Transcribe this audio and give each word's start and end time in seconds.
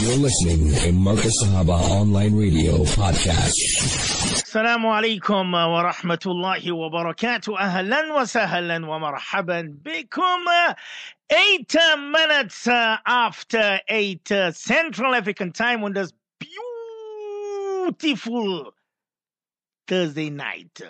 You're 0.00 0.16
listening 0.16 0.72
to 0.80 0.92
Markaz 0.92 1.32
Sahaba 1.42 1.78
Online 1.90 2.34
Radio 2.34 2.84
Podcast. 2.84 3.54
السلام 4.32 4.86
عليكم 4.86 5.54
ورحمة 5.54 6.18
الله 6.26 6.72
وبركاته 6.72 7.58
أهلا 7.58 8.12
وسهلا 8.20 8.86
ومرحبا 8.86 9.74
بكم 9.84 10.44
Eight 11.30 11.76
uh, 11.76 11.96
minutes 11.96 12.66
uh, 12.66 12.96
after 13.06 13.80
eight 13.88 14.32
uh, 14.32 14.50
Central 14.52 15.14
African 15.14 15.52
time 15.52 15.84
on 15.84 15.92
this 15.92 16.12
beautiful 17.84 18.72
Thursday 19.86 20.30
night, 20.30 20.80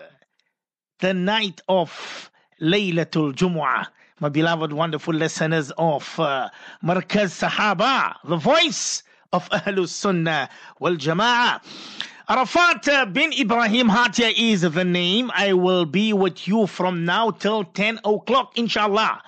the 1.01 1.13
night 1.15 1.61
of 1.69 2.31
Laylatul 2.63 3.35
Jumu'ah. 3.35 3.87
My 4.23 4.29
beloved, 4.29 4.75
wonderful 4.75 5.15
listeners 5.15 5.73
of 5.79 6.21
uh, 6.21 6.51
Markaz 6.85 7.41
Sahaba, 7.41 8.17
the 8.23 8.37
voice 8.37 9.03
of 9.33 9.49
Ahlus 9.49 9.89
Sunnah 9.89 10.51
wal 10.79 10.97
Jama'ah. 10.97 11.63
Arafat 12.29 13.15
bin 13.15 13.33
Ibrahim 13.33 13.89
Hatia 13.89 14.31
is 14.37 14.61
the 14.61 14.85
name. 14.85 15.31
I 15.35 15.55
will 15.55 15.87
be 15.87 16.13
with 16.13 16.47
you 16.47 16.67
from 16.67 17.07
now 17.07 17.31
till 17.31 17.65
10 17.65 18.01
o'clock, 18.05 18.59
inshallah. 18.59 19.23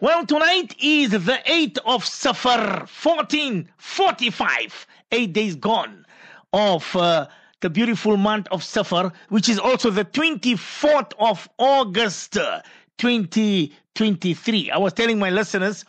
Well, 0.00 0.24
tonight 0.24 0.74
is 0.82 1.10
the 1.10 1.38
8th 1.46 1.78
of 1.84 2.06
Safar 2.06 2.58
1445, 2.58 4.86
eight 5.12 5.32
days 5.34 5.56
gone 5.56 6.06
of 6.54 6.96
uh, 6.96 7.26
the 7.60 7.68
beautiful 7.68 8.16
month 8.16 8.48
of 8.50 8.64
Safar, 8.64 9.12
which 9.28 9.50
is 9.50 9.58
also 9.58 9.90
the 9.90 10.06
24th 10.06 11.12
of 11.18 11.46
August 11.58 12.38
uh, 12.38 12.62
2023. 12.96 14.70
I 14.70 14.78
was 14.78 14.94
telling 14.94 15.18
my 15.18 15.28
listeners 15.28 15.84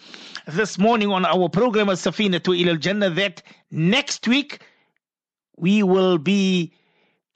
this 0.46 0.78
morning 0.78 1.10
on 1.10 1.24
our 1.26 1.48
program 1.48 1.88
of 1.88 1.98
Safina 1.98 2.44
to 2.44 2.52
Ilal 2.52 2.80
Jannah 2.80 3.12
that 3.12 3.42
next 3.72 4.28
week 4.28 4.60
we 5.56 5.84
will 5.84 6.18
be 6.18 6.74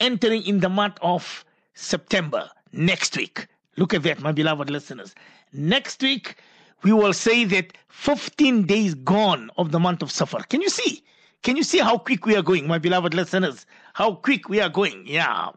entering 0.02 0.46
in 0.46 0.60
the 0.60 0.68
month 0.70 0.98
of 1.02 1.45
September. 1.76 2.50
Next 2.74 3.16
week. 3.16 3.48
Look 3.78 3.94
at 3.94 4.04
that, 4.04 4.22
my 4.22 4.32
beloved 4.32 4.70
listeners. 4.70 5.14
Next 5.54 6.02
week, 6.02 6.36
we 6.84 6.92
will 6.92 7.14
say 7.14 7.46
that 7.46 7.78
15 7.90 8.66
days 8.66 8.96
gone 8.96 9.50
of 9.58 9.72
the 9.72 9.80
month 9.80 10.02
of 10.02 10.12
Safar. 10.12 10.44
Can 10.44 10.62
you 10.62 10.70
see? 10.70 11.04
Can 11.44 11.56
you 11.58 11.64
see 11.64 11.78
how 11.80 11.98
quick 11.98 12.26
we 12.26 12.36
are 12.36 12.42
going, 12.42 12.68
my 12.68 12.80
beloved 12.80 13.14
listeners? 13.14 13.66
How 13.94 14.16
quick 14.16 14.50
we 14.50 14.60
are 14.62 14.70
going. 14.70 15.06
Yeah. 15.06 15.50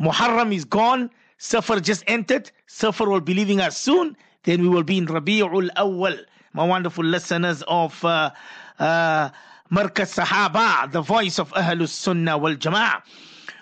Muharram 0.00 0.52
is 0.52 0.64
gone. 0.64 1.10
Safar 1.38 1.80
just 1.80 2.02
entered. 2.06 2.50
Safar 2.66 3.08
will 3.08 3.20
be 3.20 3.34
leaving 3.34 3.60
us 3.60 3.76
soon. 3.76 4.16
Then 4.42 4.62
we 4.62 4.68
will 4.68 4.82
be 4.82 4.98
in 4.98 5.06
Rabi'ul 5.06 5.70
Awwal. 5.76 6.18
My 6.52 6.66
wonderful 6.66 7.04
listeners 7.04 7.62
of 7.68 8.04
uh, 8.04 8.30
uh, 8.78 9.30
Markaz 9.70 10.18
Sahaba, 10.18 10.90
the 10.90 11.00
voice 11.00 11.38
of 11.38 11.52
Ahlus 11.52 11.90
Sunnah 11.90 12.36
wal 12.36 12.56
Jama'ah. 12.56 13.02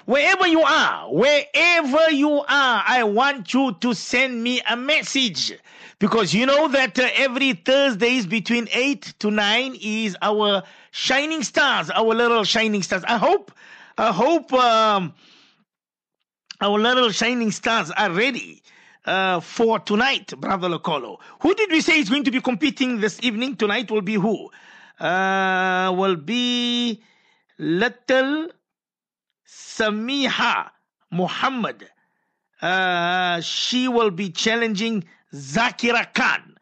Wherever 0.09 0.47
you 0.47 0.63
are, 0.63 1.13
wherever 1.13 2.11
you 2.11 2.31
are, 2.31 2.83
I 2.89 3.05
want 3.05 3.53
you 3.53 3.77
to 3.83 3.93
send 3.93 4.43
me 4.43 4.63
a 4.67 4.75
message 4.75 5.53
because 5.99 6.33
you 6.33 6.47
know 6.47 6.67
that 6.69 6.99
uh, 6.99 7.11
every 7.15 7.53
Thursdays 7.53 8.27
between 8.27 8.71
8 8.73 9.03
to 9.19 9.31
9 9.31 9.77
is 9.83 10.17
our 10.23 10.63
shining 10.93 11.43
stars, 11.43 11.91
our 11.91 12.15
little 12.15 12.43
shining 12.45 12.83
stars. 12.83 13.05
I 13.07 13.19
hope, 13.19 13.53
I 13.99 14.11
hope 14.11 14.51
um, 14.55 15.13
our 16.63 16.79
little 16.79 17.11
shining 17.11 17.51
stars 17.51 17.91
are 17.91 18.11
ready. 18.11 18.63
Uh, 19.05 19.41
for 19.41 19.79
tonight, 19.79 20.33
Brother 20.39 20.71
Locolo. 20.71 21.19
Who 21.43 21.55
did 21.55 21.71
we 21.71 21.83
say 21.83 21.99
is 21.99 22.09
going 22.09 22.25
to 22.25 22.31
be 22.31 22.41
competing 22.41 23.01
this 23.01 23.23
evening? 23.23 23.57
Tonight 23.57 23.91
will 23.91 24.01
be 24.01 24.15
who? 24.15 24.51
Uh, 24.99 25.95
will 25.95 26.17
be 26.17 27.03
Little 27.59 28.49
Samiha 29.49 30.71
Muhammad. 31.11 31.89
Uh, 32.61 33.41
she 33.41 33.89
will 33.89 34.11
be 34.11 34.31
challenging 34.31 35.05
Zakira 35.33 36.13
Khan 36.13 36.57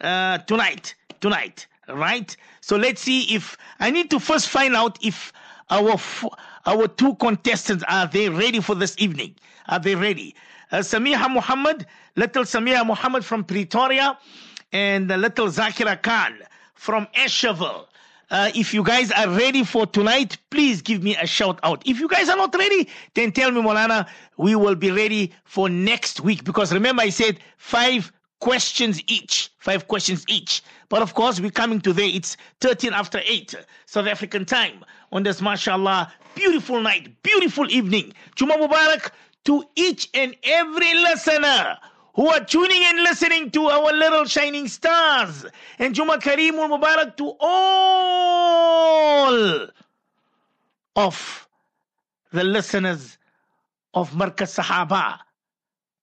uh, 0.00 0.38
tonight. 0.38 0.94
Tonight, 1.20 1.66
right? 1.88 2.36
So 2.60 2.76
let's 2.76 3.00
see 3.02 3.34
if 3.34 3.56
I 3.78 3.90
need 3.90 4.10
to 4.10 4.18
first 4.20 4.48
find 4.48 4.74
out 4.74 4.98
if 5.02 5.32
our 5.70 5.96
our 6.66 6.88
two 6.88 7.14
contestants 7.16 7.84
are 7.88 8.06
they 8.06 8.28
ready 8.28 8.60
for 8.60 8.74
this 8.74 8.94
evening? 8.98 9.36
Are 9.68 9.78
they 9.78 9.94
ready? 9.94 10.34
Uh, 10.72 10.78
Samiha 10.78 11.30
Muhammad, 11.32 11.86
little 12.16 12.42
Samiha 12.44 12.84
Muhammad 12.84 13.24
from 13.24 13.44
Pretoria, 13.44 14.18
and 14.72 15.08
little 15.08 15.46
Zakira 15.46 16.02
Khan 16.02 16.38
from 16.74 17.06
Asherville. 17.14 17.86
Uh, 18.34 18.50
if 18.52 18.74
you 18.74 18.82
guys 18.82 19.12
are 19.12 19.28
ready 19.28 19.62
for 19.62 19.86
tonight, 19.86 20.36
please 20.50 20.82
give 20.82 21.04
me 21.04 21.14
a 21.14 21.24
shout 21.24 21.60
out. 21.62 21.80
If 21.86 22.00
you 22.00 22.08
guys 22.08 22.28
are 22.28 22.36
not 22.36 22.52
ready, 22.56 22.88
then 23.14 23.30
tell 23.30 23.52
me, 23.52 23.62
Molana, 23.62 24.08
we 24.36 24.56
will 24.56 24.74
be 24.74 24.90
ready 24.90 25.32
for 25.44 25.68
next 25.68 26.20
week. 26.20 26.42
Because 26.42 26.72
remember, 26.72 27.02
I 27.02 27.10
said 27.10 27.38
five 27.58 28.10
questions 28.40 29.00
each. 29.06 29.52
Five 29.58 29.86
questions 29.86 30.24
each. 30.26 30.64
But 30.88 31.00
of 31.00 31.14
course, 31.14 31.38
we're 31.38 31.52
coming 31.52 31.80
today. 31.80 32.08
It's 32.08 32.36
13 32.60 32.92
after 32.92 33.20
8 33.24 33.54
South 33.86 34.08
African 34.08 34.44
time 34.44 34.84
on 35.12 35.22
this, 35.22 35.40
mashallah, 35.40 36.12
beautiful 36.34 36.80
night, 36.80 37.22
beautiful 37.22 37.70
evening. 37.70 38.14
Juma 38.34 38.56
Mubarak 38.56 39.12
to 39.44 39.62
each 39.76 40.08
and 40.12 40.34
every 40.42 40.92
listener 40.92 41.76
who 42.14 42.28
are 42.28 42.44
tuning 42.44 42.82
and 42.84 43.02
listening 43.02 43.50
to 43.50 43.66
our 43.66 43.92
little 43.92 44.24
shining 44.24 44.68
stars. 44.68 45.44
And 45.78 45.94
Juma 45.94 46.18
Kareemul 46.18 46.68
Mubarak 46.78 47.16
to 47.16 47.36
all 47.40 48.46
of 50.96 51.48
the 52.32 52.44
listeners 52.44 53.18
of 53.94 54.10
Markaz 54.12 54.54
Sahaba 54.60 55.18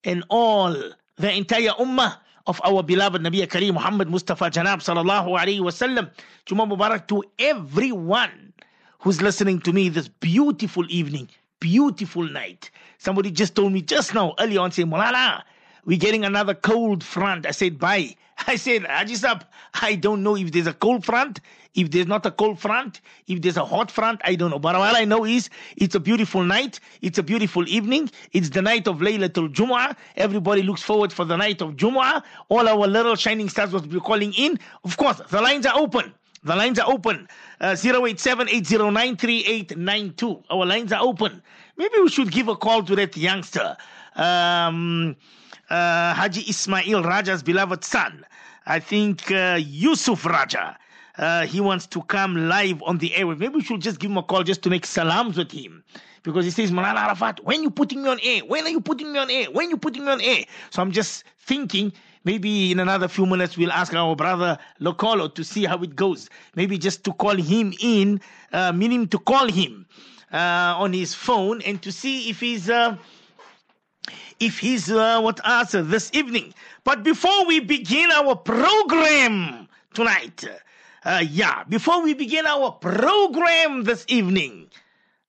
and 0.03 0.23
all 0.29 0.75
the 1.17 1.31
entire 1.31 1.69
ummah 1.79 2.18
of 2.47 2.59
our 2.65 2.83
beloved 2.83 3.21
Nabi 3.21 3.45
Kareem 3.47 3.74
Muhammad 3.74 4.09
Mustafa 4.09 4.50
Janab 4.50 4.80
sallallahu 4.80 5.39
alayhi 5.39 5.62
wasallam. 5.62 6.09
Juma 6.45 6.65
Mubarak 6.68 7.07
to 7.07 7.24
everyone 7.39 8.51
who's 9.00 9.21
listening 9.21 9.62
to 9.62 9.71
me 9.71 9.88
this 9.88 10.09
beautiful 10.09 10.86
evening, 10.89 11.30
beautiful 11.62 12.24
night. 12.24 12.69
Somebody 12.97 13.31
just 13.31 13.56
told 13.56 13.71
me 13.71 13.81
just 13.81 14.13
now, 14.13 14.33
early 14.39 14.57
on, 14.57 14.71
say, 14.71 14.83
Molana, 14.83 15.44
we're 15.86 15.98
getting 15.98 16.25
another 16.25 16.54
cold 16.54 17.04
front. 17.04 17.45
I 17.45 17.51
said, 17.51 17.80
bye. 17.80 18.16
I 18.48 18.56
said, 18.56 18.83
Hajisab, 18.83 19.44
I 19.75 19.95
don't 19.95 20.24
know 20.24 20.36
if 20.36 20.51
there's 20.51 20.68
a 20.68 20.74
cold 20.74 21.06
front, 21.06 21.39
if 21.74 21.92
there's 21.92 22.07
not 22.07 22.25
a 22.25 22.31
cold 22.31 22.60
front, 22.60 23.01
if 23.28 23.42
there's 23.42 23.57
a 23.57 23.66
hot 23.66 23.89
front, 23.92 24.19
I 24.24 24.36
don't 24.36 24.51
know. 24.51 24.60
But 24.60 24.75
all 24.75 24.95
I 24.95 25.06
know 25.06 25.25
is 25.25 25.50
it's 25.78 25.95
a 25.95 26.00
beautiful 26.00 26.44
night, 26.44 26.80
it's 27.01 27.18
a 27.18 27.24
beautiful 27.24 27.68
evening, 27.68 28.10
it's 28.33 28.50
the 28.50 28.62
night 28.62 28.88
of 28.88 28.98
Laylatul 28.98 29.54
Jumu'ah. 29.54 29.95
Everybody 30.18 30.63
looks 30.63 30.81
forward 30.81 31.13
for 31.13 31.24
the 31.25 31.38
night 31.38 31.62
of 31.62 31.75
Jumu'ah. 31.75 32.24
All 32.50 32.68
our 32.68 32.88
little 32.88 33.16
shining 33.16 33.48
stars 33.50 33.72
will 33.72 33.81
be 33.81 34.00
calling 34.00 34.34
in. 34.34 34.60
Of 34.84 34.98
course, 34.98 35.22
the 35.30 35.42
lines 35.42 35.66
are 35.66 35.77
open. 35.77 36.13
The 36.44 36.56
lines 36.56 36.80
are 36.80 36.89
open. 36.92 37.27
Uh, 37.60 37.75
087 37.80 38.48
Our 40.50 40.66
lines 40.66 40.92
are 40.92 41.01
open. 41.04 41.42
Maybe 41.77 42.00
we 42.00 42.10
should 42.10 42.31
give 42.31 42.48
a 42.48 42.56
call 42.56 42.84
to 42.84 42.95
that 42.95 43.16
youngster. 43.16 43.77
Um, 44.16 45.16
uh, 45.71 46.13
Haji 46.13 46.41
Ismail 46.50 47.03
Raja's 47.03 47.41
beloved 47.41 47.83
son. 47.83 48.25
I 48.65 48.79
think 48.79 49.31
uh, 49.31 49.57
Yusuf 49.59 50.25
Raja. 50.25 50.77
Uh, 51.18 51.45
he 51.45 51.62
wants 51.62 51.88
to 51.88 52.01
come 52.03 52.47
live 52.50 52.81
on 52.83 52.97
the 52.97 53.15
air. 53.15 53.25
Maybe 53.25 53.56
we 53.56 53.63
should 53.63 53.81
just 53.81 54.00
give 54.00 54.12
him 54.12 54.18
a 54.18 54.23
call 54.23 54.44
just 54.44 54.62
to 54.63 54.69
make 54.69 54.85
salams 54.85 55.38
with 55.38 55.51
him. 55.51 55.83
Because 56.23 56.45
he 56.45 56.51
says, 56.51 56.71
Malala 56.71 57.00
Arafat, 57.00 57.44
when 57.44 57.63
you 57.63 57.69
putting 57.71 58.03
me 58.03 58.09
on 58.09 58.19
air? 58.23 58.41
When 58.45 58.65
are 58.65 58.69
you 58.69 58.81
putting 58.81 59.12
me 59.12 59.19
on 59.19 59.29
air? 59.31 59.45
When 59.51 59.69
you 59.69 59.77
putting 59.77 60.06
me 60.06 60.12
on 60.12 60.21
air? 60.21 60.45
So 60.69 60.81
I'm 60.81 60.91
just 60.91 61.23
thinking 61.39 61.91
maybe 62.24 62.71
in 62.71 62.79
another 62.79 63.07
few 63.07 63.25
minutes 63.25 63.57
we'll 63.57 63.71
ask 63.71 63.94
our 63.94 64.15
brother 64.15 64.57
Lokolo 64.79 65.33
to 65.33 65.44
see 65.44 65.65
how 65.65 65.81
it 65.81 65.95
goes. 65.95 66.29
Maybe 66.56 66.77
just 66.77 67.03
to 67.06 67.13
call 67.13 67.35
him 67.35 67.74
in, 67.79 68.21
uh, 68.53 68.71
meaning 68.71 69.07
to 69.07 69.19
call 69.19 69.47
him 69.47 69.85
uh, 70.31 70.75
on 70.77 70.94
his 70.94 71.13
phone 71.13 71.62
and 71.63 71.81
to 71.81 71.91
see 71.91 72.29
if 72.29 72.39
he's 72.39 72.69
uh, 72.69 72.97
if 74.39 74.59
he's 74.59 74.92
uh, 74.92 75.21
what 75.21 75.39
us 75.45 75.71
this 75.71 76.09
evening. 76.13 76.53
But 76.83 77.03
before 77.03 77.45
we 77.45 77.59
begin 77.59 78.12
our 78.12 78.36
program 78.36 79.68
tonight, 79.94 80.44
uh, 81.03 81.24
yeah, 81.27 81.63
before 81.63 82.01
we 82.01 82.13
begin 82.13 82.45
our 82.45 82.71
program 82.71 83.83
this 83.83 84.06
evening, 84.07 84.69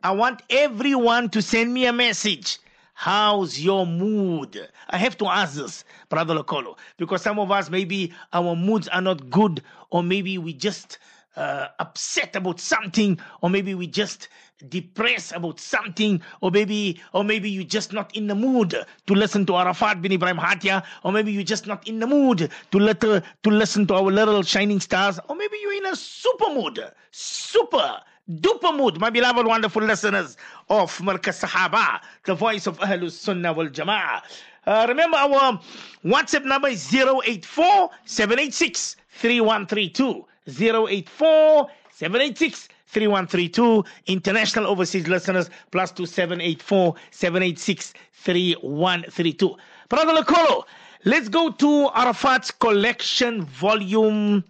I 0.03 0.13
want 0.13 0.43
everyone 0.51 1.31
to 1.31 1.43
send 1.43 1.73
me 1.73 1.87
a 1.87 1.93
message. 1.93 2.59
How's 2.95 3.61
your 3.61 3.87
mood? 3.87 4.69
I 4.89 4.97
have 4.97 5.17
to 5.19 5.27
ask 5.27 5.55
this, 5.55 5.85
Brother 6.09 6.35
Lokolo, 6.35 6.79
because 6.99 7.23
some 7.23 7.39
of 7.39 7.51
us 7.51 7.71
maybe 7.71 8.13
our 8.33 8.55
moods 8.55 8.89
are 8.89 9.01
not 9.01 9.31
good, 9.31 9.63
or 9.91 10.03
maybe 10.03 10.39
we 10.39 10.53
just 10.53 10.99
uh, 11.37 11.69
upset 11.79 12.37
about 12.37 12.61
something, 12.61 13.19
or 13.41 13.51
maybe 13.51 13.75
we 13.75 13.87
just 13.87 14.29
depressed 14.69 15.33
about 15.33 15.61
something, 15.61 16.21
or 16.41 16.51
maybe, 16.51 17.01
or 17.13 17.25
maybe 17.25 17.51
you're 17.51 17.65
just 17.65 17.93
not 17.93 18.15
in 18.17 18.27
the 18.27 18.35
mood 18.35 18.71
to 19.07 19.15
listen 19.15 19.47
to 19.47 19.57
Arafat 19.57 20.03
bin 20.03 20.13
Ibrahim 20.13 20.39
Hatia, 20.39 20.83
or 21.05 21.13
maybe 21.13 21.33
you're 21.33 21.43
just 21.43 21.67
not 21.67 21.87
in 21.89 21.99
the 21.99 22.07
mood 22.07 22.51
to 22.71 22.79
let, 22.79 23.01
to 23.01 23.23
listen 23.45 23.87
to 23.87 23.95
our 23.95 24.11
little 24.11 24.43
shining 24.43 24.81
stars, 24.81 25.19
or 25.29 25.37
maybe 25.37 25.57
you're 25.63 25.75
in 25.75 25.87
a 25.87 25.97
super 25.97 26.49
mood, 26.49 26.81
super 27.11 28.01
duper 28.31 28.77
mood, 28.77 29.01
my 29.01 29.11
beloved, 29.11 29.47
wonderful 29.47 29.83
listeners 29.83 30.37
of 30.69 30.97
Markaz 30.99 31.45
Sahaba, 31.45 32.01
the 32.25 32.35
voice 32.35 32.67
of 32.67 32.79
Ahlus 32.79 33.13
Sunnah 33.13 33.53
wal 33.53 33.69
Jama'ah. 33.69 34.23
Uh, 34.65 34.87
remember 34.89 35.17
our 35.17 35.61
WhatsApp 36.05 36.45
number 36.45 36.69
is 36.69 36.95
084 36.95 37.91
786 38.05 38.97
3132. 39.11 40.25
084 40.47 41.69
786 41.91 42.69
3132. 42.93 43.85
International 44.07 44.67
overseas 44.67 45.09
listeners 45.09 45.51
plus 45.71 45.91
2784 45.93 46.95
786 47.11 47.95
3132. 48.13 49.57
Brother 49.89 50.13
Lokolo, 50.23 50.65
let's 51.05 51.29
go 51.29 51.51
to 51.51 51.89
Arafat's 51.95 52.51
collection 52.51 53.45
volume 53.45 54.45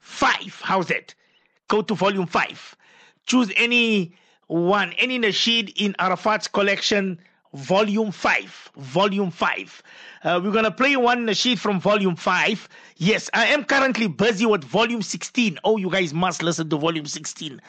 5. 0.00 0.60
How's 0.62 0.86
that? 0.88 1.14
Go 1.68 1.82
to 1.82 1.94
volume 1.94 2.26
5. 2.26 2.76
Choose 3.26 3.52
any 3.56 4.14
one, 4.46 4.92
any 4.98 5.18
nasheed 5.18 5.72
in 5.76 5.94
Arafat's 5.98 6.46
collection 6.48 7.18
volume 7.54 8.10
5 8.10 8.70
volume 8.76 9.30
5 9.30 9.82
uh, 10.24 10.40
we're 10.42 10.52
gonna 10.52 10.70
play 10.70 10.96
one 10.96 11.32
sheet 11.34 11.58
from 11.58 11.80
volume 11.80 12.16
5 12.16 12.68
yes 12.96 13.30
i 13.32 13.46
am 13.46 13.64
currently 13.64 14.06
busy 14.08 14.46
with 14.46 14.64
volume 14.64 15.02
16 15.02 15.58
oh 15.64 15.76
you 15.76 15.90
guys 15.90 16.12
must 16.12 16.42
listen 16.42 16.68
to 16.68 16.76
volume 16.76 17.06
16 17.06 17.60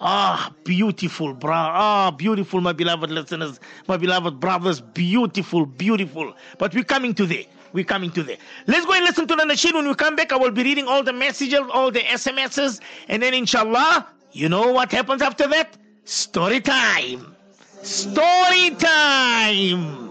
ah 0.00 0.52
beautiful 0.64 1.34
bro 1.34 1.52
ah 1.54 2.10
beautiful 2.10 2.60
my 2.60 2.72
beloved 2.72 3.10
listeners 3.10 3.58
my 3.88 3.96
beloved 3.96 4.38
brothers. 4.40 4.80
Beautiful 4.80 5.66
beautiful. 5.66 6.34
But 6.58 6.74
we're 6.74 6.84
coming 6.84 7.14
to 7.14 7.26
there. 7.26 7.44
We're 7.72 7.84
coming 7.84 8.10
to 8.12 8.22
there. 8.22 8.36
Let's 8.66 8.86
go 8.86 8.94
and 8.94 9.04
listen 9.04 9.26
to 9.26 9.36
the 9.36 9.42
nasheed. 9.42 9.74
When 9.74 9.86
we 9.86 9.94
come 9.94 10.16
back, 10.16 10.32
I 10.32 10.36
will 10.36 10.50
be 10.50 10.62
reading 10.62 10.86
all 10.86 11.02
the 11.02 11.12
messages, 11.12 11.60
all 11.72 11.90
the 11.90 12.00
SMSs, 12.00 12.80
and 13.08 13.22
then 13.22 13.34
inshallah, 13.34 14.06
you 14.32 14.48
know 14.48 14.72
what 14.72 14.90
happens 14.92 15.22
after 15.22 15.46
that? 15.48 15.76
Story 16.04 16.60
time. 16.60 17.34
Story 17.82 18.70
time 18.80 20.08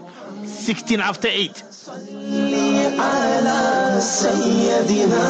16 0.66 1.02
after 1.12 1.28
8 1.28 1.50
صلي 1.86 2.86
على 2.98 4.00
سيدنا 4.00 5.28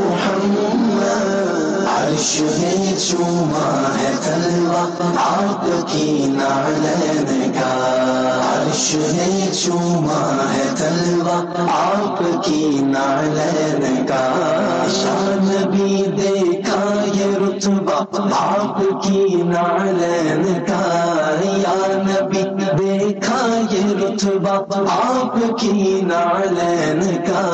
محمد 0.00 1.86
عرشه 1.86 2.96
جماعة 2.98 4.26
الله 4.36 4.90
عرضكين 5.16 6.40
عليك 6.40 7.58
شو 9.52 9.78
ما 9.78 10.50
الله 10.80 11.48
عرضكين 11.56 12.96
عليك 12.96 14.12
شعر 15.02 15.40
نبي 15.42 16.02
یہ 17.18 17.24
رتبہ 17.24 18.22
آپ 18.40 19.02
کی 19.02 19.42
نالین 19.44 20.64
کا 20.66 21.34
یا 21.42 21.86
نبی، 21.86 22.42
دیکھا 22.78 23.60
یہ 23.70 24.04
رتبہ 24.04 24.82
آپ 24.90 25.60
کی 25.60 26.00
نالین 26.02 27.16
کا۔ 27.16 27.44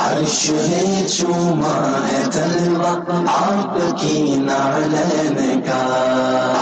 عرش 0.00 0.50
ہے 0.50 1.06
چوما 1.08 2.06
ہے 2.12 2.22
تلوا 2.32 2.98
آپ 3.28 3.78
کی 4.00 4.36
نالین 4.36 5.60
کا۔ 5.60 5.86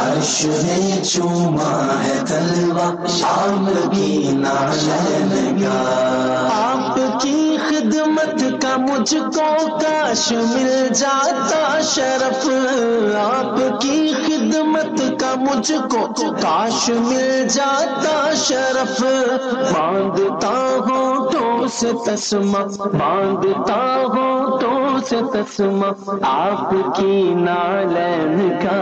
عرش 0.02 0.44
ہے 0.44 1.02
چوما 1.04 1.94
ہے 2.04 2.18
تلوا 2.28 3.04
آپ 3.22 3.94
کی 3.94 4.28
نالین 4.32 5.60
کا۔ 5.60 5.98
آپ 6.54 7.22
کی 7.22 7.57
خدمت 7.88 8.62
کا 8.62 8.76
مجھ 8.76 9.14
کو 9.14 9.78
کاش 9.78 10.32
مل 10.32 10.88
جاتا 10.94 11.80
شرف، 11.82 12.48
آپ 13.16 13.80
کی 13.80 14.12
خدمت 14.26 15.20
کا 15.20 15.34
مجھ 15.36 15.72
کو 15.72 16.06
کاش 16.42 16.88
مل 16.88 17.46
جاتا 17.48 18.34
شرف۔ 18.34 19.00
باندھتا 19.72 20.76
ہوں 20.80 21.30
تو 21.30 21.68
سے 21.72 21.92
تسمہ، 22.06 22.64
باندھتا 22.78 24.02
ہوں 24.08 24.58
تو 24.58 24.77
روز 24.98 25.12
تسم 25.32 25.82
آپ 26.22 26.70
کی 26.96 27.34
نالین 27.34 28.48
کا 28.62 28.78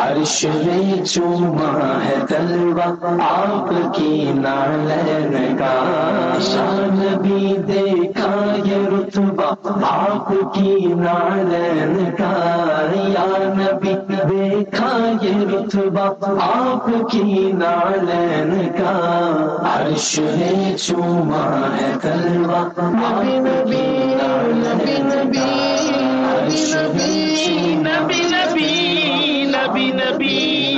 عرش 0.00 0.44
میں 0.56 1.04
چوما 1.04 1.70
ہے 2.04 2.14
تلوا 2.28 2.88
آپ 3.20 3.70
کی 3.96 4.32
نالین 4.34 5.56
کا 5.58 5.72
شان 6.42 6.98
بھی 7.22 7.56
دیکھا 7.66 8.34
یہ 8.64 8.86
رتبہ 8.86 9.54
آپ 9.84 10.28
کی 10.54 10.76
نالین 10.96 12.04
کا 12.18 12.32
یا 13.08 13.26
نبی 13.54 13.94
دیکھا 14.10 14.90
یہ 15.22 15.44
رتبہ 15.52 16.08
آپ 16.42 16.88
کی 17.10 17.50
نالین 17.54 18.54
کا 18.78 18.94
عرش 19.70 20.18
میں 20.20 20.76
چوما 20.78 21.44
ہے 21.76 21.92
تلوا 22.02 22.62
نبی 22.76 23.86
نبی 24.16 25.02
نبی 25.02 25.29
Nabi, 26.50 27.80
Nabi, 27.84 28.70
Nabi, 29.50 29.92
Nabi. 29.92 30.00
نبي 30.00 30.70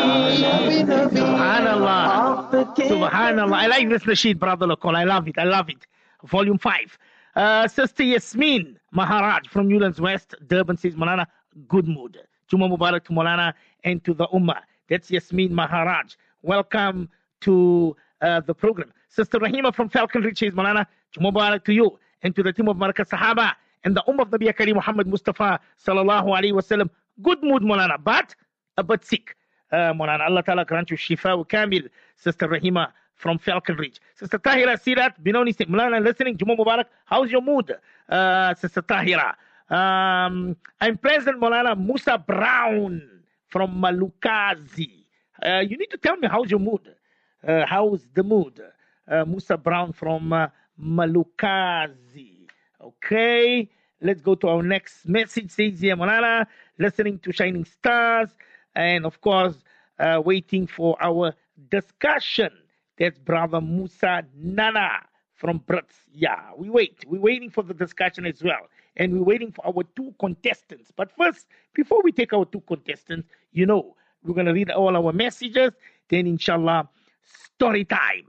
Subhanallah. 2.76 3.54
I 3.54 3.66
like 3.66 3.88
this 3.88 4.02
Nasheed 4.04 4.38
brother 4.38 4.66
Lokolo 4.66 4.96
I 4.96 5.04
love 5.04 5.28
it. 5.28 5.38
I 5.38 5.44
love 5.44 5.68
it. 5.70 5.86
Volume 6.24 6.58
5 6.58 6.98
uh, 7.34 7.68
sister 7.68 8.02
Yasmin 8.02 8.78
Maharaj 8.90 9.48
from 9.48 9.68
Newlands 9.68 10.00
West 10.00 10.34
Durban 10.46 10.76
says 10.76 10.94
Malana, 10.94 11.26
good 11.68 11.88
mood. 11.88 12.18
Juma 12.48 12.68
Mubarak 12.68 13.04
to 13.04 13.12
Malana 13.12 13.54
and 13.84 14.04
to 14.04 14.14
the 14.14 14.26
Ummah. 14.28 14.60
That's 14.88 15.10
Yasmin 15.10 15.54
Maharaj. 15.54 16.14
Welcome 16.42 17.08
to 17.40 17.96
uh, 18.20 18.40
the 18.40 18.54
program. 18.54 18.92
Sister 19.08 19.38
Rahima 19.38 19.74
from 19.74 19.88
Falcon 19.88 20.22
Ridge 20.22 20.38
says 20.40 20.52
Malana, 20.52 20.86
Juma 21.12 21.32
Mubarak 21.32 21.64
to 21.64 21.72
you 21.72 21.98
and 22.22 22.36
to 22.36 22.42
the 22.42 22.52
team 22.52 22.68
of 22.68 22.76
Markaz 22.76 23.08
Sahaba 23.08 23.54
and 23.84 23.96
the 23.96 24.02
Ummah 24.08 24.22
of 24.22 24.30
Nabi 24.30 24.54
Karim 24.56 24.76
Muhammad 24.76 25.06
Mustafa 25.06 25.60
sallallahu 25.84 26.28
alaihi 26.28 26.52
wasallam. 26.52 26.88
Good 27.20 27.42
mood, 27.42 27.62
Molana, 27.62 28.02
but 28.02 28.34
a 28.76 28.82
bit 28.82 29.04
sick. 29.04 29.36
Uh, 29.70 29.92
Molana, 29.92 30.26
Allah 30.28 30.42
Ta'ala 30.42 30.64
grant 30.64 30.90
you 30.90 30.96
shifa 30.96 31.46
kamil. 31.48 31.88
Sister 32.16 32.48
Rahima 32.48 32.92
from 33.14 33.38
Falcon 33.38 33.76
Ridge. 33.76 34.00
Sister 34.14 34.38
Tahira 34.38 34.76
Sirat, 34.76 35.22
Benoni 35.22 35.52
Molana, 35.52 36.02
listening, 36.02 36.36
Juma 36.36 36.56
Mubarak, 36.56 36.86
how's 37.04 37.30
your 37.30 37.40
mood? 37.42 37.74
Uh, 38.08 38.54
Sister 38.54 38.82
Tahira. 38.82 39.34
Um, 39.70 40.56
I'm 40.80 40.98
President 40.98 41.40
Molana 41.40 41.78
Musa 41.78 42.18
Brown 42.18 43.02
from 43.48 43.80
Malukazi. 43.80 45.04
Uh, 45.42 45.60
you 45.60 45.76
need 45.78 45.90
to 45.90 45.96
tell 45.96 46.16
me 46.16 46.28
how's 46.28 46.50
your 46.50 46.60
mood? 46.60 46.94
Uh, 47.46 47.64
how's 47.66 48.06
the 48.14 48.22
mood? 48.22 48.60
Uh, 49.10 49.24
Musa 49.24 49.56
Brown 49.56 49.92
from 49.92 50.32
uh, 50.32 50.48
Malukazi. 50.80 52.41
Okay, 52.82 53.68
let's 54.00 54.20
go 54.20 54.34
to 54.34 54.48
our 54.48 54.62
next 54.62 55.06
message. 55.06 55.52
Says 55.52 55.80
Molana, 55.80 56.46
listening 56.78 57.18
to 57.20 57.32
Shining 57.32 57.64
Stars, 57.64 58.30
and 58.74 59.06
of 59.06 59.20
course, 59.20 59.54
uh, 60.00 60.20
waiting 60.24 60.66
for 60.66 60.96
our 61.00 61.32
discussion. 61.70 62.50
That's 62.98 63.18
Brother 63.20 63.60
Musa 63.60 64.24
Nana 64.34 64.90
from 65.34 65.60
Brits. 65.60 65.94
Yeah, 66.12 66.50
we 66.56 66.70
wait. 66.70 67.04
We're 67.06 67.20
waiting 67.20 67.50
for 67.50 67.62
the 67.62 67.74
discussion 67.74 68.26
as 68.26 68.42
well. 68.42 68.66
And 68.96 69.12
we're 69.12 69.24
waiting 69.24 69.52
for 69.52 69.64
our 69.66 69.84
two 69.96 70.12
contestants. 70.18 70.90
But 70.94 71.12
first, 71.16 71.46
before 71.74 72.00
we 72.02 72.10
take 72.10 72.32
our 72.32 72.44
two 72.44 72.62
contestants, 72.62 73.28
you 73.52 73.64
know, 73.64 73.96
we're 74.24 74.34
going 74.34 74.46
to 74.46 74.52
read 74.52 74.70
all 74.70 74.96
our 74.96 75.12
messages. 75.12 75.70
Then, 76.08 76.26
inshallah, 76.26 76.88
story 77.54 77.84
time. 77.84 78.26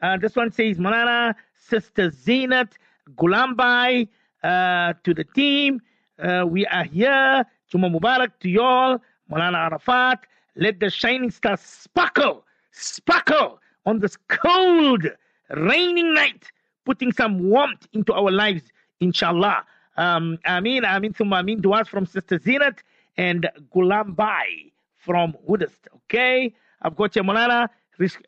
Uh, 0.00 0.18
this 0.18 0.36
one 0.36 0.52
says, 0.52 0.78
Malana, 0.78 1.34
Sister 1.56 2.10
Zainat, 2.10 2.72
Gulambai, 3.16 4.08
uh, 4.42 4.92
to 5.04 5.14
the 5.14 5.24
team. 5.24 5.80
Uh, 6.18 6.44
we 6.46 6.66
are 6.66 6.84
here. 6.84 7.44
Juma 7.70 7.90
Mubarak 7.90 8.32
to 8.40 8.48
y'all. 8.48 8.98
Malana 9.30 9.56
Arafat, 9.56 10.26
let 10.56 10.80
the 10.80 10.90
shining 10.90 11.30
star 11.30 11.56
sparkle, 11.56 12.44
sparkle 12.72 13.58
on 13.86 13.98
this 14.00 14.18
cold, 14.28 15.06
raining 15.50 16.12
night, 16.12 16.50
putting 16.84 17.10
some 17.10 17.48
warmth 17.48 17.88
into 17.94 18.12
our 18.12 18.30
lives, 18.30 18.62
inshallah. 19.00 19.64
Um, 19.96 20.38
Ameen, 20.46 20.84
Ameen, 20.84 21.14
Thumma 21.14 21.40
Ameen. 21.40 21.60
Duas 21.62 21.88
from 21.88 22.04
Sister 22.04 22.38
Zinat 22.38 22.78
and 23.16 23.48
Gulam 23.74 24.14
Bai 24.14 24.46
from 24.96 25.34
Woodest. 25.48 25.88
Okay, 26.04 26.52
I've 26.82 26.96
got 26.96 27.14
your 27.16 27.24
Malana 27.24 27.68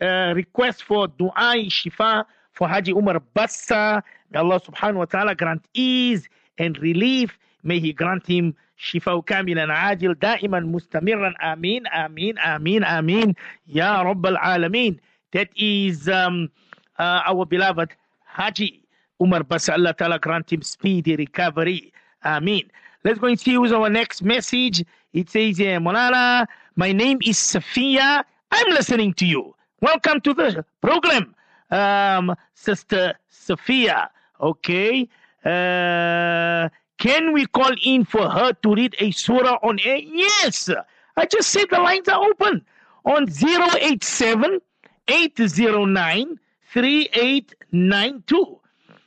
uh, 0.00 0.33
request 0.35 0.85
for 0.85 1.09
dua 1.09 1.54
shifa 1.68 2.25
for 2.55 2.67
Haji 2.67 2.91
Umar 2.91 3.19
Bassa. 3.35 4.03
May 4.31 4.39
Allah 4.39 4.59
subhanahu 4.59 4.97
wa 4.97 5.05
ta'ala 5.05 5.35
grant 5.35 5.65
ease 5.73 6.27
and 6.57 6.77
relief. 6.79 7.38
May 7.63 7.79
He 7.79 7.93
grant 7.93 8.27
him 8.27 8.55
شفاء 8.81 9.21
كاملا 9.21 9.73
عاجل 9.73 10.13
دائما 10.13 10.59
مستمرا 10.59 11.33
آمين 11.53 11.88
آمين 11.88 12.39
آمين 12.39 12.83
آمين 12.83 13.35
يا 13.67 14.01
رب 14.01 14.25
العالمين 14.25 15.00
that 15.31 15.50
is 15.55 16.09
um, 16.09 16.50
uh, 16.97 17.21
our 17.25 17.45
beloved 17.45 17.89
Haji 18.25 18.81
Umar 19.21 19.43
Basa 19.43 19.73
Allah 19.73 19.93
Ta'ala 19.93 20.17
grant 20.19 20.51
him 20.51 20.61
speedy 20.63 21.15
recovery 21.15 21.93
Ameen 22.25 22.71
let's 23.03 23.19
go 23.19 23.27
and 23.27 23.39
see 23.39 23.53
who's 23.53 23.71
our 23.71 23.89
next 23.89 24.23
message 24.23 24.83
it 25.13 25.29
says 25.29 25.59
uh, 25.59 25.77
Molana 25.85 26.47
my 26.75 26.91
name 26.91 27.19
is 27.23 27.38
Safia 27.38 28.23
I'm 28.51 28.73
listening 28.73 29.13
to 29.13 29.25
you 29.27 29.53
welcome 29.81 30.19
to 30.21 30.33
the 30.33 30.65
program 30.81 31.35
um, 31.70 32.35
Sister 32.54 33.14
Sophia. 33.28 34.11
okay 34.40 35.08
uh, 35.44 36.68
can 36.99 37.32
we 37.32 37.46
call 37.46 37.73
in 37.85 38.04
for 38.04 38.28
her 38.28 38.52
to 38.52 38.75
read 38.75 38.96
a 38.99 39.11
surah 39.12 39.58
on 39.62 39.78
air? 39.85 39.99
Yes. 39.99 40.68
I 41.16 41.26
just 41.26 41.50
said 41.50 41.66
the 41.70 41.78
lines 41.78 42.08
are 42.08 42.25
open 42.25 42.64
on 43.04 43.28
087 43.30 44.61
809 45.08 46.40
3892. 46.73 48.61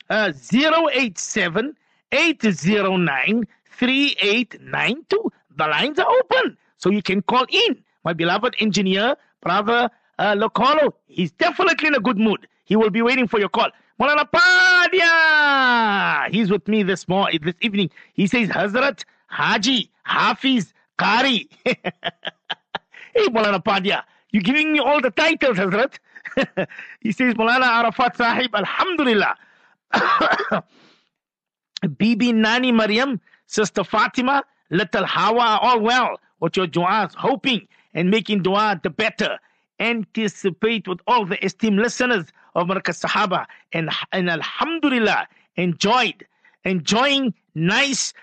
Uh, 0.10 0.32
087 0.34 1.76
809 2.12 3.48
3892. 3.78 5.32
The 5.58 5.68
lines 5.68 6.00
are 6.00 6.08
open. 6.08 6.58
So 6.78 6.90
you 6.90 7.02
can 7.02 7.22
call 7.22 7.46
in. 7.50 7.84
My 8.06 8.14
beloved 8.14 8.56
engineer, 8.60 9.18
brother 9.42 9.90
uh, 10.20 10.90
he's 11.08 11.32
definitely 11.32 11.88
in 11.88 11.96
a 11.96 12.00
good 12.00 12.18
mood. 12.18 12.48
He 12.66 12.76
will 12.76 12.90
be 12.90 13.02
waiting 13.02 13.28
for 13.28 13.40
your 13.40 13.50
call. 13.50 13.70
Molana 14.00 14.30
Padia. 14.32 16.30
He's 16.30 16.52
with 16.52 16.68
me 16.68 16.84
this 16.84 17.08
morning, 17.08 17.40
this 17.42 17.56
evening. 17.62 17.90
He 18.14 18.28
says, 18.28 18.50
Hazrat, 18.50 19.04
Haji, 19.28 19.90
Hafiz, 20.04 20.74
Qari. 20.98 21.48
hey, 21.66 21.80
Molana 23.28 23.64
Padia, 23.64 24.04
you're 24.32 24.44
giving 24.44 24.74
me 24.74 24.80
all 24.80 25.02
the 25.02 25.12
titles, 25.12 25.58
Hazrat. 25.58 25.98
he 27.02 27.12
says, 27.12 27.34
Molana 27.36 27.66
Arafat 27.66 28.16
Sahib, 28.16 28.54
Alhamdulillah. 28.54 29.36
Bibi 31.98 32.34
Nani 32.34 32.72
Maryam, 32.72 33.20
Sister 33.48 33.84
Fatima, 33.84 34.44
Little 34.70 35.06
Hawa 35.06 35.60
all 35.62 35.80
well 35.80 36.20
with 36.40 36.56
your 36.56 36.68
du'as, 36.68 37.16
hoping 37.16 37.68
and 37.94 38.10
making 38.10 38.44
dua 38.44 38.80
the 38.84 38.90
better. 38.90 39.40
Anticipate 39.80 40.88
with 40.88 41.00
all 41.08 41.26
the 41.26 41.44
esteemed 41.44 41.80
listeners 41.80 42.26
of 42.56 42.68
Markaz 42.68 43.04
Sahaba 43.04 43.46
and, 43.72 43.90
and 44.12 44.30
Alhamdulillah 44.30 45.28
enjoyed, 45.56 46.26
enjoying 46.66 47.34
nice 47.56 48.14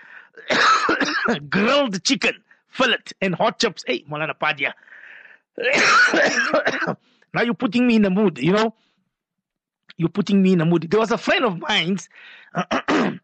grilled 1.49 2.03
chicken, 2.03 2.35
fillet, 2.67 2.97
and 3.21 3.35
hot 3.35 3.59
chops. 3.59 3.83
Hey, 3.87 4.03
Malana 4.09 4.33
Padia. 4.37 4.73
now 7.33 7.41
you're 7.41 7.53
putting 7.53 7.87
me 7.87 7.95
in 7.95 8.03
the 8.03 8.09
mood, 8.09 8.37
you 8.37 8.51
know? 8.51 8.73
You're 9.97 10.09
putting 10.09 10.41
me 10.43 10.53
in 10.53 10.59
the 10.59 10.65
mood. 10.65 10.87
There 10.89 10.99
was 10.99 11.11
a 11.11 11.17
friend 11.17 11.43
of 11.43 11.59
mine's. 11.59 12.07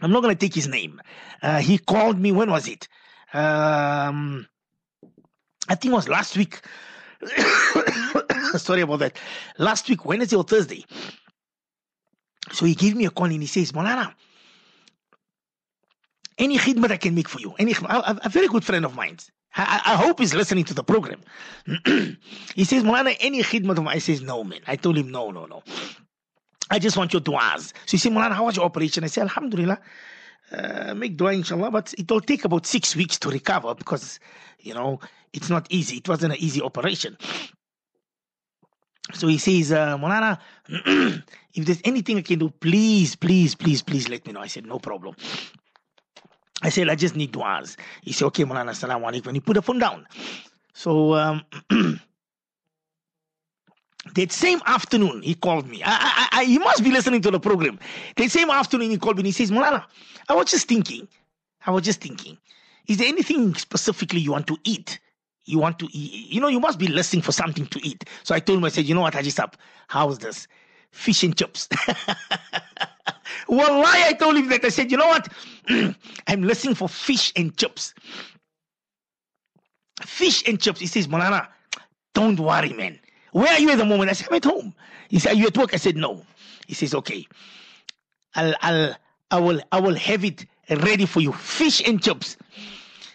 I'm 0.00 0.10
not 0.12 0.22
going 0.22 0.34
to 0.34 0.38
take 0.38 0.54
his 0.54 0.68
name. 0.68 1.00
Uh, 1.42 1.60
he 1.60 1.78
called 1.78 2.18
me. 2.18 2.32
When 2.32 2.50
was 2.50 2.68
it? 2.68 2.88
Um, 3.32 4.46
I 5.68 5.74
think 5.74 5.92
it 5.92 5.96
was 5.96 6.08
last 6.08 6.36
week. 6.36 6.60
Sorry 8.58 8.82
about 8.82 9.00
that. 9.00 9.16
Last 9.58 9.88
week, 9.88 10.04
Wednesday 10.04 10.36
or 10.36 10.44
Thursday. 10.44 10.84
So 12.52 12.64
he 12.64 12.74
gave 12.74 12.94
me 12.96 13.06
a 13.06 13.10
call 13.10 13.26
and 13.26 13.40
he 13.40 13.46
says, 13.46 13.72
Molana, 13.72 14.14
any 16.38 16.58
khidmat 16.58 16.90
I 16.90 16.96
can 16.96 17.14
make 17.14 17.28
for 17.28 17.40
you. 17.40 17.54
Any 17.58 17.72
a, 17.72 18.18
a 18.24 18.28
very 18.28 18.48
good 18.48 18.64
friend 18.64 18.84
of 18.84 18.94
mine. 18.94 19.18
I, 19.54 19.80
I, 19.86 19.96
hope 19.96 20.20
he's 20.20 20.34
listening 20.34 20.64
to 20.64 20.74
the 20.74 20.84
program. 20.84 21.20
he 22.54 22.64
says, 22.64 22.82
Molana, 22.82 23.16
any 23.20 23.42
khidmat 23.42 23.78
of 23.78 23.84
mine? 23.84 23.96
I 23.96 23.98
says, 23.98 24.20
no, 24.20 24.44
man. 24.44 24.60
I 24.66 24.76
told 24.76 24.98
him, 24.98 25.10
no, 25.10 25.30
no, 25.30 25.46
no. 25.46 25.62
I 26.70 26.78
just 26.78 26.96
want 26.96 27.12
your 27.12 27.22
du'as. 27.22 27.72
So 27.86 27.92
he 27.92 27.96
said, 27.96 28.12
Molana, 28.12 28.32
how 28.32 28.44
was 28.44 28.56
your 28.56 28.66
operation? 28.66 29.02
I 29.02 29.06
said, 29.06 29.22
Alhamdulillah. 29.22 29.80
Uh, 30.52 30.94
make 30.94 31.16
dua 31.16 31.32
inshallah, 31.32 31.70
but 31.70 31.92
it 31.98 32.08
will 32.10 32.20
take 32.20 32.44
about 32.44 32.66
six 32.66 32.94
weeks 32.94 33.18
to 33.18 33.28
recover 33.28 33.74
because, 33.74 34.20
you 34.60 34.72
know, 34.72 35.00
it's 35.32 35.50
not 35.50 35.66
easy. 35.70 35.96
It 35.96 36.08
wasn't 36.08 36.34
an 36.34 36.38
easy 36.38 36.62
operation. 36.62 37.16
So 39.12 39.26
he 39.28 39.38
says, 39.38 39.72
uh, 39.72 39.96
Molana, 39.98 40.38
if 41.54 41.64
there's 41.64 41.80
anything 41.84 42.18
I 42.18 42.22
can 42.22 42.38
do, 42.38 42.50
please, 42.50 43.16
please, 43.16 43.54
please, 43.54 43.82
please 43.82 44.08
let 44.08 44.26
me 44.26 44.32
know. 44.32 44.40
I 44.40 44.46
said, 44.46 44.66
no 44.66 44.78
problem. 44.78 45.16
I 46.62 46.70
said, 46.70 46.88
I 46.88 46.94
just 46.94 47.16
need 47.16 47.32
du'as. 47.32 47.76
He 48.02 48.12
said, 48.12 48.26
okay, 48.26 48.44
Molana, 48.44 48.74
salam 48.74 49.02
alaikum. 49.02 49.28
And 49.28 49.36
he 49.36 49.40
put 49.40 49.54
the 49.54 49.62
phone 49.62 49.78
down. 49.78 50.06
So 50.74 51.14
um, 51.14 51.42
that 54.14 54.32
same 54.32 54.60
afternoon, 54.66 55.22
he 55.22 55.34
called 55.34 55.68
me. 55.68 55.82
I, 55.84 56.28
I, 56.32 56.40
I, 56.40 56.44
he 56.44 56.58
must 56.58 56.82
be 56.82 56.90
listening 56.90 57.22
to 57.22 57.30
the 57.30 57.40
program. 57.40 57.78
That 58.16 58.30
same 58.30 58.50
afternoon, 58.50 58.90
he 58.90 58.98
called 58.98 59.16
me 59.16 59.20
and 59.20 59.26
he 59.26 59.32
says, 59.32 59.50
Molana, 59.50 59.84
I 60.28 60.34
was 60.34 60.50
just 60.50 60.68
thinking, 60.68 61.08
I 61.66 61.70
was 61.70 61.82
just 61.82 62.00
thinking, 62.00 62.38
is 62.86 62.98
there 62.98 63.08
anything 63.08 63.54
specifically 63.54 64.20
you 64.20 64.32
want 64.32 64.46
to 64.46 64.56
eat? 64.64 64.98
you 65.46 65.58
want 65.58 65.78
to 65.78 65.88
eat, 65.92 66.30
you 66.30 66.40
know, 66.40 66.48
you 66.48 66.60
must 66.60 66.78
be 66.78 66.88
listening 66.88 67.22
for 67.22 67.32
something 67.32 67.66
to 67.66 67.80
eat. 67.86 68.04
So 68.24 68.34
I 68.34 68.40
told 68.40 68.58
him, 68.58 68.64
I 68.64 68.68
said, 68.68 68.84
you 68.84 68.94
know 68.94 69.00
what, 69.00 69.14
I 69.14 69.22
just 69.22 69.38
Hajisab, 69.38 69.54
how's 69.88 70.18
this? 70.18 70.48
Fish 70.90 71.22
and 71.22 71.36
chips. 71.36 71.68
Wallahi, 73.48 74.02
I 74.04 74.12
told 74.18 74.36
him 74.36 74.48
that. 74.48 74.64
I 74.64 74.68
said, 74.70 74.90
you 74.90 74.96
know 74.96 75.06
what? 75.06 75.28
I'm 76.26 76.42
listening 76.42 76.74
for 76.74 76.88
fish 76.88 77.32
and 77.36 77.56
chips. 77.56 77.94
Fish 80.02 80.46
and 80.48 80.60
chips. 80.60 80.80
He 80.80 80.86
says, 80.86 81.06
Malana, 81.06 81.46
don't 82.14 82.40
worry, 82.40 82.72
man. 82.72 82.98
Where 83.36 83.52
are 83.52 83.58
you 83.58 83.70
at 83.70 83.76
the 83.76 83.84
moment? 83.84 84.08
I 84.08 84.14
said, 84.14 84.28
I'm 84.30 84.36
at 84.36 84.44
home. 84.46 84.74
He 85.10 85.18
said, 85.18 85.32
Are 85.32 85.36
you 85.36 85.46
at 85.48 85.58
work? 85.58 85.74
I 85.74 85.76
said, 85.76 85.94
No. 85.94 86.24
He 86.66 86.72
says, 86.72 86.94
Okay. 86.94 87.26
I'll 88.34 88.54
I'll 88.62 88.96
I 89.30 89.40
will 89.40 89.60
I 89.70 89.78
will 89.78 89.94
have 89.94 90.24
it 90.24 90.46
ready 90.70 91.04
for 91.04 91.20
you. 91.20 91.32
Fish 91.32 91.86
and 91.86 92.02
chips. 92.02 92.38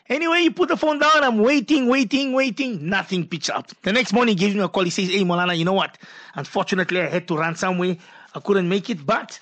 Anyway, 0.10 0.42
he 0.42 0.51
put 0.51 0.70
the 0.70 0.78
phone 0.78 1.00
down. 1.00 1.24
I'm 1.24 1.40
waiting, 1.40 1.88
waiting, 1.88 2.34
waiting. 2.34 2.88
Nothing 2.88 3.28
picks 3.28 3.50
up. 3.50 3.72
The 3.82 3.94
next 3.94 4.13
morning, 4.13 4.38
he 4.38 4.40
gives 4.40 4.54
me 4.54 4.62
a 4.62 4.70
call. 4.70 4.84
He 4.84 4.92
says, 4.92 5.10
Hey, 5.10 5.24
Molana, 5.24 5.58
you 5.58 5.66
know 5.66 5.74
what? 5.74 5.98
Unfortunately, 6.36 7.01
I 7.01 7.08
had 7.08 7.28
to 7.28 7.36
run 7.36 7.56
somewhere. 7.56 7.98
I 8.36 8.40
couldn't 8.42 8.70
make 8.70 8.92
it, 8.92 9.04
but 9.04 9.40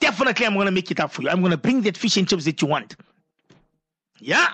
definitely 0.00 0.46
I'm 0.46 0.54
going 0.54 0.66
to 0.66 0.72
make 0.72 0.90
it 0.90 0.98
up 0.98 1.12
for 1.12 1.22
you. 1.22 1.28
I'm 1.28 1.42
going 1.42 1.52
to 1.52 1.56
bring 1.56 1.82
that 1.82 1.96
fish 1.96 2.16
and 2.16 2.28
chips 2.28 2.44
that 2.46 2.60
you 2.60 2.66
want. 2.66 2.96
Yeah. 4.18 4.48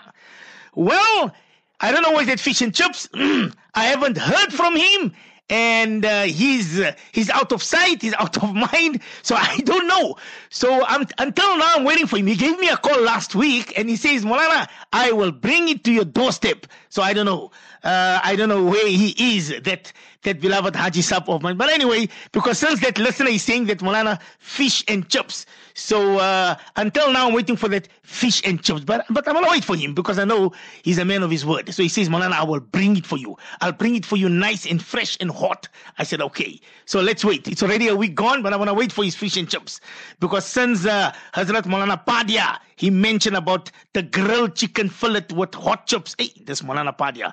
Well, 0.74 1.34
I 1.80 1.90
don't 1.90 2.02
know 2.02 2.12
where's 2.12 2.26
that 2.26 2.40
fish 2.40 2.60
and 2.60 2.74
chips. 2.74 3.08
I 3.14 3.84
haven't 3.86 4.18
heard 4.18 4.52
from 4.52 4.76
him 4.76 5.14
and 5.50 6.04
uh, 6.04 6.22
he's 6.22 6.80
uh, 6.80 6.92
he's 7.12 7.28
out 7.30 7.52
of 7.52 7.62
sight, 7.62 8.02
he's 8.02 8.14
out 8.14 8.42
of 8.42 8.54
mind. 8.72 9.00
So 9.22 9.34
I 9.34 9.58
don't 9.58 9.86
know. 9.86 10.16
So 10.50 10.84
I'm, 10.86 11.06
until 11.18 11.58
now, 11.58 11.74
I'm 11.76 11.84
waiting 11.84 12.06
for 12.06 12.16
him. 12.16 12.26
He 12.26 12.36
gave 12.36 12.58
me 12.58 12.68
a 12.68 12.76
call 12.76 13.00
last 13.02 13.34
week, 13.34 13.72
and 13.78 13.88
he 13.88 13.96
says, 13.96 14.24
"Molana, 14.24 14.68
I 14.92 15.12
will 15.12 15.32
bring 15.32 15.68
it 15.68 15.84
to 15.84 15.92
your 15.92 16.04
doorstep." 16.04 16.66
So 16.88 17.02
I 17.02 17.12
don't 17.12 17.26
know. 17.26 17.50
Uh, 17.84 18.18
I 18.22 18.34
don't 18.34 18.48
know 18.48 18.64
where 18.64 18.88
he 18.88 19.36
is, 19.36 19.54
that 19.64 19.92
that 20.22 20.40
beloved 20.40 20.74
Haji 20.74 21.02
Sap 21.02 21.28
of 21.28 21.42
mine. 21.42 21.56
But 21.56 21.68
anyway, 21.68 22.08
because 22.32 22.58
since 22.58 22.80
that 22.80 22.98
listener 22.98 23.28
is 23.28 23.42
saying 23.42 23.66
that 23.66 23.78
Molana 23.78 24.20
fish 24.38 24.82
and 24.88 25.06
chips, 25.08 25.46
so 25.74 26.18
uh, 26.18 26.56
until 26.76 27.12
now 27.12 27.28
I'm 27.28 27.34
waiting 27.34 27.56
for 27.56 27.68
that 27.68 27.88
fish 28.02 28.40
and 28.44 28.62
chips. 28.62 28.80
But 28.80 29.04
but 29.10 29.28
I'm 29.28 29.34
gonna 29.34 29.50
wait 29.50 29.64
for 29.64 29.76
him 29.76 29.94
because 29.94 30.18
I 30.18 30.24
know 30.24 30.52
he's 30.82 30.98
a 30.98 31.04
man 31.04 31.22
of 31.22 31.30
his 31.30 31.44
word. 31.44 31.72
So 31.74 31.82
he 31.82 31.88
says, 31.88 32.08
Molana, 32.08 32.32
I 32.32 32.44
will 32.44 32.60
bring 32.60 32.96
it 32.96 33.06
for 33.06 33.18
you. 33.18 33.36
I'll 33.60 33.72
bring 33.72 33.96
it 33.96 34.06
for 34.06 34.16
you 34.16 34.28
nice 34.28 34.66
and 34.66 34.82
fresh 34.82 35.16
and 35.20 35.30
hot. 35.30 35.68
I 35.98 36.04
said, 36.04 36.20
okay. 36.22 36.58
So 36.86 37.00
let's 37.00 37.24
wait. 37.24 37.46
It's 37.48 37.62
already 37.62 37.88
a 37.88 37.96
week 37.96 38.14
gone, 38.14 38.42
but 38.42 38.52
I 38.52 38.56
want 38.56 38.68
to 38.70 38.74
wait 38.74 38.92
for 38.92 39.04
his 39.04 39.14
fish 39.14 39.36
and 39.36 39.48
chips 39.48 39.80
because 40.20 40.46
since 40.46 40.86
uh, 40.86 41.12
Hazrat 41.34 41.64
Molana 41.64 42.02
Padia 42.04 42.58
he 42.76 42.90
mentioned 42.90 43.36
about 43.36 43.70
the 43.92 44.02
grilled 44.02 44.56
chicken 44.56 44.88
fillet 44.88 45.26
with 45.34 45.54
hot 45.54 45.86
chips. 45.86 46.14
Hey, 46.18 46.30
this 46.44 46.62
Molana 46.62 46.96
Padia. 46.96 47.32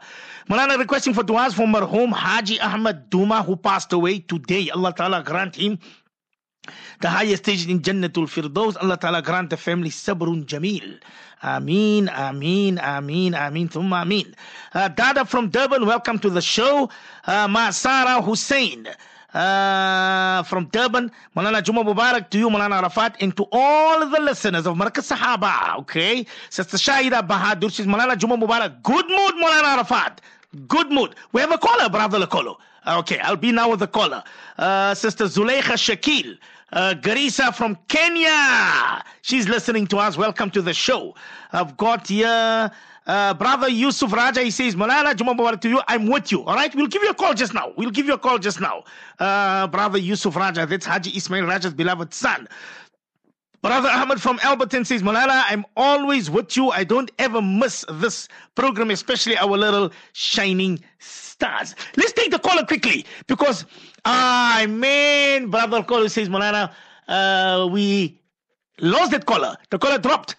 Molana 0.50 0.78
requesting 0.78 1.14
for 1.14 1.24
du'as 1.24 1.54
for 1.54 1.68
marhum 1.68 2.12
Haji 2.12 2.60
Ahmad 2.60 3.10
Duma 3.10 3.44
who 3.44 3.56
passed 3.56 3.94
away 3.94 4.20
today. 4.20 4.70
Allah 4.70 4.94
Ta'ala 4.94 5.24
grant 5.24 5.56
him 5.56 5.78
the 7.00 7.10
highest 7.10 7.44
stage 7.44 7.68
in 7.68 7.82
Jannatul 7.82 8.28
Firdaus. 8.28 8.76
Allah 8.82 8.98
Ta'ala 8.98 9.22
grant 9.22 9.50
the 9.50 9.58
family 9.58 9.90
sabrun 9.90 10.46
jameel. 10.46 11.00
Ameen, 11.44 12.08
Ameen, 12.08 12.78
Ameen, 12.78 13.34
Ameen, 13.34 13.70
Thumma 13.70 14.04
Ameen. 14.04 14.36
Uh, 14.74 14.88
Dada 14.90 15.26
from 15.26 15.50
Durban, 15.50 15.86
welcome 15.86 16.20
to 16.20 16.30
the 16.30 16.42
show. 16.42 16.90
Uh, 17.26 17.48
Masara 17.48 18.24
Hussein. 18.24 18.88
Uh, 19.34 20.44
from 20.44 20.66
Durban, 20.66 21.10
Malana 21.38 21.64
Juma 21.64 21.84
Mubarak 21.86 22.30
to 22.32 22.38
you, 22.38 22.50
Malana 22.50 22.82
Arafat, 22.82 23.16
and 23.22 23.36
to 23.38 23.46
all 23.54 24.06
the 24.06 24.20
listeners 24.20 24.68
of 24.68 24.76
Markaz 24.76 25.10
Sahaba. 25.16 25.80
Okay, 25.80 26.26
Sister 26.50 26.76
Shahida 26.76 27.26
Bahadur 27.26 27.72
says, 27.72 27.86
Malana 27.88 28.18
Juma 28.18 28.38
Mubarak, 28.38 28.84
good 28.84 29.08
mood, 29.08 29.34
Malana 29.36 29.78
Arafat, 29.78 30.20
good 30.68 30.92
mood. 30.92 31.16
We 31.32 31.40
have 31.40 31.52
a 31.52 31.58
caller, 31.58 31.88
Brother 31.90 32.20
Lakolo. 32.20 32.58
Okay, 32.86 33.20
I'll 33.20 33.38
be 33.38 33.52
now 33.54 33.70
with 33.70 33.80
the 33.80 33.88
caller. 33.88 34.22
Uh, 34.58 34.94
Sister 34.96 35.26
Zuleika 35.26 35.78
Shakil, 35.78 36.38
uh, 36.74 36.96
Garisa 37.00 37.56
from 37.56 37.78
Kenya. 37.88 39.02
She's 39.22 39.48
listening 39.48 39.88
to 39.88 39.98
us. 39.98 40.18
Welcome 40.18 40.50
to 40.52 40.62
the 40.62 40.74
show. 40.74 41.16
I've 41.54 41.78
got 41.78 42.08
here. 42.08 42.72
Uh, 43.08 43.34
brother 43.34 43.68
Yusuf 43.68 44.14
Raja, 44.14 44.42
he 44.42 44.52
says, 44.52 44.76
Malala 44.76 45.16
Juma 45.16 45.58
to 45.58 45.70
you. 45.70 45.82
I'm 45.88 46.08
with 46.08 46.32
you. 46.32 46.44
All 46.44 46.56
right, 46.56 46.74
we'll 46.76 46.88
give 46.88 47.02
you 47.02 47.10
a 47.10 47.14
call 47.16 47.34
just 47.34 47.54
now. 47.54 47.74
We'll 47.76 47.90
give 47.90 48.06
you 48.06 48.14
a 48.14 48.18
call 48.18 48.38
just 48.38 48.62
now. 48.62 48.84
Uh, 49.20 49.68
brother 49.68 49.98
Yusuf 49.98 50.36
Raja, 50.36 50.66
that's 50.66 50.86
Haji 50.86 51.18
Ismail 51.18 51.46
Raja's 51.46 51.74
beloved 51.74 52.14
son. 52.14 52.48
Brother 53.64 53.90
Ahmed 53.90 54.20
from 54.20 54.40
Alberton 54.40 54.86
says, 54.86 55.04
Malala, 55.04 55.44
I'm 55.48 55.66
always 55.78 56.32
with 56.32 56.58
you. 56.58 56.70
I 56.72 56.84
don't 56.84 57.12
ever 57.20 57.42
miss 57.44 57.86
this 57.92 58.28
program, 58.56 58.90
especially 58.90 59.38
our 59.38 59.56
little 59.56 59.92
shining 60.14 60.80
stars. 60.98 61.76
Let's 61.96 62.14
take 62.14 62.32
the 62.32 62.40
caller 62.40 62.66
quickly 62.66 63.06
because, 63.28 63.66
I 64.04 64.66
mean, 64.66 65.52
Brother 65.52 65.84
caller 65.84 66.10
says, 66.10 66.28
Malala, 66.28 66.72
uh, 67.08 67.68
we 67.72 68.20
lost 68.80 69.12
that 69.12 69.28
caller. 69.28 69.56
The 69.70 69.78
caller 69.78 70.00
dropped. 70.00 70.38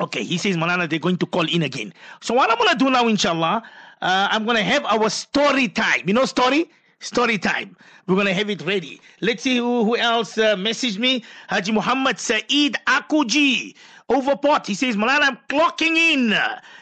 Okay, 0.00 0.24
he 0.24 0.38
says, 0.38 0.56
Malana, 0.56 0.88
they're 0.88 0.98
going 0.98 1.18
to 1.18 1.26
call 1.26 1.46
in 1.48 1.62
again. 1.62 1.92
So 2.20 2.34
what 2.34 2.50
I'm 2.50 2.58
going 2.58 2.70
to 2.70 2.76
do 2.76 2.90
now, 2.90 3.06
inshallah, 3.08 3.62
uh, 4.00 4.28
I'm 4.30 4.44
going 4.44 4.56
to 4.56 4.62
have 4.62 4.84
our 4.86 5.08
story 5.10 5.68
time. 5.68 6.02
You 6.06 6.14
know 6.14 6.24
story? 6.24 6.70
Story 7.00 7.38
time. 7.38 7.76
We're 8.06 8.14
going 8.14 8.26
to 8.26 8.34
have 8.34 8.50
it 8.50 8.62
ready. 8.62 9.00
Let's 9.20 9.42
see 9.42 9.56
who, 9.56 9.84
who 9.84 9.96
else 9.96 10.38
uh, 10.38 10.56
messaged 10.56 10.98
me. 10.98 11.24
Haji 11.48 11.72
Muhammad 11.72 12.18
Saeed 12.18 12.76
Akuji. 12.86 13.74
Overport. 14.08 14.66
He 14.66 14.74
says, 14.74 14.96
Malana, 14.96 15.22
I'm 15.22 15.38
clocking 15.48 15.96
in. 15.96 16.34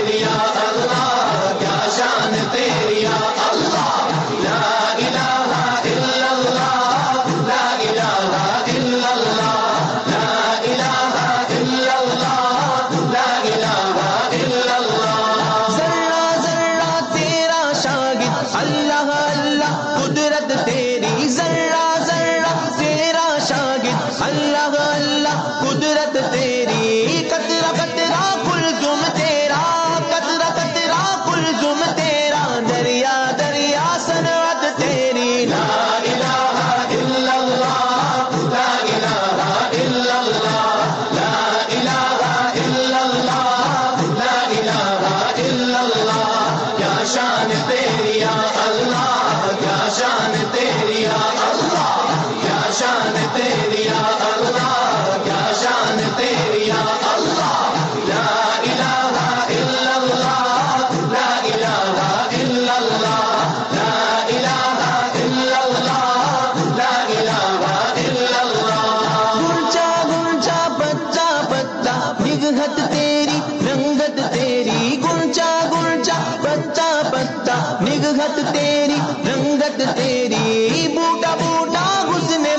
तेरी 79.79 80.87
बूटा 80.95 81.31
बूटा 81.41 81.85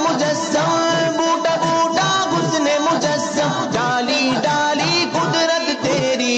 मुजस्सम 0.05 0.71
बूटा 1.19 1.55
बूटा 1.65 2.09
मुजस्सम 2.87 3.53
डाली 3.77 4.23
डाली 4.47 5.05
कुदरत 5.15 5.69
तेरी 5.85 6.37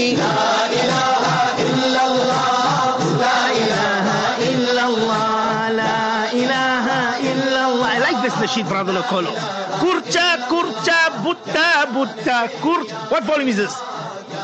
I 7.87 7.98
like 7.98 8.20
this 8.22 8.34
Nasheed 8.34 8.68
Brother 8.68 8.92
Lokolo 8.92 9.32
Kurcha 9.80 10.26
kurcha 10.48 10.98
butta 11.24 11.87
butta 11.94 12.48
Kur. 12.60 12.84
What 13.10 13.24
volume 13.24 13.48
is 13.48 13.56
this? 13.56 13.74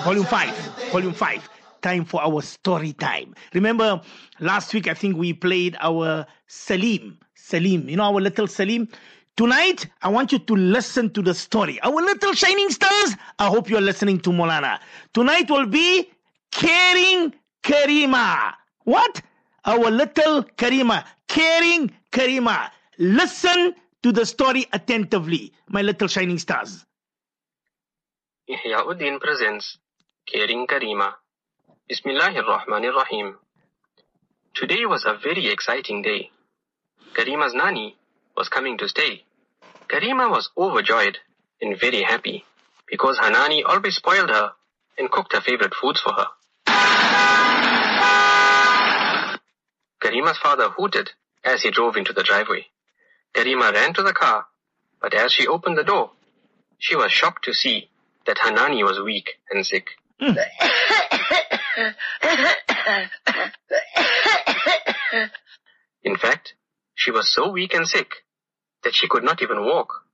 Volume 0.05 0.25
5 0.25 0.90
Volume 0.93 1.12
5 1.12 1.49
Time 1.83 2.05
for 2.05 2.23
our 2.23 2.43
story 2.43 2.93
time. 2.93 3.35
Remember, 3.55 4.03
last 4.40 4.72
week 4.74 4.88
I 4.88 4.94
think 4.94 5.16
we 5.16 5.33
played 5.33 5.76
our 5.81 6.26
Salim. 6.46 7.18
Salim. 7.35 7.88
You 7.88 7.96
know 7.96 8.05
our 8.05 8.20
little 8.20 8.46
Salim? 8.46 8.88
Tonight, 9.37 9.87
I 10.03 10.09
want 10.09 10.33
you 10.33 10.38
to 10.38 10.55
listen 10.55 11.11
to 11.14 11.22
the 11.22 11.33
story. 11.35 11.81
Our 11.83 11.94
little 11.94 12.35
shining 12.35 12.68
stars, 12.70 13.14
I 13.38 13.46
hope 13.46 13.70
you're 13.70 13.81
listening 13.81 14.20
to 14.20 14.31
Molana. 14.31 14.81
Tonight 15.14 15.48
will 15.50 15.66
be 15.66 16.11
Caring 16.50 17.33
Karima. 17.62 18.53
What? 18.85 19.22
Our 19.64 19.90
little 19.90 20.42
Karima. 20.42 21.05
Caring 21.29 21.90
Karima. 22.12 22.70
Listen 22.98 23.74
to 24.03 24.12
the 24.12 24.26
story 24.26 24.66
attentively, 24.72 25.53
my 25.68 25.83
little 25.83 26.09
shining 26.09 26.38
stars. 26.38 26.85
Ihyauddin 28.48 29.20
presents 29.20 29.79
Caring 30.26 30.66
Karima. 30.66 31.14
Bismillahir 31.88 32.44
Rahmanir 32.44 32.94
Rahim. 32.94 33.37
Today 34.55 34.85
was 34.85 35.05
a 35.05 35.19
very 35.23 35.49
exciting 35.49 36.03
day. 36.03 36.31
Karima's 37.17 37.55
nani 37.55 37.97
was 38.37 38.49
coming 38.49 38.79
to 38.79 38.89
stay. 38.89 39.25
Karima 39.89 40.31
was 40.31 40.51
overjoyed 40.57 41.19
and 41.61 41.79
very 41.79 42.03
happy 42.03 42.45
because 42.89 43.19
her 43.19 43.31
nani 43.31 43.63
always 43.63 43.97
spoiled 43.97 44.31
her 44.31 44.53
and 44.99 45.11
cooked 45.11 45.33
her 45.33 45.41
favorite 45.41 45.75
foods 45.75 46.01
for 46.01 46.13
her. 46.13 46.27
Karima's 50.03 50.39
father 50.39 50.69
hooted 50.71 51.11
as 51.45 51.63
he 51.63 51.71
drove 51.71 51.97
into 51.97 52.13
the 52.13 52.23
driveway. 52.23 52.67
Karima 53.35 53.73
ran 53.73 53.95
to 53.95 54.03
the 54.03 54.13
car, 54.13 54.47
but 55.01 55.15
as 55.15 55.33
she 55.33 55.47
opened 55.47 55.79
the 55.79 55.85
door, 55.85 56.11
she 56.79 56.97
was 56.97 57.13
shocked 57.13 57.45
to 57.45 57.55
see 57.55 57.89
that 58.27 58.39
her 58.39 58.51
nani 58.51 58.83
was 58.83 59.01
weak 59.01 59.31
and 59.51 59.65
sick. 59.65 59.91
Hmm. 60.19 60.33
In 66.03 66.16
fact, 66.16 66.55
she 66.95 67.11
was 67.11 67.33
so 67.33 67.51
weak 67.51 67.75
and 67.75 67.87
sick 67.87 68.11
that 68.85 68.95
she 68.95 69.09
could 69.09 69.25
not 69.25 69.43
even 69.43 69.64
walk. 69.64 70.05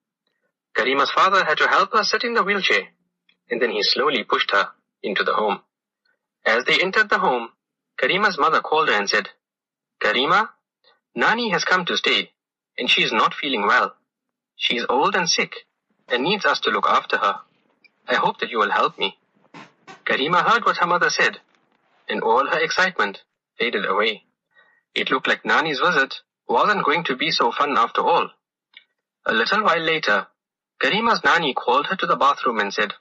Karima's 0.76 1.10
father 1.10 1.44
had 1.44 1.58
to 1.58 1.68
help 1.68 1.92
her 1.92 2.04
sit 2.04 2.24
in 2.24 2.34
the 2.34 2.42
wheelchair, 2.42 2.88
and 3.50 3.60
then 3.62 3.70
he 3.70 3.82
slowly 3.82 4.24
pushed 4.24 4.50
her 4.50 4.68
into 5.02 5.24
the 5.24 5.34
home. 5.34 5.60
As 6.44 6.64
they 6.64 6.80
entered 6.80 7.08
the 7.08 7.18
home, 7.18 7.50
Karima's 8.00 8.38
mother 8.38 8.60
called 8.60 8.88
her 8.88 8.94
and 8.94 9.08
said, 9.08 9.28
Karima, 10.02 10.50
Nani 11.14 11.50
has 11.50 11.64
come 11.64 11.84
to 11.86 11.96
stay, 11.96 12.30
and 12.78 12.90
she 12.90 13.02
is 13.02 13.12
not 13.12 13.34
feeling 13.34 13.66
well. 13.66 13.94
She 14.56 14.76
is 14.76 14.86
old 14.88 15.14
and 15.16 15.28
sick, 15.28 15.54
and 16.08 16.22
needs 16.22 16.44
us 16.44 16.60
to 16.60 16.70
look 16.70 16.86
after 16.86 17.16
her. 17.16 17.40
I 18.06 18.16
hope 18.16 18.38
that 18.40 18.50
you 18.50 18.58
will 18.58 18.70
help 18.70 18.98
me. 18.98 19.16
Karima 20.04 20.42
heard 20.48 20.64
what 20.64 20.76
her 20.76 20.86
mother 20.86 21.10
said, 21.10 21.38
and 22.08 22.22
all 22.22 22.46
her 22.46 22.58
excitement 22.58 23.22
faded 23.58 23.86
away. 23.86 24.24
It 24.94 25.10
looked 25.10 25.26
like 25.26 25.44
Nani's 25.44 25.80
visit 25.80 26.14
wasn't 26.48 26.84
going 26.84 27.04
to 27.04 27.16
be 27.16 27.30
so 27.30 27.52
fun 27.52 27.76
after 27.76 28.00
all. 28.00 28.30
A 29.26 29.34
little 29.34 29.64
while 29.64 29.80
later, 29.80 30.26
Karima's 30.80 31.22
Nani 31.24 31.54
called 31.54 31.86
her 31.86 31.96
to 31.96 32.06
the 32.06 32.16
bathroom 32.16 32.60
and 32.60 32.72
said, 32.72 32.92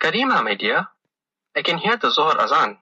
Karima, 0.00 0.42
my 0.42 0.54
dear, 0.54 0.86
I 1.54 1.62
can 1.62 1.78
hear 1.78 1.96
the 1.96 2.10
Zohar 2.10 2.40
Azan. 2.40 2.78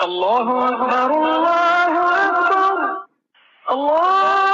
Allahu 0.00 0.50
Akbar, 0.50 1.12
Allahu 1.12 1.98
Akbar, 1.98 3.06
Allah 3.68 4.53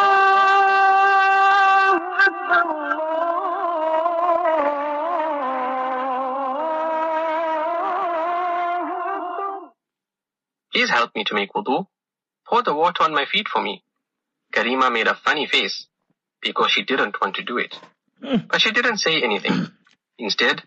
Please 10.80 10.88
help 10.88 11.14
me 11.14 11.24
to 11.24 11.34
make 11.34 11.52
wudu. 11.52 11.86
Pour 12.48 12.62
the 12.62 12.72
water 12.74 13.02
on 13.02 13.12
my 13.12 13.26
feet 13.26 13.48
for 13.48 13.60
me. 13.60 13.84
Karima 14.50 14.90
made 14.90 15.08
a 15.08 15.14
funny 15.14 15.44
face 15.44 15.86
because 16.40 16.70
she 16.70 16.82
didn't 16.82 17.20
want 17.20 17.36
to 17.36 17.42
do 17.42 17.58
it. 17.58 17.74
Hmm. 18.22 18.46
But 18.48 18.62
she 18.62 18.70
didn't 18.70 18.96
say 18.96 19.20
anything. 19.22 19.68
Instead, 20.18 20.62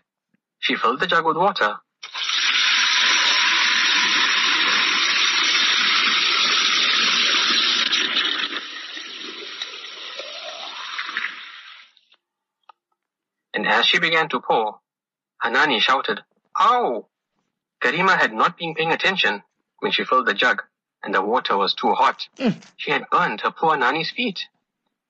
she 0.60 0.76
filled 0.76 1.00
the 1.00 1.08
jug 1.08 1.24
with 1.24 1.36
water. 1.36 1.74
And 13.52 13.66
as 13.66 13.84
she 13.86 13.98
began 13.98 14.28
to 14.28 14.38
pour, 14.38 14.78
Hanani 15.38 15.80
shouted, 15.80 16.20
Ow! 16.60 17.08
Karima 17.82 18.16
had 18.16 18.32
not 18.32 18.56
been 18.56 18.76
paying 18.76 18.92
attention 18.92 19.42
when 19.84 19.92
she 19.92 20.02
filled 20.02 20.24
the 20.24 20.32
jug 20.32 20.62
and 21.02 21.14
the 21.14 21.20
water 21.20 21.58
was 21.58 21.74
too 21.74 21.92
hot. 21.92 22.26
Mm. 22.38 22.56
She 22.78 22.90
had 22.90 23.10
burned 23.10 23.42
her 23.42 23.50
poor 23.50 23.76
Nani's 23.76 24.10
feet. 24.10 24.40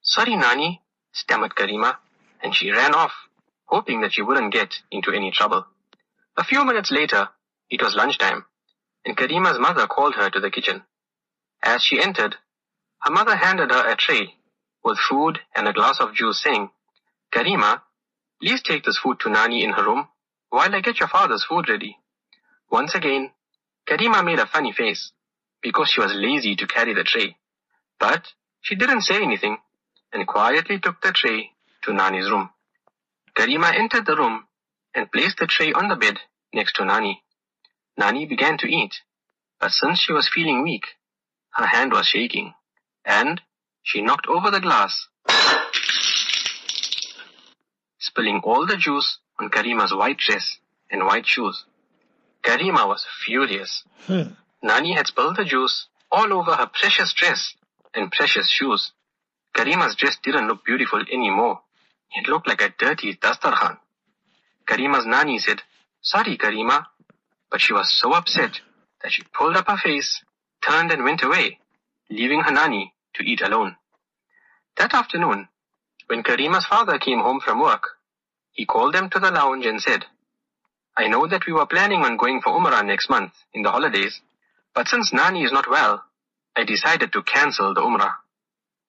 Sorry, 0.03 0.35
Nani, 0.35 0.83
stammered 1.13 1.55
Karima, 1.55 1.97
and 2.43 2.53
she 2.53 2.73
ran 2.73 2.93
off, 2.93 3.13
hoping 3.67 4.01
that 4.01 4.13
she 4.13 4.23
wouldn't 4.23 4.53
get 4.53 4.75
into 4.91 5.13
any 5.13 5.31
trouble. 5.31 5.65
A 6.37 6.43
few 6.43 6.65
minutes 6.65 6.91
later, 6.91 7.29
it 7.71 7.81
was 7.81 7.95
lunchtime, 7.95 8.47
and 9.07 9.17
Karima's 9.17 9.61
mother 9.61 9.87
called 9.87 10.17
her 10.17 10.29
to 10.29 10.41
the 10.41 10.51
kitchen. 10.51 10.83
As 11.63 11.81
she 11.85 12.03
entered, 12.03 12.35
her 13.03 13.13
mother 13.13 13.37
handed 13.37 13.71
her 13.71 13.89
a 13.89 13.95
tray 13.95 14.35
with 14.83 14.99
food 14.99 15.39
and 15.55 15.69
a 15.69 15.73
glass 15.73 16.01
of 16.01 16.15
juice, 16.15 16.43
saying, 16.43 16.69
Karima, 17.33 17.81
please 18.43 18.61
take 18.61 18.83
this 18.83 18.99
food 18.99 19.21
to 19.21 19.31
Nani 19.31 19.63
in 19.63 19.71
her 19.71 19.85
room 19.85 20.09
while 20.51 20.75
I 20.75 20.81
get 20.81 20.99
your 20.99 21.09
father's 21.09 21.45
food 21.45 21.69
ready. 21.69 21.97
Once 22.73 22.97
again, 22.97 23.31
Karima 23.89 24.25
made 24.25 24.39
a 24.39 24.47
funny 24.47 24.73
face 24.73 25.13
because 25.63 25.91
she 25.91 26.01
was 26.01 26.13
lazy 26.15 26.57
to 26.57 26.67
carry 26.67 26.95
the 26.95 27.05
tray. 27.05 27.37
But 27.99 28.27
she 28.61 28.75
didn't 28.75 29.03
say 29.03 29.23
anything 29.23 29.59
and 30.13 30.27
quietly 30.27 30.79
took 30.79 31.01
the 31.01 31.13
tray 31.13 31.51
to 31.83 31.93
Nani's 31.93 32.31
room. 32.31 32.51
Karima 33.37 33.75
entered 33.77 34.07
the 34.07 34.17
room 34.17 34.45
and 34.95 35.11
placed 35.11 35.39
the 35.39 35.47
tray 35.47 35.73
on 35.73 35.89
the 35.89 35.97
bed 35.97 36.19
next 36.53 36.75
to 36.77 36.85
Nani. 36.85 37.23
Nani 37.97 38.27
began 38.27 38.57
to 38.59 38.67
eat, 38.67 38.95
but 39.61 39.71
since 39.71 40.01
she 40.01 40.13
was 40.13 40.31
feeling 40.33 40.63
weak, 40.63 40.85
her 41.53 41.67
hand 41.67 41.93
was 41.93 42.07
shaking, 42.07 42.55
and 43.05 43.41
she 43.83 44.03
knocked 44.03 44.27
over 44.27 44.51
the 44.51 44.61
glass, 44.61 45.09
spilling 47.99 48.41
all 48.45 48.67
the 48.67 48.77
juice 48.77 49.19
on 49.39 49.51
Karima's 49.51 49.95
white 49.95 50.19
dress 50.19 50.59
and 50.91 51.05
white 51.07 51.27
shoes. 51.27 51.65
Karima 52.45 52.87
was 52.87 53.05
furious. 53.25 53.85
Hmm. 54.07 54.35
Nani 54.63 54.93
had 54.95 55.07
spilled 55.07 55.37
the 55.37 55.45
juice 55.45 55.87
all 56.13 56.33
over 56.33 56.55
her 56.55 56.67
precious 56.67 57.13
dress 57.15 57.55
and 57.95 58.13
precious 58.13 58.49
shoes. 58.49 58.93
Karima's 59.55 59.97
dress 59.97 60.17
didn't 60.23 60.49
look 60.49 60.65
beautiful 60.65 61.01
anymore. 61.13 61.61
It 62.13 62.29
looked 62.29 62.49
like 62.49 62.63
a 62.63 62.73
dirty 62.79 63.15
dastarkhan. 63.17 63.79
Karima's 64.67 65.07
Nani 65.07 65.39
said, 65.39 65.63
Sorry, 66.03 66.37
Karima. 66.37 66.87
But 67.51 67.61
she 67.61 67.73
was 67.73 67.93
so 68.01 68.13
upset 68.13 68.61
that 69.03 69.13
she 69.13 69.23
pulled 69.33 69.57
up 69.57 69.69
her 69.69 69.77
face, 69.77 70.23
turned 70.67 70.91
and 70.91 71.05
went 71.05 71.23
away, 71.23 71.59
leaving 72.11 72.41
her 72.41 72.51
Nani 72.51 72.93
to 73.15 73.23
eat 73.23 73.43
alone. 73.43 73.77
That 74.77 74.93
afternoon, 74.93 75.49
when 76.09 76.23
Karima's 76.23 76.67
father 76.67 76.99
came 76.99 77.21
home 77.21 77.41
from 77.41 77.61
work, 77.61 77.91
he 78.53 78.67
called 78.67 78.95
them 78.95 79.09
to 79.11 79.21
the 79.21 79.31
lounge 79.31 79.67
and 79.67 79.81
said, 79.81 80.05
I 80.97 81.09
know 81.09 81.27
that 81.27 81.47
we 81.47 81.53
were 81.53 81.67
planning 81.67 82.03
on 82.03 82.17
going 82.17 82.41
for 82.41 82.53
Umrah 82.53 82.87
next 82.87 83.11
month 83.11 83.33
in 83.53 83.63
the 83.63 83.71
holidays, 83.71 84.21
but 84.75 84.89
since 84.89 85.13
Nani 85.13 85.43
is 85.43 85.53
not 85.53 85.69
well, 85.69 86.05
I 86.57 86.65
decided 86.65 87.13
to 87.13 87.23
cancel 87.23 87.75
the 87.75 87.81
Umrah. 87.81 88.15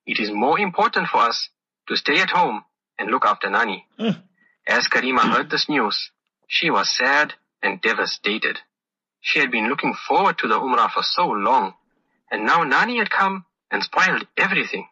It 0.06 0.20
is 0.20 0.32
more 0.32 0.60
important 0.60 1.08
for 1.08 1.18
us 1.18 1.50
to 1.88 1.96
stay 1.96 2.22
at 2.22 2.30
home 2.30 2.64
and 3.00 3.10
look 3.10 3.26
after 3.26 3.50
Nani. 3.50 3.86
Hmm. 3.98 4.22
As 4.68 4.88
Karima 4.88 5.22
heard 5.32 5.50
this 5.50 5.68
news, 5.68 6.12
she 6.48 6.70
was 6.70 6.96
sad 6.96 7.34
and 7.64 7.82
devastated. 7.82 8.60
She 9.22 9.40
had 9.40 9.52
been 9.52 9.68
looking 9.68 9.96
forward 10.08 10.38
to 10.40 10.48
the 10.48 10.60
Umrah 10.60 10.92
for 10.92 11.02
so 11.02 11.26
long, 11.26 11.74
and 12.32 12.46
now 12.46 12.64
Nani 12.64 12.98
had 13.00 13.10
come 13.10 13.46
and 13.72 13.84
spoiled 13.84 14.28
everything. 14.38 14.88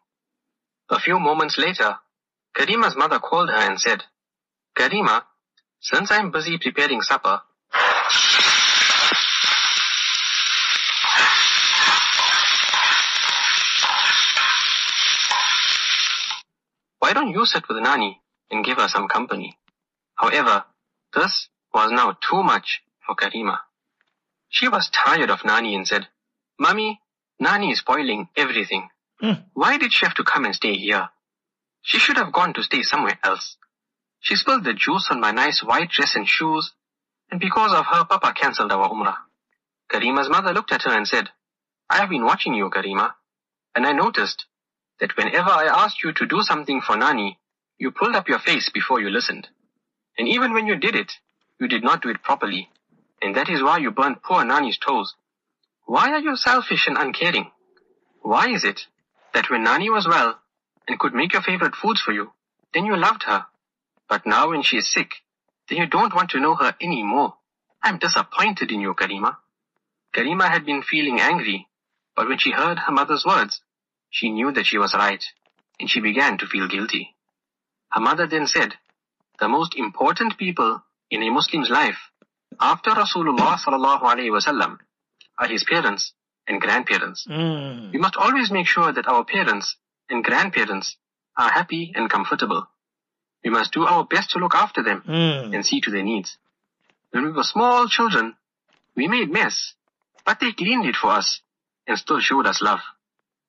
A 0.89 0.99
few 0.99 1.19
moments 1.19 1.57
later, 1.57 1.97
Karima's 2.55 2.95
mother 2.95 3.19
called 3.19 3.49
her 3.49 3.55
and 3.69 3.79
said, 3.79 4.03
Karima, 4.77 5.23
since 5.83 6.11
I'm 6.11 6.31
busy 6.31 6.57
preparing 6.57 7.01
supper, 7.01 7.41
why 16.99 17.11
don't 17.11 17.31
you 17.31 17.45
sit 17.45 17.67
with 17.67 17.83
Nani 17.83 18.21
and 18.49 18.63
give 18.63 18.77
her 18.77 18.87
some 18.87 19.09
company? 19.09 19.57
However, 20.15 20.63
this 21.13 21.49
was 21.73 21.91
now 21.91 22.15
too 22.29 22.41
much 22.43 22.81
for 23.05 23.15
Karima. 23.15 23.57
She 24.47 24.69
was 24.69 24.89
tired 24.89 25.29
of 25.29 25.43
Nani 25.43 25.75
and 25.75 25.85
said, 25.85 26.07
Mummy, 26.57 27.01
Nani 27.41 27.71
is 27.71 27.79
spoiling 27.79 28.29
everything. 28.37 28.87
Hmm. 29.19 29.33
Why 29.53 29.77
did 29.77 29.91
she 29.91 30.05
have 30.05 30.15
to 30.15 30.23
come 30.23 30.45
and 30.45 30.55
stay 30.55 30.75
here? 30.75 31.09
She 31.81 31.99
should 31.99 32.15
have 32.15 32.31
gone 32.31 32.53
to 32.53 32.63
stay 32.63 32.83
somewhere 32.83 33.19
else. 33.21 33.57
She 34.23 34.37
spilled 34.37 34.63
the 34.63 34.73
juice 34.73 35.09
on 35.11 35.19
my 35.19 35.31
nice 35.31 35.61
white 35.61 35.89
dress 35.89 36.15
and 36.15 36.25
shoes, 36.25 36.71
and 37.29 37.41
because 37.41 37.73
of 37.73 37.85
her, 37.87 38.05
Papa 38.05 38.33
cancelled 38.33 38.71
our 38.71 38.89
Umrah. 38.89 39.17
Karima's 39.91 40.29
mother 40.29 40.53
looked 40.53 40.71
at 40.71 40.83
her 40.83 40.95
and 40.95 41.05
said, 41.05 41.29
I 41.89 41.97
have 41.97 42.09
been 42.09 42.23
watching 42.23 42.53
you, 42.53 42.69
Karima, 42.69 43.15
and 43.75 43.85
I 43.85 43.91
noticed 43.91 44.45
that 45.01 45.17
whenever 45.17 45.49
I 45.49 45.65
asked 45.65 46.05
you 46.05 46.13
to 46.13 46.25
do 46.25 46.41
something 46.41 46.79
for 46.79 46.95
Nani, 46.95 47.37
you 47.77 47.91
pulled 47.91 48.15
up 48.15 48.29
your 48.29 48.39
face 48.39 48.69
before 48.73 49.01
you 49.01 49.09
listened. 49.09 49.49
And 50.17 50.29
even 50.29 50.53
when 50.53 50.67
you 50.67 50.77
did 50.77 50.95
it, 50.95 51.11
you 51.59 51.67
did 51.67 51.83
not 51.83 52.01
do 52.01 52.07
it 52.07 52.23
properly, 52.23 52.69
and 53.21 53.35
that 53.35 53.49
is 53.49 53.61
why 53.61 53.79
you 53.79 53.91
burnt 53.91 54.23
poor 54.23 54.45
Nani's 54.45 54.77
toes. 54.77 55.15
Why 55.85 56.11
are 56.11 56.21
you 56.21 56.37
selfish 56.37 56.87
and 56.87 56.97
uncaring? 56.97 57.51
Why 58.21 58.47
is 58.53 58.63
it 58.63 58.87
that 59.33 59.49
when 59.49 59.65
Nani 59.65 59.89
was 59.89 60.07
well 60.07 60.39
and 60.87 60.97
could 60.97 61.13
make 61.13 61.33
your 61.33 61.41
favorite 61.41 61.75
foods 61.75 61.99
for 61.99 62.13
you, 62.13 62.31
then 62.73 62.85
you 62.85 62.95
loved 62.95 63.23
her? 63.23 63.47
But 64.09 64.25
now 64.25 64.49
when 64.49 64.63
she 64.63 64.77
is 64.77 64.91
sick, 64.91 65.09
then 65.69 65.79
you 65.79 65.87
don't 65.87 66.13
want 66.13 66.31
to 66.31 66.39
know 66.39 66.55
her 66.55 66.75
anymore. 66.81 67.33
I'm 67.81 67.99
disappointed 67.99 68.71
in 68.71 68.81
you, 68.81 68.93
Karima. 68.93 69.37
Karima 70.15 70.49
had 70.49 70.65
been 70.65 70.83
feeling 70.83 71.19
angry, 71.19 71.67
but 72.15 72.27
when 72.27 72.37
she 72.37 72.51
heard 72.51 72.79
her 72.79 72.91
mother's 72.91 73.25
words, 73.25 73.61
she 74.09 74.29
knew 74.29 74.51
that 74.51 74.65
she 74.65 74.77
was 74.77 74.93
right, 74.93 75.23
and 75.79 75.89
she 75.89 75.99
began 75.99 76.37
to 76.37 76.45
feel 76.45 76.67
guilty. 76.67 77.15
Her 77.91 78.01
mother 78.01 78.27
then 78.27 78.47
said, 78.47 78.73
the 79.39 79.47
most 79.47 79.75
important 79.75 80.37
people 80.37 80.83
in 81.09 81.23
a 81.23 81.29
Muslim's 81.29 81.69
life 81.69 81.97
after 82.59 82.91
Rasulullah 82.91 83.57
sallallahu 83.57 84.01
alaihi 84.01 84.31
wasallam 84.31 84.77
are 85.37 85.47
his 85.47 85.63
parents 85.63 86.13
and 86.47 86.61
grandparents. 86.61 87.25
Mm. 87.27 87.91
We 87.91 87.99
must 87.99 88.15
always 88.15 88.51
make 88.51 88.67
sure 88.67 88.91
that 88.91 89.07
our 89.07 89.25
parents 89.25 89.75
and 90.09 90.23
grandparents 90.23 90.95
are 91.37 91.49
happy 91.49 91.91
and 91.95 92.09
comfortable. 92.09 92.67
We 93.43 93.49
must 93.49 93.73
do 93.73 93.83
our 93.85 94.05
best 94.05 94.31
to 94.31 94.39
look 94.39 94.55
after 94.55 94.81
them 94.83 95.03
Mm. 95.07 95.53
and 95.55 95.65
see 95.65 95.81
to 95.81 95.91
their 95.91 96.03
needs. 96.03 96.37
When 97.11 97.25
we 97.25 97.31
were 97.31 97.43
small 97.43 97.87
children, 97.87 98.35
we 98.95 99.07
made 99.07 99.29
mess, 99.29 99.73
but 100.25 100.39
they 100.39 100.51
cleaned 100.53 100.85
it 100.85 100.95
for 100.95 101.11
us 101.11 101.41
and 101.87 101.97
still 101.97 102.19
showed 102.19 102.47
us 102.47 102.61
love. 102.61 102.79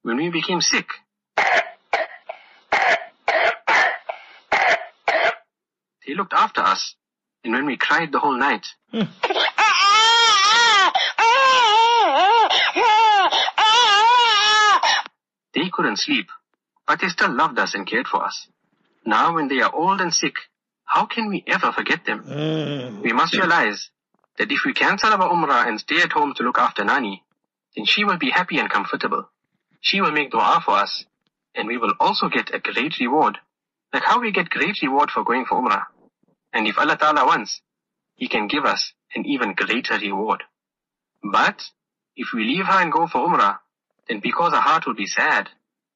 When 0.02 0.16
we 0.16 0.30
became 0.30 0.60
sick, 0.60 0.88
they 6.06 6.14
looked 6.14 6.34
after 6.34 6.60
us, 6.60 6.94
and 7.42 7.52
when 7.54 7.66
we 7.66 7.76
cried 7.76 8.12
the 8.12 8.18
whole 8.20 8.36
night, 8.38 8.66
they 15.54 15.68
couldn't 15.72 15.98
sleep, 15.98 16.26
but 16.86 17.00
they 17.00 17.08
still 17.08 17.32
loved 17.34 17.58
us 17.58 17.74
and 17.74 17.86
cared 17.86 18.06
for 18.06 18.24
us. 18.24 18.48
Now 19.06 19.34
when 19.34 19.48
they 19.48 19.60
are 19.60 19.74
old 19.74 20.00
and 20.00 20.12
sick, 20.12 20.34
how 20.84 21.06
can 21.06 21.28
we 21.28 21.44
ever 21.46 21.72
forget 21.72 22.04
them? 22.04 22.24
Mm. 22.24 23.02
We 23.02 23.12
must 23.12 23.36
realize 23.36 23.90
that 24.38 24.50
if 24.50 24.64
we 24.64 24.72
cancel 24.72 25.12
our 25.12 25.30
Umrah 25.30 25.66
and 25.68 25.78
stay 25.80 26.00
at 26.00 26.12
home 26.12 26.34
to 26.36 26.42
look 26.42 26.58
after 26.58 26.84
Nani, 26.84 27.22
then 27.76 27.84
she 27.84 28.04
will 28.04 28.18
be 28.18 28.30
happy 28.30 28.58
and 28.58 28.70
comfortable. 28.70 29.28
She 29.80 30.00
will 30.00 30.12
make 30.12 30.30
dua 30.30 30.62
for 30.64 30.72
us, 30.72 31.04
and 31.54 31.68
we 31.68 31.76
will 31.78 31.94
also 32.00 32.28
get 32.28 32.54
a 32.54 32.58
great 32.58 32.98
reward, 33.00 33.38
like 33.92 34.04
how 34.04 34.20
we 34.20 34.32
get 34.32 34.48
great 34.50 34.80
reward 34.82 35.10
for 35.10 35.24
going 35.24 35.44
for 35.44 35.60
Umrah. 35.60 35.84
And 36.52 36.66
if 36.66 36.78
Allah 36.78 36.96
Ta'ala 36.96 37.26
wants, 37.26 37.60
He 38.14 38.28
can 38.28 38.48
give 38.48 38.64
us 38.64 38.92
an 39.14 39.26
even 39.26 39.54
greater 39.54 39.98
reward. 39.98 40.42
But, 41.22 41.62
if 42.16 42.28
we 42.32 42.44
leave 42.44 42.66
her 42.66 42.80
and 42.80 42.92
go 42.92 43.06
for 43.06 43.26
Umrah, 43.26 43.58
then 44.08 44.20
because 44.20 44.52
her 44.52 44.60
heart 44.60 44.86
will 44.86 44.94
be 44.94 45.06
sad, 45.06 45.48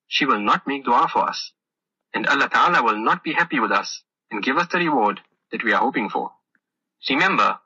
she 0.07 0.27
will 0.27 0.41
not 0.41 0.67
make 0.67 0.85
dua 0.85 1.09
for 1.13 1.29
us. 1.29 1.53
And 2.15 2.27
Allah 2.27 2.49
Ta'ala 2.49 2.83
will 2.83 2.99
not 2.99 3.23
be 3.23 3.33
happy 3.33 3.61
with 3.61 3.73
us 3.73 4.03
and 4.31 4.43
give 4.43 4.57
us 4.57 4.69
the 4.71 4.79
reward 4.79 5.21
that 5.53 5.65
we 5.65 5.73
are 5.73 5.81
hoping 5.81 6.09
for. 6.09 6.31
Remember, 7.09 7.59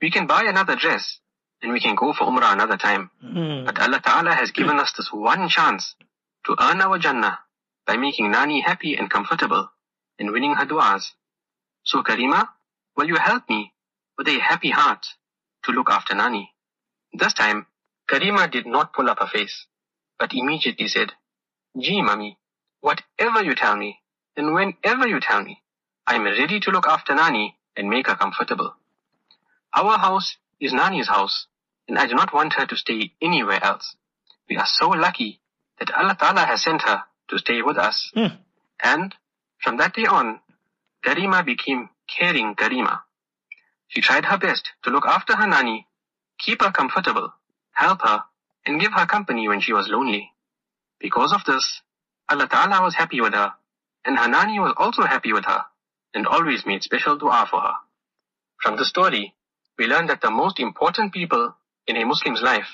we 0.00 0.10
can 0.10 0.26
buy 0.26 0.44
another 0.44 0.76
dress 0.76 1.18
and 1.62 1.72
we 1.72 1.80
can 1.80 1.94
go 1.94 2.12
for 2.12 2.24
Umrah 2.24 2.52
another 2.52 2.76
time. 2.76 3.10
Mm. 3.24 3.66
But 3.66 3.78
Allah 3.80 4.00
Ta'ala 4.00 4.34
has 4.34 4.50
given 4.52 4.78
us 4.78 4.92
this 4.96 5.10
one 5.12 5.48
chance 5.48 5.94
to 6.46 6.56
earn 6.60 6.80
our 6.80 6.98
Jannah 6.98 7.38
by 7.86 7.96
making 7.96 8.30
Nani 8.30 8.60
happy 8.60 8.94
and 8.96 9.10
comfortable 9.10 9.68
and 10.18 10.32
winning 10.32 10.54
her 10.54 10.66
du'as. 10.66 11.02
So 11.84 12.02
Karima, 12.02 12.48
will 12.96 13.06
you 13.06 13.16
help 13.16 13.48
me 13.48 13.72
with 14.16 14.28
a 14.28 14.38
happy 14.38 14.70
heart 14.70 15.04
to 15.64 15.72
look 15.72 15.90
after 15.90 16.14
Nani? 16.14 16.50
This 17.12 17.34
time, 17.34 17.66
Karima 18.10 18.50
did 18.50 18.66
not 18.66 18.92
pull 18.92 19.08
up 19.10 19.18
her 19.18 19.26
face, 19.26 19.66
but 20.18 20.32
immediately 20.32 20.88
said, 20.88 21.12
Gee, 21.78 22.02
mummy, 22.02 22.38
whatever 22.80 23.42
you 23.42 23.54
tell 23.54 23.76
me, 23.76 24.00
and 24.36 24.54
whenever 24.54 25.06
you 25.06 25.20
tell 25.20 25.42
me, 25.42 25.62
I'm 26.06 26.24
ready 26.24 26.60
to 26.60 26.70
look 26.70 26.86
after 26.86 27.14
Nani 27.14 27.56
and 27.76 27.88
make 27.88 28.06
her 28.06 28.16
comfortable. 28.16 28.74
Our 29.74 29.98
house 29.98 30.36
is 30.58 30.72
Nani's 30.72 31.08
house, 31.08 31.46
and 31.88 31.98
I 31.98 32.06
do 32.06 32.14
not 32.14 32.34
want 32.34 32.54
her 32.54 32.66
to 32.66 32.76
stay 32.76 33.12
anywhere 33.22 33.62
else. 33.62 33.96
We 34.48 34.56
are 34.56 34.66
so 34.66 34.88
lucky 34.88 35.40
that 35.78 35.92
Allah 35.92 36.16
Ta'ala 36.18 36.40
has 36.44 36.62
sent 36.62 36.82
her 36.82 37.02
to 37.28 37.38
stay 37.38 37.62
with 37.62 37.78
us. 37.78 38.10
Mm. 38.16 38.38
And 38.82 39.14
from 39.62 39.76
that 39.76 39.94
day 39.94 40.06
on, 40.06 40.40
Karima 41.04 41.44
became 41.44 41.88
caring 42.08 42.54
Karima. 42.54 43.00
She 43.88 44.00
tried 44.00 44.24
her 44.24 44.38
best 44.38 44.68
to 44.84 44.90
look 44.90 45.06
after 45.06 45.36
her 45.36 45.46
Nani, 45.46 45.86
keep 46.38 46.62
her 46.62 46.70
comfortable, 46.70 47.32
help 47.72 48.02
her, 48.02 48.24
and 48.66 48.80
give 48.80 48.92
her 48.92 49.06
company 49.06 49.48
when 49.48 49.60
she 49.60 49.72
was 49.72 49.88
lonely. 49.88 50.30
Because 50.98 51.32
of 51.32 51.44
this, 51.46 51.80
Allah 52.30 52.46
Ta'ala 52.46 52.82
was 52.82 52.94
happy 52.94 53.20
with 53.20 53.34
her, 53.34 53.52
and 54.04 54.16
her 54.16 54.28
Nani 54.28 54.60
was 54.60 54.72
also 54.76 55.02
happy 55.02 55.32
with 55.32 55.44
her, 55.44 55.64
and 56.14 56.26
always 56.26 56.64
made 56.64 56.82
special 56.82 57.16
dua 57.16 57.46
for 57.50 57.60
her. 57.60 57.74
From 58.62 58.76
the 58.76 58.84
story, 58.84 59.34
we 59.76 59.86
learn 59.86 60.06
that 60.06 60.20
the 60.20 60.30
most 60.30 60.60
important 60.60 61.12
people 61.12 61.54
in 61.88 61.96
a 61.96 62.04
Muslim's 62.04 62.40
life 62.40 62.68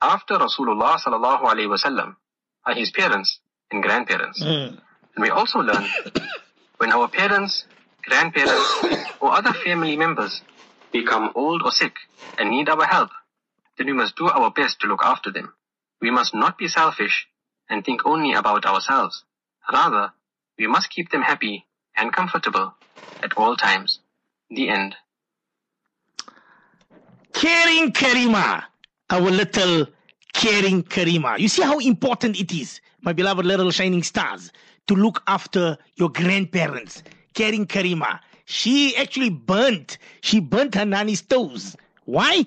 after 0.00 0.34
Rasulullah 0.34 0.96
sallallahu 0.98 1.42
alaihi 1.42 1.68
wasallam 1.68 2.16
are 2.64 2.74
his 2.74 2.90
parents 2.90 3.38
and 3.70 3.82
grandparents. 3.82 4.42
Mm. 4.42 4.80
And 5.14 5.22
we 5.22 5.30
also 5.30 5.58
learn 5.58 5.84
when 6.78 6.92
our 6.92 7.08
parents, 7.08 7.64
grandparents, 8.02 8.84
or 9.20 9.32
other 9.32 9.52
family 9.52 9.96
members 9.96 10.40
become 10.92 11.32
old 11.34 11.62
or 11.64 11.70
sick 11.70 11.94
and 12.38 12.50
need 12.50 12.68
our 12.68 12.86
help, 12.86 13.10
then 13.76 13.88
we 13.88 13.92
must 13.92 14.16
do 14.16 14.28
our 14.28 14.50
best 14.50 14.80
to 14.80 14.86
look 14.86 15.02
after 15.02 15.30
them. 15.30 15.52
We 16.00 16.10
must 16.10 16.34
not 16.34 16.56
be 16.56 16.68
selfish 16.68 17.26
and 17.68 17.84
think 17.84 18.06
only 18.06 18.32
about 18.34 18.64
ourselves. 18.66 19.24
Rather, 19.72 20.12
we 20.58 20.66
must 20.66 20.90
keep 20.90 21.10
them 21.10 21.22
happy 21.22 21.66
and 21.96 22.12
comfortable 22.12 22.74
at 23.22 23.36
all 23.36 23.56
times. 23.56 24.00
The 24.50 24.68
end. 24.68 24.94
Caring 27.32 27.92
Karima, 27.92 28.62
our 29.10 29.20
little 29.20 29.86
caring 30.32 30.82
Karima. 30.82 31.38
You 31.38 31.48
see 31.48 31.62
how 31.62 31.78
important 31.78 32.38
it 32.38 32.52
is, 32.52 32.80
my 33.00 33.12
beloved 33.12 33.44
little 33.44 33.70
shining 33.70 34.02
stars, 34.02 34.52
to 34.86 34.94
look 34.94 35.22
after 35.26 35.76
your 35.96 36.10
grandparents. 36.10 37.02
Caring 37.34 37.66
Karima. 37.66 38.20
She 38.44 38.96
actually 38.96 39.30
burnt, 39.30 39.98
she 40.20 40.40
burnt 40.40 40.76
her 40.76 40.84
nanny's 40.84 41.22
toes. 41.22 41.76
Why? 42.04 42.46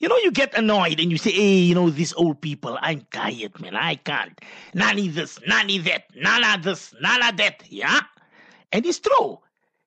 You 0.00 0.08
know, 0.08 0.16
you 0.16 0.30
get 0.32 0.54
annoyed 0.54 0.98
and 0.98 1.10
you 1.10 1.18
say, 1.18 1.30
hey, 1.30 1.58
you 1.58 1.74
know, 1.74 1.90
these 1.90 2.14
old 2.14 2.40
people, 2.40 2.78
I'm 2.80 3.06
tired, 3.12 3.60
man. 3.60 3.76
I 3.76 3.96
can't. 3.96 4.38
Nanny 4.74 5.08
this, 5.08 5.38
nanny 5.46 5.76
that, 5.78 6.04
nana 6.16 6.60
this, 6.60 6.94
nana 7.02 7.32
that. 7.36 7.62
Yeah? 7.68 8.00
And 8.72 8.86
it's 8.86 8.98
true. 8.98 9.38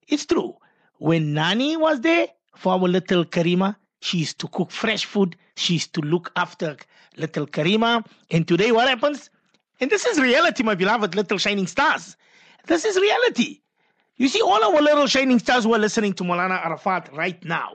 It's 0.08 0.26
true. 0.28 0.56
When 0.99 1.34
Nani 1.34 1.78
was 1.78 2.02
there 2.02 2.28
for 2.56 2.73
our 2.73 2.88
little 2.88 3.26
Karima, 3.26 3.76
she 4.02 4.19
used 4.19 4.38
to 4.39 4.47
cook 4.49 4.69
fresh 4.69 5.04
food. 5.06 5.36
She 5.56 5.73
used 5.73 5.93
to 5.95 6.02
look 6.02 6.32
after 6.36 6.78
little 7.17 7.47
Karima. 7.47 8.06
And 8.30 8.47
today, 8.47 8.71
what 8.71 8.88
happens? 8.88 9.32
And 9.80 9.89
this 9.89 10.06
is 10.06 10.19
reality, 10.19 10.62
my 10.62 10.76
beloved 10.76 11.15
little 11.15 11.39
shining 11.39 11.67
stars. 11.67 12.15
This 12.67 12.86
is 12.86 12.97
reality. 12.97 13.62
You 14.17 14.28
see, 14.28 14.41
all 14.41 14.63
our 14.63 14.82
little 14.82 15.08
shining 15.08 15.39
stars 15.39 15.63
who 15.63 15.73
are 15.73 15.80
listening 15.80 16.13
to 16.13 16.23
Molana 16.23 16.63
Arafat 16.63 17.10
right 17.15 17.43
now, 17.43 17.73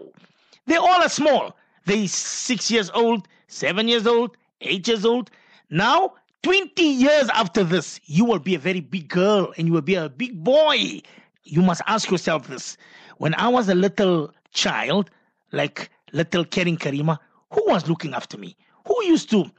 they 0.66 0.76
all 0.76 1.02
are 1.02 1.08
small. 1.08 1.56
They 1.88 2.06
six 2.06 2.70
years 2.70 2.90
old, 2.90 3.26
seven 3.46 3.88
years 3.88 4.06
old, 4.06 4.36
eight 4.60 4.86
years 4.86 5.06
old. 5.06 5.30
Now, 5.70 6.16
20 6.42 6.82
years 6.82 7.30
after 7.30 7.64
this, 7.64 7.98
you 8.04 8.26
will 8.26 8.38
be 8.38 8.54
a 8.54 8.58
very 8.58 8.80
big 8.80 9.08
girl 9.08 9.54
and 9.56 9.66
you 9.66 9.72
will 9.72 9.80
be 9.80 9.94
a 9.94 10.10
big 10.10 10.44
boy. 10.44 11.00
You 11.44 11.62
must 11.62 11.80
ask 11.86 12.10
yourself 12.10 12.46
this. 12.46 12.76
When 13.16 13.34
I 13.36 13.48
was 13.48 13.70
a 13.70 13.74
little 13.74 14.34
child, 14.52 15.08
like 15.50 15.88
little 16.12 16.44
caring 16.44 16.76
Karima, 16.76 17.18
who 17.54 17.64
was 17.68 17.88
looking 17.88 18.12
after 18.12 18.36
me? 18.36 18.54
Who 18.86 19.04
used 19.04 19.30
to 19.30 19.50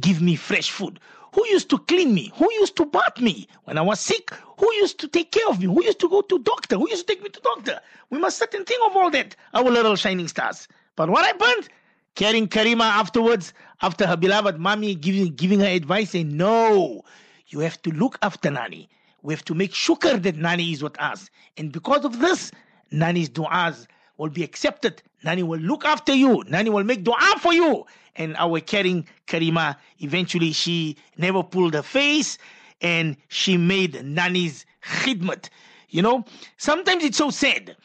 give 0.00 0.20
me 0.20 0.34
fresh 0.34 0.72
food? 0.72 0.98
Who 1.34 1.46
used 1.46 1.70
to 1.70 1.78
clean 1.78 2.12
me? 2.12 2.32
Who 2.34 2.52
used 2.54 2.74
to 2.74 2.86
bath 2.86 3.20
me 3.20 3.46
when 3.62 3.78
I 3.78 3.82
was 3.82 4.00
sick? 4.00 4.32
Who 4.58 4.72
used 4.74 4.98
to 4.98 5.06
take 5.06 5.30
care 5.30 5.48
of 5.48 5.60
me? 5.60 5.66
Who 5.66 5.84
used 5.84 6.00
to 6.00 6.08
go 6.08 6.22
to 6.22 6.40
doctor? 6.40 6.76
Who 6.76 6.90
used 6.90 7.06
to 7.06 7.14
take 7.14 7.22
me 7.22 7.28
to 7.28 7.40
doctor? 7.40 7.78
We 8.10 8.18
must 8.18 8.38
sit 8.38 8.52
and 8.54 8.66
think 8.66 8.84
of 8.84 8.96
all 8.96 9.10
that, 9.10 9.36
our 9.54 9.70
little 9.70 9.94
shining 9.94 10.26
stars. 10.26 10.66
But 10.98 11.10
what 11.10 11.24
happened? 11.24 11.68
Caring 12.16 12.48
Karima 12.48 12.82
afterwards, 12.82 13.54
after 13.82 14.04
her 14.04 14.16
beloved 14.16 14.58
mommy 14.58 14.96
giving, 14.96 15.32
giving 15.32 15.60
her 15.60 15.66
advice, 15.66 16.10
saying, 16.10 16.36
No, 16.36 17.02
you 17.46 17.60
have 17.60 17.80
to 17.82 17.90
look 17.90 18.18
after 18.20 18.50
Nani. 18.50 18.88
we 19.22 19.32
have 19.32 19.44
to 19.44 19.54
make 19.54 19.70
shukr 19.70 20.20
that 20.20 20.36
Nani 20.36 20.72
is 20.72 20.82
with 20.82 21.00
us. 21.00 21.30
And 21.56 21.70
because 21.70 22.04
of 22.04 22.18
this, 22.18 22.50
Nani's 22.90 23.30
du'as 23.30 23.86
will 24.16 24.30
be 24.30 24.42
accepted. 24.42 25.00
Nani 25.22 25.44
will 25.44 25.60
look 25.60 25.84
after 25.84 26.12
you. 26.12 26.42
Nani 26.48 26.68
will 26.68 26.82
make 26.82 27.04
dua 27.04 27.36
for 27.38 27.54
you. 27.54 27.86
And 28.16 28.34
our 28.36 28.58
caring 28.58 29.06
Karima, 29.28 29.76
eventually 30.00 30.50
she 30.50 30.96
never 31.16 31.44
pulled 31.44 31.74
her 31.74 31.82
face 31.82 32.38
and 32.80 33.16
she 33.28 33.56
made 33.56 34.04
Nani's 34.04 34.66
khidmat. 34.82 35.48
You 35.90 36.02
know, 36.02 36.24
sometimes 36.56 37.04
it's 37.04 37.18
so 37.18 37.30
sad. 37.30 37.76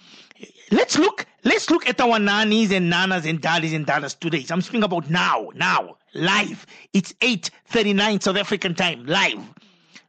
Let's 0.72 0.98
look, 0.98 1.26
let's 1.44 1.70
look 1.70 1.88
at 1.88 2.00
our 2.02 2.20
nannies 2.20 2.72
and 2.72 2.92
nanas 2.92 3.26
and 3.30 3.40
daddies 3.42 3.74
and 3.74 3.86
dadas 3.86 4.18
today. 4.18 4.46
I'm 4.50 4.62
speaking 4.62 4.84
about 4.84 5.10
now, 5.10 5.50
now, 5.56 5.98
live. 6.14 6.66
It's 6.94 7.14
8.39 7.14 8.24
South 8.24 8.38
African 8.38 8.76
time, 8.76 9.06
live. 9.06 9.40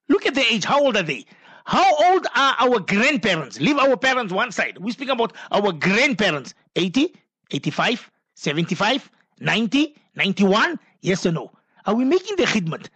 Look 0.09 0.27
at 0.27 0.35
the 0.35 0.45
age. 0.53 0.65
How 0.65 0.83
old 0.83 0.97
are 0.97 1.03
they? 1.03 1.25
How 1.65 2.13
old 2.13 2.27
are 2.35 2.57
our 2.59 2.79
grandparents? 2.81 3.59
Leave 3.61 3.79
our 3.79 3.97
parents 3.97 4.33
one 4.33 4.53
side. 4.53 4.79
We 4.79 4.93
speak 4.93 5.09
about 5.09 5.33
our 5.51 5.73
grandparents. 5.73 6.55
80, 6.77 7.15
85, 7.51 8.11
75, 8.35 9.11
90, 9.41 9.97
91? 10.17 10.79
Yes 11.01 11.25
or 11.25 11.33
no? 11.33 11.51
Are 11.87 11.95
we 11.95 12.05
making 12.05 12.37
the 12.37 12.45
khidmat? 12.45 12.89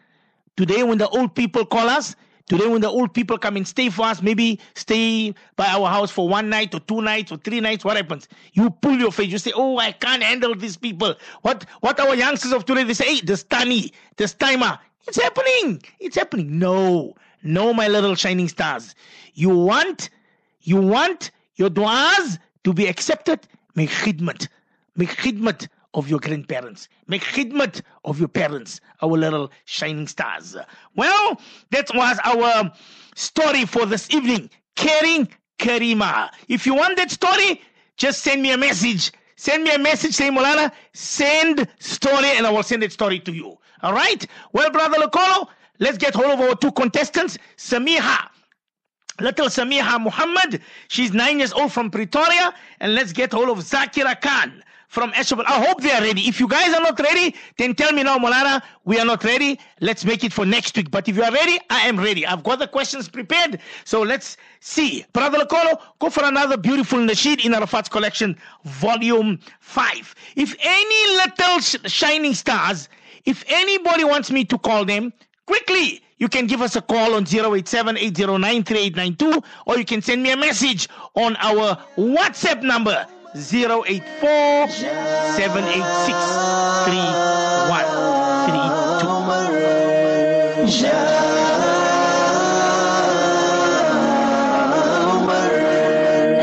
Today, 0.56 0.82
when 0.82 0.98
the 0.98 1.08
old 1.08 1.34
people 1.34 1.64
call 1.64 1.88
us, 1.88 2.16
today, 2.48 2.66
when 2.66 2.80
the 2.80 2.88
old 2.88 3.14
people 3.14 3.38
come 3.38 3.56
and 3.56 3.66
stay 3.66 3.90
for 3.90 4.06
us, 4.06 4.22
maybe 4.22 4.58
stay 4.74 5.34
by 5.56 5.66
our 5.66 5.88
house 5.88 6.10
for 6.10 6.28
one 6.28 6.48
night 6.48 6.74
or 6.74 6.80
two 6.80 7.02
nights 7.02 7.30
or 7.30 7.38
three 7.38 7.60
nights, 7.60 7.84
what 7.84 7.96
happens? 7.96 8.28
You 8.54 8.70
pull 8.70 8.96
your 8.96 9.12
face. 9.12 9.30
You 9.30 9.38
say, 9.38 9.52
Oh, 9.54 9.78
I 9.78 9.92
can't 9.92 10.22
handle 10.22 10.54
these 10.54 10.76
people. 10.76 11.14
What 11.42 11.64
what 11.80 12.00
our 12.00 12.14
youngsters 12.14 12.52
of 12.52 12.64
today, 12.64 12.84
they 12.84 12.94
say, 12.94 13.16
Hey, 13.16 13.20
this 13.20 13.44
tani, 13.44 13.92
this 14.16 14.34
timer. 14.34 14.78
It's 15.06 15.20
happening. 15.20 15.82
It's 16.00 16.16
happening. 16.16 16.58
No, 16.58 17.14
no, 17.42 17.72
my 17.72 17.88
little 17.88 18.14
shining 18.14 18.48
stars. 18.48 18.94
You 19.34 19.48
want, 19.48 20.10
you 20.62 20.76
want 20.76 21.30
your 21.56 21.70
du'as 21.70 22.38
to 22.64 22.74
be 22.74 22.86
accepted. 22.86 23.40
Make 23.74 23.90
khidmat. 23.90 24.48
Make 24.96 25.10
khidmat 25.10 25.68
of 25.94 26.08
your 26.08 26.20
grandparents. 26.20 26.88
Make 27.06 27.22
khidmat 27.22 27.82
of 28.04 28.18
your 28.18 28.28
parents, 28.28 28.80
our 29.02 29.10
little 29.10 29.50
shining 29.64 30.06
stars. 30.06 30.56
Well, 30.96 31.40
that 31.70 31.90
was 31.94 32.18
our 32.24 32.72
story 33.14 33.64
for 33.64 33.86
this 33.86 34.08
evening. 34.10 34.50
Caring 34.76 35.28
Karima. 35.58 36.30
If 36.48 36.66
you 36.66 36.74
want 36.74 36.96
that 36.96 37.10
story, 37.10 37.62
just 37.96 38.22
send 38.22 38.42
me 38.42 38.52
a 38.52 38.56
message. 38.56 39.12
Send 39.36 39.64
me 39.64 39.70
a 39.72 39.78
message 39.78 40.14
saying, 40.14 40.34
Molana, 40.34 40.72
send 40.92 41.68
story, 41.78 42.30
and 42.30 42.46
I 42.46 42.50
will 42.50 42.62
send 42.62 42.82
that 42.82 42.92
story 42.92 43.20
to 43.20 43.32
you. 43.32 43.56
All 43.82 43.92
right? 43.92 44.26
Well, 44.52 44.70
Brother 44.70 44.98
Lokolo, 44.98 45.48
let's 45.78 45.96
get 45.96 46.14
hold 46.14 46.32
of 46.32 46.40
our 46.40 46.56
two 46.56 46.72
contestants. 46.72 47.38
Samiha. 47.56 48.28
Little 49.20 49.46
Samiha 49.46 50.00
Muhammad, 50.00 50.62
she's 50.86 51.12
nine 51.12 51.38
years 51.38 51.52
old 51.52 51.72
from 51.72 51.90
Pretoria, 51.90 52.54
and 52.78 52.94
let's 52.94 53.12
get 53.12 53.32
hold 53.32 53.48
of 53.48 53.58
Zakira 53.58 54.20
Khan 54.20 54.62
from 54.88 55.12
Asherville. 55.12 55.44
I 55.46 55.64
hope 55.64 55.80
they 55.82 55.92
are 55.92 56.00
ready. 56.00 56.22
If 56.22 56.40
you 56.40 56.48
guys 56.48 56.74
are 56.74 56.80
not 56.80 56.98
ready, 56.98 57.36
then 57.58 57.74
tell 57.74 57.92
me 57.92 58.02
now, 58.02 58.18
Molana, 58.18 58.62
we 58.84 58.98
are 58.98 59.04
not 59.04 59.22
ready. 59.22 59.60
Let's 59.80 60.04
make 60.04 60.24
it 60.24 60.32
for 60.32 60.44
next 60.46 60.76
week. 60.76 60.90
But 60.90 61.06
if 61.08 61.16
you 61.16 61.22
are 61.22 61.30
ready, 61.30 61.60
I 61.70 61.86
am 61.86 61.96
ready. 61.98 62.26
I've 62.26 62.42
got 62.42 62.58
the 62.58 62.66
questions 62.66 63.08
prepared. 63.08 63.60
So 63.84 64.02
let's 64.02 64.36
see. 64.60 65.04
Brother 65.12 65.38
Lokolo, 65.38 65.78
go 66.00 66.10
for 66.10 66.24
another 66.24 66.56
beautiful 66.56 66.98
Nasheed 66.98 67.44
in 67.44 67.54
Arafat's 67.54 67.88
collection, 67.90 68.36
volume 68.64 69.38
5. 69.60 70.14
If 70.36 70.56
any 70.60 71.16
little 71.16 71.60
sh- 71.60 71.76
shining 71.84 72.32
stars, 72.34 72.88
if 73.26 73.44
anybody 73.48 74.04
wants 74.04 74.30
me 74.30 74.44
to 74.46 74.56
call 74.58 74.84
them, 74.86 75.12
quickly, 75.46 76.02
you 76.16 76.28
can 76.28 76.46
give 76.46 76.62
us 76.62 76.74
a 76.76 76.80
call 76.80 77.14
on 77.14 77.26
087-809-3892 77.26 79.44
or 79.66 79.76
you 79.78 79.84
can 79.84 80.00
send 80.02 80.22
me 80.22 80.30
a 80.32 80.36
message 80.36 80.88
on 81.14 81.36
our 81.36 81.76
WhatsApp 81.96 82.62
number 82.62 83.06
084 83.34 84.84
786 85.36 86.14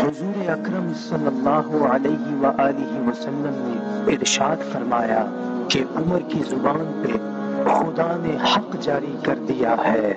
حضور 0.01 0.49
اکرم 0.49 0.93
صلی 1.09 1.27
اللہ 1.27 1.85
علیہ 1.93 2.35
وآلہ 2.35 3.09
وسلم 3.09 3.55
نے 3.57 4.13
ارشاد 4.13 4.73
فرمایا 4.73 5.25
کہ 5.69 5.83
عمر 5.95 6.19
کی 6.19 6.43
زبان 6.49 7.01
پہ 7.03 7.11
خدا 7.69 8.17
نے 8.19 8.37
حق 8.55 8.75
جاری 8.81 9.15
کر 9.23 9.35
دیا 9.35 9.75
ہے۔ 9.87 10.13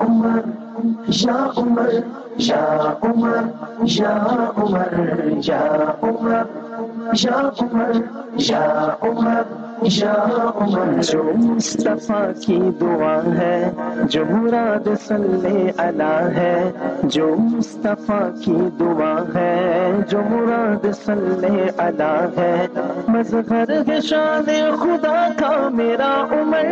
عمر! 0.00 0.69
یا 1.08 1.50
عمر 1.56 1.90
یا 2.36 2.94
عمر 3.02 3.36
یا 3.82 4.24
عمر 4.56 4.94
یا 5.48 5.92
عمر 6.02 6.42
یا 7.12 7.50
عمر 7.62 7.90
یا 8.36 8.88
عمر 9.02 9.42
یا 9.82 10.24
عمر. 10.54 11.02
جو 11.02 11.32
مصطفیٰ 11.36 12.30
کی 12.46 12.70
دعا 12.80 13.20
ہے، 13.38 13.72
جو 14.02 14.24
مراد 14.30 14.88
صلی 15.08 15.70
اللہ 15.78 16.28
ہے، 16.36 16.70
جو 17.02 17.36
مصطفیٰ 17.38 18.28
کی 18.44 18.56
دعا 18.80 19.16
ہے، 19.34 19.90
جو 20.08 20.18
مراد 20.30 20.86
صلی 21.04 21.70
اللہ 21.78 22.26
ہے۔ 22.36 22.66
مظہر 23.08 23.70
ہے 23.88 24.00
شان 24.00 24.44
خدا 24.80 25.28
کا 25.36 25.68
میرا 25.68 26.26
عمر۔ 26.30 26.66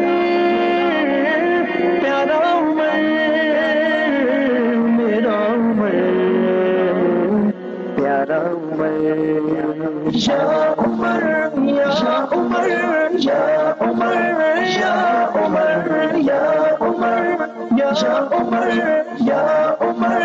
يا 8.29 8.35
عمر 8.35 10.13
يا 10.13 10.41
عمر 10.79 11.25
يا 11.69 11.89
عمر 12.33 12.69
يا 13.29 13.77
عمر 13.81 14.15
يا 14.79 14.93
عمر 15.35 15.87
يا 16.29 16.43
عمر 16.81 17.25
يا 17.79 17.93
عمر 18.33 18.69
يا 19.21 19.43
عمر 19.81 20.21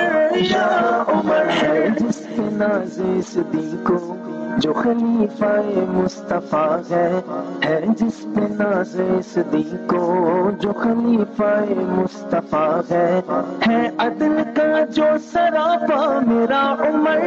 يا 0.53 0.65
عمر 1.09 1.45
حادث 1.49 2.27
عزيز 2.61 3.39
دينكم 3.51 4.17
جو 4.57 4.73
خلیفہ 4.73 5.59
مصطفیٰ 5.87 6.77
ہے 6.91 7.21
ہے 7.65 7.81
جس 7.97 8.25
پہ 8.35 8.63
ناز 8.63 8.99
اس 8.99 9.37
دی 9.53 9.63
کو، 9.87 10.51
جو 10.59 10.73
خلیفہ 10.73 11.53
مصطفیٰ 11.69 12.81
ہے 12.91 13.21
ہے 13.67 13.89
عدل 13.97 14.41
کا 14.55 14.85
جو 14.85 15.05
سرابا 15.31 16.19
میرا 16.19 16.75
عمر، 16.79 17.19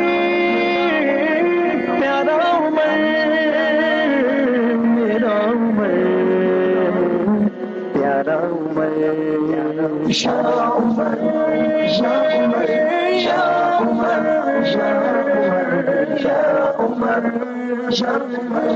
پیارا 2.01 2.57
عمر، 2.59 2.99
میرا 4.77 5.39
عمر۔ 5.51 6.46
عمر 8.37 8.93
يا 8.97 9.13
عمر 9.77 10.13
يا 10.13 10.37
عمر 10.75 11.19
يا 11.93 12.15
عمر 12.35 12.71
يا 13.27 13.43
عمر 13.77 14.25
يا 14.67 14.91
عمر 16.79 17.25
يا 17.93 18.13
عمر 18.39 18.75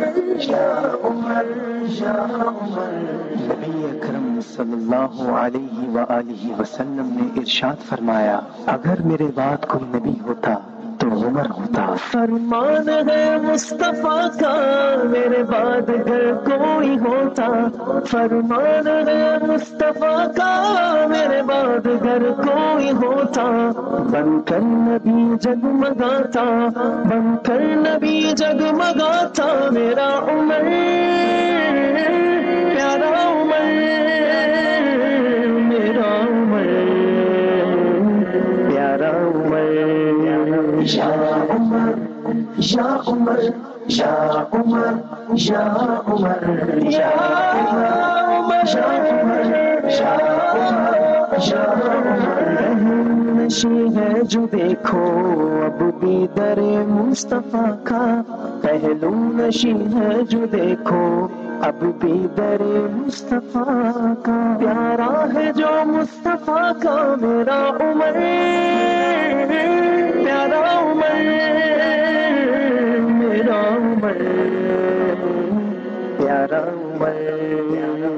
يا 0.48 0.66
عمر 1.04 1.46
يا 2.00 2.16
عمر 2.40 2.92
نبی 3.48 3.84
اکرم 3.86 4.38
صلی 4.46 4.72
اللہ 4.72 5.22
علیہ 5.36 5.88
وآلہ 5.92 6.60
وسلم 6.60 7.14
نے 7.16 7.28
ارشاد 7.40 7.88
فرمایا 7.88 8.38
اگر 8.74 9.02
میرے 9.04 9.28
بعد 9.34 9.66
کوئی 9.68 9.84
نبی 9.96 10.18
ہوتا 10.22 10.54
تو 11.00 11.06
عمر 11.08 11.50
ہوتا۔ 11.50 11.94
فرمان 12.10 13.10
ہے 13.10 13.36
مصطفیٰ 13.42 14.30
کا، 14.40 14.54
میرے 15.04 15.42
بعد 15.42 15.88
گھر 16.06 16.32
کوئی 16.32 16.98
ہوتا۔ 16.98 17.46
فرمان 18.06 19.08
ہے 19.08 19.36
مصطفیٰ 19.46 20.34
کا، 20.34 20.50
میرے 21.08 21.42
بعد 21.42 21.86
گھر 22.02 22.30
کوئی 22.30 22.90
ہوتا۔ 22.90 23.70
بن 24.12 24.40
کر 24.42 24.60
نبی 24.60 25.36
جگمگاتا، 25.40 26.68
بن 27.04 27.36
کر 27.46 27.60
نبی 27.60 28.32
جگمگاتا۔ 28.36 29.68
میرا 29.70 30.18
عمر، 30.18 30.62
پیارا 32.74 33.32
عمر، 33.32 33.64
میرا 35.60 36.24
عمر، 36.24 36.66
پیارا 38.70 39.10
عمر۔ 39.10 40.09
یا 40.82 41.08
عمر 41.50 41.94
یا 42.58 42.86
عمر 43.06 43.40
یا 43.88 44.12
عمر 44.52 44.92
یا 45.38 45.64
عمر 46.06 46.44
یا 46.46 46.52
عمر 46.78 46.80
یا 46.90 47.10
عمر 48.40 49.44
یا 49.90 50.14
عمر 50.52 50.96
یا 51.40 51.64
عمر 51.82 52.40
نشی 53.36 53.86
ہے 53.96 54.12
جو 54.24 54.46
دیکھو 54.52 55.04
اب 55.64 55.82
بھی 56.00 56.26
در 56.36 56.58
مصطفیٰ 56.88 57.70
کا 57.84 58.04
پہلو 58.62 59.10
نشی 59.36 59.72
ہے 59.94 60.20
جو 60.28 60.44
دیکھو 60.52 61.26
اب 61.62 61.80
بھی 62.00 62.12
در 62.36 62.62
مصطفیٰ 62.92 63.64
کا 64.24 64.36
پیارا 64.60 65.08
ہے 65.34 65.50
جو 65.56 65.72
مصطفیٰ 65.86 66.70
کا 66.82 66.96
میرا 67.20 67.58
عمر 67.80 68.18
پیارا 70.14 70.62
عمر 70.80 71.18
میرا 73.18 73.60
عمر 73.76 74.22
پیارا 76.18 76.62
عمر 76.68 76.89
مولا 77.00 78.10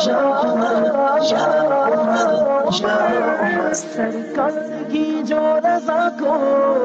سرکار 3.72 4.58
کی 4.90 5.22
جو 5.24 5.42
رضا 5.64 6.08
کو 6.18 6.36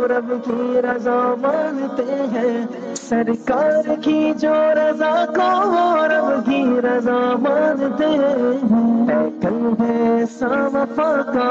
رب 0.09 0.33
کی 0.45 0.81
رضا 0.81 1.19
مانتے 1.41 2.03
ہیں 2.31 2.86
سرکار 3.09 4.01
کی 4.03 4.33
جو 4.37 4.53
رضا 4.73 5.25
کو 5.35 5.69
وہ 5.69 6.05
رب 6.05 6.45
کی 6.45 6.81
رضا 6.83 7.19
مانتے 7.39 8.05
ہیں۔ 8.05 9.29
کل 9.41 9.69
ہے 9.79 10.25
سام 10.39 10.77
پاکا 10.95 11.49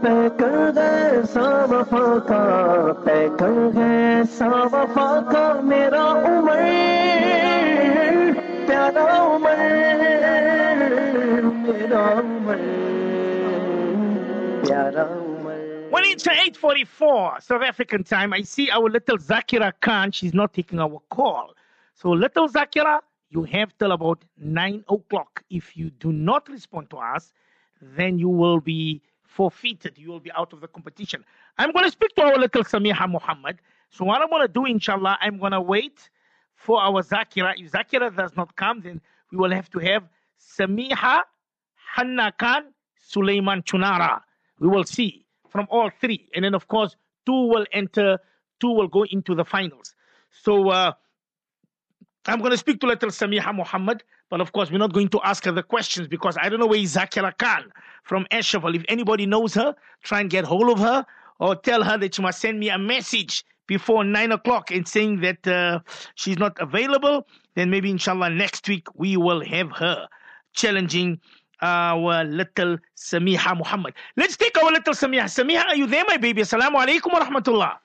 پیکل 0.00 0.78
ہے 0.78 1.22
سام 1.32 1.82
پاکا 1.90 2.42
پیکل 3.04 3.70
ہے 3.76 4.22
سام 4.38 4.68
پاکا 4.70 5.60
میرا 5.62 6.04
عمر، 6.10 6.62
پیارا 8.66 9.26
عمر، 9.26 9.60
میرا 11.52 12.20
عمر، 12.20 12.56
پیارا 14.66 15.23
it's 16.14 16.28
8.44 16.28 17.42
South 17.42 17.62
African 17.62 18.04
time, 18.04 18.32
I 18.32 18.42
see 18.42 18.70
our 18.70 18.88
little 18.88 19.18
Zakira 19.18 19.72
Khan. 19.80 20.12
She's 20.12 20.32
not 20.32 20.54
taking 20.54 20.78
our 20.78 21.02
call. 21.10 21.54
So, 21.94 22.10
little 22.10 22.48
Zakira, 22.48 23.00
you 23.30 23.42
have 23.42 23.76
till 23.78 23.90
about 23.90 24.24
9 24.38 24.84
o'clock. 24.88 25.42
If 25.50 25.76
you 25.76 25.90
do 25.90 26.12
not 26.12 26.48
respond 26.48 26.90
to 26.90 26.98
us, 26.98 27.32
then 27.82 28.16
you 28.20 28.28
will 28.28 28.60
be 28.60 29.02
forfeited. 29.24 29.98
You 29.98 30.10
will 30.10 30.20
be 30.20 30.30
out 30.30 30.52
of 30.52 30.60
the 30.60 30.68
competition. 30.68 31.24
I'm 31.58 31.72
going 31.72 31.84
to 31.84 31.90
speak 31.90 32.14
to 32.14 32.22
our 32.22 32.38
little 32.38 32.62
Samiha 32.62 33.10
Muhammad. 33.10 33.58
So, 33.90 34.04
what 34.04 34.22
I'm 34.22 34.30
going 34.30 34.42
to 34.42 34.52
do, 34.52 34.66
inshallah, 34.66 35.18
I'm 35.20 35.40
going 35.40 35.50
to 35.50 35.60
wait 35.60 36.10
for 36.54 36.80
our 36.80 37.02
Zakira. 37.02 37.54
If 37.56 37.72
Zakira 37.72 38.14
does 38.14 38.36
not 38.36 38.54
come, 38.54 38.82
then 38.82 39.00
we 39.32 39.38
will 39.38 39.50
have 39.50 39.68
to 39.70 39.80
have 39.80 40.04
Samiha, 40.40 41.22
Hanna 41.96 42.32
Khan, 42.38 42.66
Suleiman 43.00 43.62
Chunara. 43.62 44.20
We 44.60 44.68
will 44.68 44.84
see 44.84 45.23
from 45.54 45.68
all 45.70 45.88
three. 46.00 46.28
And 46.34 46.44
then, 46.44 46.52
of 46.52 46.66
course, 46.66 46.96
two 47.24 47.46
will 47.46 47.64
enter, 47.72 48.18
two 48.60 48.72
will 48.72 48.88
go 48.88 49.04
into 49.04 49.36
the 49.36 49.44
finals. 49.44 49.94
So 50.42 50.68
uh, 50.70 50.92
I'm 52.26 52.40
going 52.40 52.50
to 52.50 52.58
speak 52.58 52.80
to 52.80 52.88
little 52.88 53.10
Samiha 53.10 53.54
Muhammad, 53.54 54.02
but 54.30 54.40
of 54.40 54.50
course, 54.50 54.72
we're 54.72 54.78
not 54.78 54.92
going 54.92 55.10
to 55.10 55.20
ask 55.22 55.44
her 55.44 55.52
the 55.52 55.62
questions 55.62 56.08
because 56.08 56.36
I 56.40 56.48
don't 56.48 56.58
know 56.58 56.66
where 56.66 56.80
Zakira 56.80 57.38
Khan 57.38 57.70
from 58.02 58.26
Asherville. 58.32 58.74
If 58.74 58.84
anybody 58.88 59.26
knows 59.26 59.54
her, 59.54 59.76
try 60.02 60.20
and 60.22 60.28
get 60.28 60.44
hold 60.44 60.70
of 60.70 60.80
her 60.80 61.06
or 61.38 61.54
tell 61.54 61.84
her 61.84 61.96
that 61.98 62.16
she 62.16 62.22
must 62.22 62.40
send 62.40 62.58
me 62.58 62.68
a 62.70 62.78
message 62.78 63.44
before 63.68 64.02
nine 64.02 64.32
o'clock 64.32 64.72
and 64.72 64.88
saying 64.88 65.20
that 65.20 65.46
uh, 65.46 65.78
she's 66.16 66.36
not 66.36 66.60
available. 66.60 67.28
Then 67.54 67.70
maybe, 67.70 67.90
inshallah, 67.90 68.30
next 68.30 68.68
week 68.68 68.88
we 68.96 69.16
will 69.16 69.44
have 69.44 69.70
her 69.70 70.08
challenging 70.52 71.20
our 71.60 72.24
little 72.24 72.78
Samiha 72.96 73.56
Muhammad. 73.56 73.94
Let's 74.16 74.36
take 74.36 74.56
our 74.62 74.70
little 74.70 74.94
Samiha. 74.94 75.24
Samiha, 75.24 75.66
are 75.66 75.76
you 75.76 75.86
there, 75.86 76.04
my 76.06 76.16
baby? 76.16 76.42
Assalamu 76.42 76.76
alaikum 76.84 77.12
wa 77.12 77.20
rahmatullah. 77.20 77.78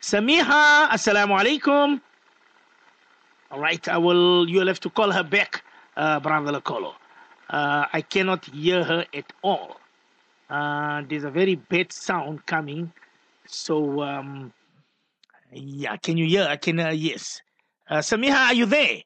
Samiha, 0.00 0.88
assalamu 0.88 1.38
alaikum. 1.38 2.00
All 3.50 3.60
right, 3.60 3.86
I 3.88 3.98
will. 3.98 4.48
You'll 4.48 4.66
have 4.66 4.80
to 4.80 4.90
call 4.90 5.10
her 5.10 5.22
back, 5.22 5.62
uh, 5.96 6.20
Brother 6.20 6.52
Lokolo. 6.52 6.94
Uh, 7.48 7.86
I 7.92 8.02
cannot 8.02 8.44
hear 8.46 8.82
her 8.84 9.06
at 9.14 9.32
all. 9.42 9.80
Uh, 10.50 11.02
there's 11.08 11.24
a 11.24 11.30
very 11.30 11.54
bad 11.54 11.92
sound 11.92 12.44
coming. 12.46 12.92
So, 13.46 14.02
um, 14.02 14.52
yeah, 15.52 15.96
can 15.96 16.16
you 16.16 16.26
hear? 16.26 16.46
I 16.48 16.56
can. 16.56 16.78
Uh, 16.80 16.90
yes. 16.90 17.40
Uh, 17.88 17.98
Samiha, 17.98 18.48
are 18.48 18.54
you 18.54 18.66
there? 18.66 19.02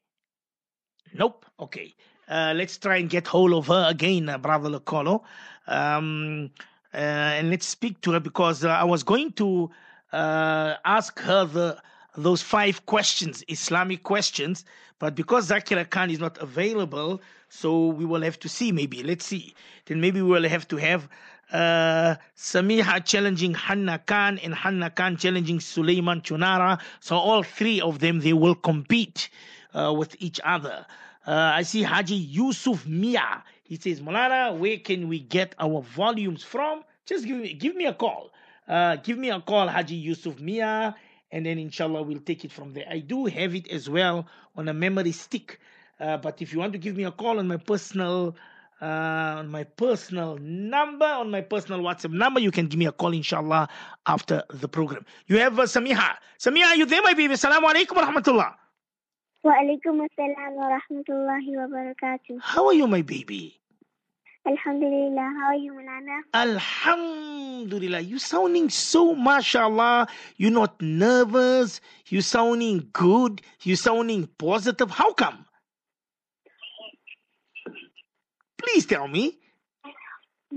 Nope. 1.13 1.45
Okay. 1.59 1.95
Uh, 2.31 2.55
let's 2.55 2.79
try 2.79 2.97
and 2.99 3.11
get 3.11 3.27
hold 3.27 3.53
of 3.53 3.67
her 3.67 3.87
again, 3.89 4.29
uh, 4.29 4.39
Brother 4.39 4.71
Lokolo. 4.71 5.23
Um, 5.67 6.51
uh, 6.95 6.97
and 6.97 7.51
let's 7.51 7.67
speak 7.67 8.01
to 8.03 8.13
her 8.13 8.21
because 8.21 8.65
uh, 8.65 8.69
I 8.69 8.85
was 8.85 9.03
going 9.03 9.33
to 9.33 9.71
ask 10.13 11.19
her 11.21 11.45
the 11.45 11.79
those 12.17 12.43
five 12.43 12.87
questions, 12.87 13.45
Islamic 13.49 14.03
questions, 14.03 14.65
but 14.99 15.15
because 15.15 15.49
Zakira 15.49 15.89
Khan 15.89 16.11
is 16.11 16.19
not 16.19 16.39
available, 16.39 17.21
so 17.49 17.87
we 17.87 18.05
will 18.05 18.23
have 18.23 18.39
to 18.41 18.49
see 18.49 18.73
maybe. 18.73 19.03
Let's 19.03 19.25
see. 19.25 19.55
Then 19.87 20.01
maybe 20.01 20.21
we 20.23 20.31
will 20.31 20.49
have 20.49 20.67
to 20.69 20.77
have 20.77 21.09
uh, 21.53 22.17
Samiha 22.37 23.05
challenging 23.05 23.55
Hanna 23.55 23.99
Khan 23.99 24.39
and 24.39 24.55
Hanna 24.55 24.91
Khan 24.91 25.17
challenging 25.17 25.61
Suleiman 25.61 26.21
Chunara. 26.21 26.81
So 27.01 27.17
all 27.17 27.43
three 27.43 27.81
of 27.81 27.99
them, 28.01 28.21
they 28.21 28.33
will 28.33 28.55
compete 28.55 29.31
uh, 29.75 29.93
with 29.97 30.17
each 30.21 30.41
other. 30.45 30.87
Uh, 31.31 31.53
I 31.55 31.63
see 31.63 31.85
Haji 31.85 32.17
Yusuf 32.17 32.85
Mia. 32.89 33.45
He 33.63 33.77
says, 33.77 34.01
Malana, 34.01 34.59
where 34.59 34.79
can 34.79 35.07
we 35.07 35.21
get 35.21 35.55
our 35.61 35.81
volumes 35.81 36.43
from? 36.43 36.83
Just 37.07 37.25
give 37.25 37.37
me, 37.37 37.55
give 37.55 37.77
me 37.77 37.87
a 37.87 37.95
call. 37.95 38.33
Uh, 38.67 38.97
give 38.97 39.17
me 39.17 39.31
a 39.31 39.41
call, 39.41 39.69
Haji 39.69 39.95
Yusuf 39.95 40.41
Mia, 40.41 40.93
and 41.31 41.47
then 41.47 41.57
inshallah 41.57 42.03
we'll 42.03 42.19
take 42.19 42.45
it 42.45 42.51
from 42.51 42.73
there. 42.73 42.85
I 42.91 42.99
do 42.99 43.27
have 43.27 43.55
it 43.55 43.71
as 43.71 43.89
well 43.89 44.27
on 44.57 44.67
a 44.69 44.75
memory 44.75 45.13
stick. 45.13 45.61
Uh, 46.01 46.17
but 46.17 46.43
if 46.43 46.53
you 46.53 46.59
want 46.59 46.73
to 46.73 46.81
give 46.81 46.97
me 46.97 47.05
a 47.05 47.13
call 47.13 47.39
on 47.39 47.47
my 47.47 47.59
personal 47.59 48.35
uh, 48.83 49.37
on 49.39 49.47
my 49.49 49.63
personal 49.63 50.37
number, 50.39 51.05
on 51.05 51.31
my 51.31 51.43
personal 51.43 51.81
WhatsApp 51.81 52.11
number, 52.11 52.41
you 52.41 52.51
can 52.51 52.67
give 52.67 52.79
me 52.79 52.87
a 52.87 52.93
call, 52.93 53.13
inshallah, 53.13 53.69
after 54.07 54.43
the 54.51 54.67
program. 54.67 55.07
You 55.29 55.39
have 55.39 55.61
uh, 55.61 55.63
Samiha. 55.63 56.17
Samiha, 56.41 56.75
you 56.77 56.87
there, 56.87 57.03
my 57.03 57.15
baby? 57.15 57.35
Assalamu 57.35 57.73
alaikum 57.73 57.95
wa 57.95 58.11
rahmatullah. 58.11 58.55
Walaikum 59.45 60.05
assalam 60.05 60.53
wa 60.55 60.69
rahmatullahi 60.69 61.57
wa 61.57 61.67
barakatuh. 61.73 62.39
How 62.43 62.67
are 62.67 62.75
you, 62.75 62.87
my 62.87 63.01
baby? 63.01 63.59
Alhamdulillah. 64.47 65.33
How 65.41 65.47
are 65.49 65.55
you, 65.55 65.73
Mulana? 65.73 66.21
Alhamdulillah. 66.35 68.01
You 68.01 68.19
sounding 68.19 68.69
so, 68.69 69.15
mashallah. 69.15 70.09
You're 70.37 70.51
not 70.51 70.81
nervous. 70.83 71.81
You 72.09 72.21
sounding 72.21 72.89
good. 72.93 73.41
You 73.63 73.77
sounding 73.77 74.29
positive. 74.39 74.91
How 74.91 75.13
come? 75.15 75.47
Please 78.59 78.85
tell 78.85 79.09
me. 79.09 79.39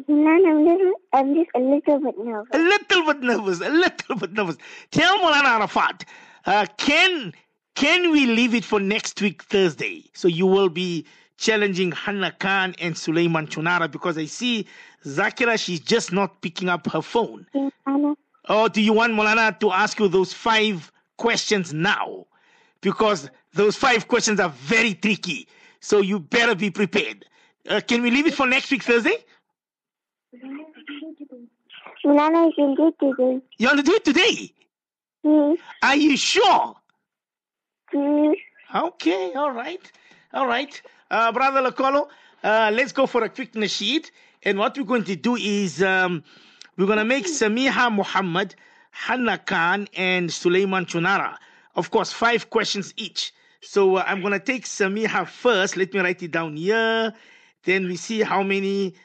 Mulana, 0.10 0.50
I'm, 0.50 0.66
little, 0.66 0.94
I'm 1.14 1.36
just 1.36 1.50
a 1.56 1.60
little 1.60 2.00
bit 2.00 2.16
nervous. 2.18 2.50
A 2.52 2.58
little 2.58 3.06
bit 3.06 3.22
nervous. 3.22 3.62
A 3.62 3.70
little 3.70 4.16
bit 4.18 4.34
nervous. 4.34 4.58
Tell 4.92 5.18
Mulana 5.20 5.60
Arafat, 5.60 6.04
uh, 6.46 6.66
can 6.78 7.34
can 7.76 8.12
we 8.12 8.26
leave 8.26 8.54
it 8.54 8.64
for 8.64 8.80
next 8.80 9.22
week 9.22 9.44
Thursday? 9.44 10.06
So 10.14 10.28
you 10.28 10.46
will 10.46 10.70
be 10.70 11.06
challenging 11.38 11.92
Hanna 11.92 12.32
Khan 12.32 12.76
and 12.80 12.98
Suleiman 12.98 13.48
Chunara 13.48 13.92
because 13.92 14.18
I 14.18 14.26
see 14.26 14.68
Zakira, 15.06 15.58
she's 15.58 15.80
just 15.80 16.12
not 16.12 16.42
picking 16.42 16.70
up 16.70 16.88
her 16.92 17.02
phone. 17.02 17.46
Or 18.50 18.70
do 18.70 18.82
you 18.82 18.94
want 18.94 19.14
Molana 19.14 19.60
to 19.60 19.72
ask 19.72 20.00
you 20.00 20.08
those 20.08 20.34
five 20.34 20.92
questions 21.18 21.74
now? 21.74 22.26
Because 22.82 23.30
those 23.54 23.76
five 23.76 24.08
questions 24.08 24.40
are 24.40 24.50
very 24.50 24.94
tricky. 24.94 25.48
So 25.80 26.02
you 26.02 26.20
better 26.20 26.56
be 26.56 26.70
prepared. 26.70 27.26
Uh, 27.68 27.82
can 27.86 28.02
we 28.02 28.12
leave 28.12 28.28
it 28.28 28.34
for 28.34 28.46
next 28.46 28.70
week 28.72 28.84
Thursday? 28.84 29.18
Mulana, 32.06 32.48
you 32.48 32.54
can 32.56 32.76
do 32.76 32.88
it 32.88 32.96
today. 33.00 33.42
You 33.58 33.68
want 33.68 33.78
to 33.80 33.84
do 33.84 33.94
it 33.94 34.06
today? 34.06 34.54
Please, 35.24 35.60
Are 35.82 35.96
you 35.96 36.18
sure? 36.18 36.76
Please. 37.94 38.40
Okay, 38.74 39.34
all 39.36 39.52
right. 39.52 39.92
All 40.34 40.48
right. 40.48 40.82
Uh, 41.12 41.32
Brother 41.32 41.62
Lokolo, 41.62 42.08
uh, 42.44 42.72
let's 42.74 42.92
go 42.92 43.06
for 43.06 43.24
a 43.24 43.30
quick 43.30 43.54
nasheed. 43.54 44.10
And 44.42 44.58
what 44.58 44.76
we're 44.76 44.84
going 44.84 45.04
to 45.04 45.16
do 45.16 45.36
is 45.36 45.84
um, 45.84 46.24
we're 46.76 46.88
going 46.88 46.98
to 46.98 47.06
make 47.06 47.28
Samiha 47.28 47.94
Muhammad, 47.94 48.56
Hanna 48.90 49.38
Khan, 49.38 49.88
and 49.96 50.34
Suleiman 50.34 50.88
Chunara. 50.88 51.38
Of 51.76 51.92
course, 51.92 52.12
five 52.12 52.50
questions 52.50 52.96
each. 52.98 53.32
So 53.62 53.98
uh, 53.98 54.04
I'm 54.08 54.22
going 54.22 54.34
to 54.34 54.40
take 54.40 54.66
Samiha 54.66 55.28
first. 55.28 55.78
Let 55.78 55.94
me 55.94 56.00
write 56.00 56.24
it 56.24 56.32
down 56.32 56.58
here. 56.58 57.14
Then 57.66 57.86
we 57.86 57.96
see 57.96 58.22
how 58.22 58.42
many 58.42 58.96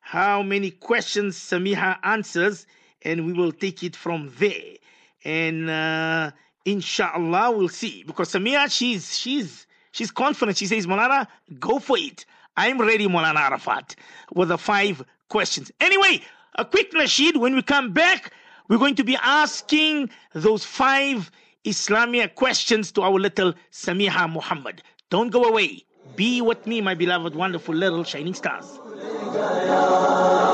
how 0.00 0.42
many 0.42 0.70
questions 0.70 1.38
Samiha 1.38 1.98
answers, 2.02 2.66
and 3.02 3.26
we 3.26 3.34
will 3.34 3.52
take 3.52 3.82
it 3.82 3.94
from 3.94 4.32
there. 4.38 4.76
And 5.22 5.68
uh, 5.68 6.30
inshallah, 6.65 7.51
we'll 7.51 7.69
see. 7.69 8.03
Because 8.03 8.29
Samiha, 8.33 8.71
she's 8.71 9.17
she's 9.17 9.67
she's 9.91 10.11
confident. 10.11 10.57
She 10.57 10.67
says, 10.67 10.87
Molana, 10.87 11.27
go 11.59 11.79
for 11.79 11.97
it. 11.97 12.25
I'm 12.55 12.79
ready, 12.79 13.07
Molana 13.07 13.39
Arafat, 13.39 13.95
with 14.33 14.49
the 14.49 14.57
five 14.57 15.03
questions. 15.29 15.71
Anyway, 15.81 16.21
a 16.55 16.65
quick 16.65 16.91
nasheed. 16.93 17.37
When 17.37 17.55
we 17.55 17.61
come 17.61 17.93
back, 17.93 18.31
we're 18.69 18.77
going 18.77 18.95
to 18.95 19.03
be 19.03 19.17
asking 19.21 20.09
those 20.33 20.63
five 20.63 21.31
Islamic 21.65 22.35
questions 22.35 22.91
to 22.93 23.01
our 23.01 23.19
little 23.19 23.53
Samiha 23.71 24.31
Muhammad. 24.31 24.83
Don't 25.09 25.29
go 25.29 25.43
away. 25.45 25.83
Be 26.15 26.41
with 26.41 26.67
me, 26.67 26.81
my 26.81 26.93
beloved, 26.93 27.33
wonderful 27.33 27.73
little 27.73 28.03
shining 28.03 28.33
stars. 28.33 28.79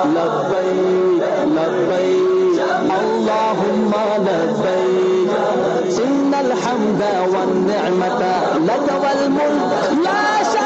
لبيك 0.10 1.24
لبيك 1.58 2.60
اللهم 2.90 3.92
لبيك 4.26 4.80
إن 4.80 4.83
الحمد 6.47 7.03
والنعمة 7.35 8.23
لك 8.69 8.89
والملك 9.03 10.05
لا 10.05 10.43
شريك 10.53 10.64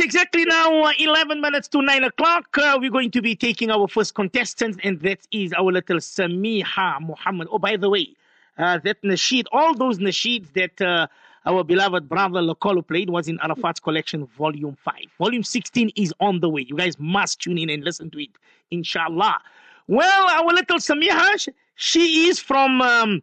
exactly 0.00 0.44
now 0.44 0.84
uh, 0.84 0.92
11 0.98 1.40
minutes 1.40 1.68
to 1.68 1.82
9 1.82 2.04
o'clock. 2.04 2.56
Uh, 2.58 2.78
we're 2.80 2.90
going 2.90 3.10
to 3.10 3.22
be 3.22 3.34
taking 3.36 3.70
our 3.70 3.88
first 3.88 4.14
contestant, 4.14 4.80
and 4.82 5.00
that 5.00 5.26
is 5.30 5.52
our 5.52 5.72
little 5.72 5.98
Samiha 5.98 7.00
Muhammad. 7.00 7.48
Oh, 7.50 7.58
by 7.58 7.76
the 7.76 7.88
way, 7.88 8.14
uh, 8.58 8.78
that 8.84 9.02
nasheed, 9.02 9.44
all 9.52 9.74
those 9.74 9.98
nasheeds 9.98 10.52
that 10.54 10.80
uh, 10.80 11.06
our 11.46 11.64
beloved 11.64 12.08
brother 12.08 12.40
Lokolo 12.40 12.86
played 12.86 13.10
was 13.10 13.28
in 13.28 13.38
Arafat's 13.40 13.80
collection, 13.80 14.26
volume 14.38 14.76
5. 14.84 14.94
Volume 15.18 15.42
16 15.42 15.90
is 15.96 16.12
on 16.20 16.40
the 16.40 16.48
way. 16.48 16.66
You 16.68 16.76
guys 16.76 16.98
must 16.98 17.40
tune 17.40 17.58
in 17.58 17.70
and 17.70 17.82
listen 17.82 18.10
to 18.10 18.22
it, 18.22 18.30
inshallah. 18.70 19.38
Well, 19.86 20.28
our 20.30 20.52
little 20.52 20.78
Samiha, 20.78 21.48
she 21.74 22.28
is 22.28 22.38
from 22.38 22.82
um, 22.82 23.22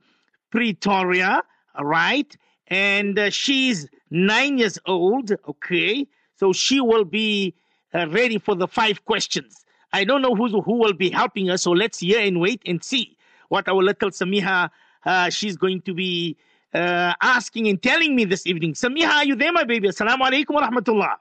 Pretoria, 0.52 1.44
right? 1.80 2.36
And 2.68 3.18
uh, 3.18 3.30
she's 3.30 3.88
nine 4.10 4.58
years 4.58 4.80
old, 4.86 5.32
okay? 5.48 6.08
So 6.37 6.53
she 6.53 6.81
will 6.81 7.05
be 7.05 7.55
uh, 7.95 8.09
ready 8.09 8.39
for 8.39 8.55
the 8.55 8.66
five 8.68 9.05
questions. 9.05 9.64
I 9.93 10.05
don't 10.05 10.23
know 10.23 10.35
who's, 10.35 10.53
who 10.53 10.79
will 10.79 10.95
be 10.95 11.11
helping 11.11 11.51
us, 11.51 11.62
so 11.62 11.73
let's 11.73 11.99
hear 11.99 12.20
and 12.20 12.41
wait 12.41 12.62
and 12.66 12.83
see 12.83 13.16
what 13.49 13.68
our 13.68 13.83
little 13.83 14.11
Samiha, 14.11 14.70
uh, 15.05 15.29
she's 15.31 15.57
going 15.57 15.83
to 15.83 15.93
be 15.93 16.37
uh, 16.73 17.12
asking 17.20 17.68
and 17.68 17.83
telling 17.83 18.16
me 18.16 18.25
this 18.25 18.47
evening. 18.47 18.73
Samiha, 18.73 19.09
are 19.09 19.25
you 19.27 19.37
there, 19.37 19.53
my 19.53 19.64
baby? 19.64 19.89
Assalamu 19.89 20.20
alaikum 20.20 20.55
wa 20.55 20.68
rahmatullah. 20.68 21.16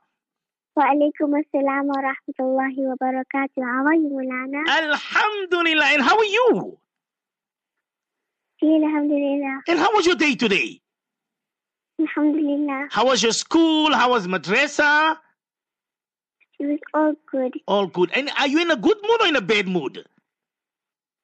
وعليكم 0.78 1.36
السلام 1.36 1.86
ورحمة 1.86 2.38
الله 2.40 2.76
وبركاته 2.80 3.60
How 3.60 3.86
are 3.86 3.94
you 3.96 4.10
Maulana? 4.10 4.64
Alhamdulillah. 4.70 5.86
And 5.86 6.02
how 6.02 6.18
are 6.18 6.24
you? 6.24 6.78
الحمد 8.64 9.12
لله 9.12 9.62
And 9.68 9.80
how 9.80 9.94
was 9.94 10.06
your 10.06 10.16
day 10.16 10.36
today? 10.36 10.80
Alhamdulillah. 12.01 12.89
How 12.91 13.07
was 13.07 13.23
your 13.23 13.33
school? 13.33 13.93
How 13.95 14.11
was 14.11 14.27
madrasa? 14.27 15.17
It 16.59 16.67
was 16.67 16.79
all 16.95 17.15
good. 17.31 17.53
All 17.67 17.87
good. 17.87 18.11
And 18.15 18.31
are 18.39 18.49
you 18.49 18.61
in 18.61 18.71
a 18.71 18.77
good 18.77 18.99
mood 19.03 19.21
or 19.23 19.27
in 19.27 19.37
a 19.37 19.41
bad 19.41 19.69
mood? 19.69 20.05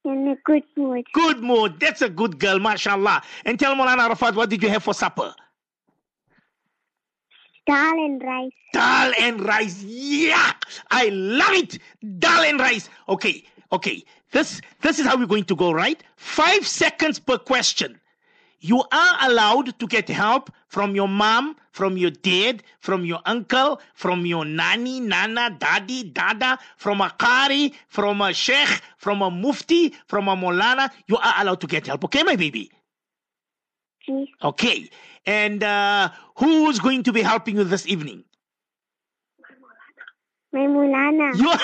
In 0.05 0.29
a 0.29 0.37
good 0.45 0.65
mood. 0.77 1.05
Good 1.13 1.41
mood. 1.41 1.79
That's 1.79 2.03
a 2.03 2.09
good 2.09 2.39
girl, 2.39 2.59
mashallah. 2.59 3.23
And 3.45 3.59
tell 3.59 3.75
Molana 3.75 4.09
Rafat, 4.11 4.35
what 4.35 4.51
did 4.51 4.63
you 4.63 4.69
have 4.69 4.83
for 4.83 4.95
supper? 4.95 5.35
Dal 7.67 7.93
and 7.95 8.21
rice. 8.23 8.51
Dal 8.73 9.13
and 9.21 9.41
rice. 9.41 9.83
Yeah, 9.85 10.53
I 10.91 11.09
love 11.11 11.53
it. 11.53 11.79
Dal 12.19 12.43
and 12.43 12.59
rice. 12.59 12.89
Okay, 13.09 13.45
okay. 13.71 14.03
This 14.33 14.61
this 14.81 14.99
is 14.99 15.07
how 15.07 15.17
we're 15.17 15.27
going 15.27 15.45
to 15.45 15.55
go, 15.55 15.73
right? 15.73 16.03
Five 16.17 16.67
seconds 16.67 17.21
per 17.21 17.39
question 17.39 18.01
you 18.63 18.79
are 18.93 19.17
allowed 19.23 19.79
to 19.79 19.87
get 19.89 20.09
help 20.09 20.51
from 20.69 20.95
your 20.95 21.09
mom, 21.09 21.57
from 21.73 21.97
your 21.97 22.11
dad, 22.11 22.63
from 22.81 23.05
your 23.05 23.21
uncle, 23.27 23.81
from 23.95 24.25
your 24.25 24.45
nanny, 24.45 25.01
nana, 25.01 25.55
daddy, 25.59 26.05
dada, 26.05 26.59
from 26.77 27.01
a 27.01 27.09
qari, 27.19 27.75
from 27.89 28.21
a 28.21 28.33
sheikh, 28.33 28.81
from 28.97 29.21
a 29.21 29.31
mufti, 29.31 29.93
from 30.07 30.29
a 30.29 30.37
molana. 30.37 30.91
You 31.09 31.17
are 31.17 31.35
allowed 31.39 31.61
to 31.63 31.67
get 31.67 31.89
help. 31.89 32.05
Okay, 32.05 32.23
my 32.23 32.37
baby? 32.37 32.71
Okay. 34.09 34.31
Okay. 34.43 34.91
And 35.27 35.63
uh, 35.65 36.11
who's 36.37 36.79
going 36.79 37.03
to 37.03 37.13
be 37.13 37.23
helping 37.23 37.57
you 37.57 37.65
this 37.65 37.87
evening? 37.89 38.25
My 40.53 40.61
molana. 40.61 41.33
My 41.33 41.39
molana. 41.43 41.61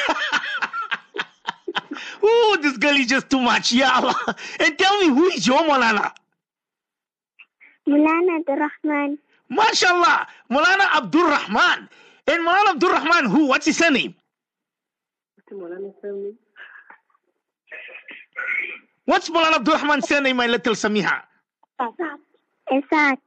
Oh, 2.21 2.59
this 2.61 2.77
girl 2.77 2.97
is 2.97 3.07
just 3.07 3.31
too 3.31 3.41
much. 3.41 3.73
Yeah, 3.73 3.93
Allah. 3.95 4.37
And 4.59 4.77
tell 4.77 4.99
me, 5.01 5.09
who 5.09 5.27
is 5.27 5.47
your 5.47 5.61
molana? 5.61 6.13
Mulana 7.89 8.39
Abdul 8.39 8.57
Rahman. 8.57 9.19
MashaAllah, 9.51 10.27
Mulana 10.51 10.87
Abdul 10.97 11.25
Rahman. 11.25 11.89
And 12.27 12.47
Mulana 12.47 12.71
Abdul 12.75 12.91
Rahman, 12.91 13.25
who? 13.27 13.47
What's 13.47 13.67
his 13.67 13.79
surname? 13.79 14.15
What's 19.07 19.31
Mulana 19.31 19.57
Abdul 19.57 19.75
Rahman's 19.75 20.07
surname, 20.07 20.37
my 20.37 20.47
little 20.47 20.75
Samiha? 20.75 21.23
Esat. 22.71 23.19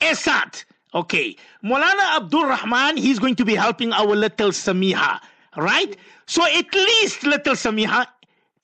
Esat. 0.00 0.64
Okay. 0.94 1.36
Mulana 1.64 2.16
Abdul 2.16 2.44
Rahman, 2.46 2.96
he's 2.96 3.18
going 3.18 3.34
to 3.34 3.44
be 3.44 3.56
helping 3.56 3.92
our 3.92 4.14
little 4.14 4.50
Samiha, 4.50 5.18
right? 5.56 5.96
So 6.26 6.44
at 6.46 6.72
least, 6.72 7.24
little 7.24 7.54
Samiha, 7.54 8.06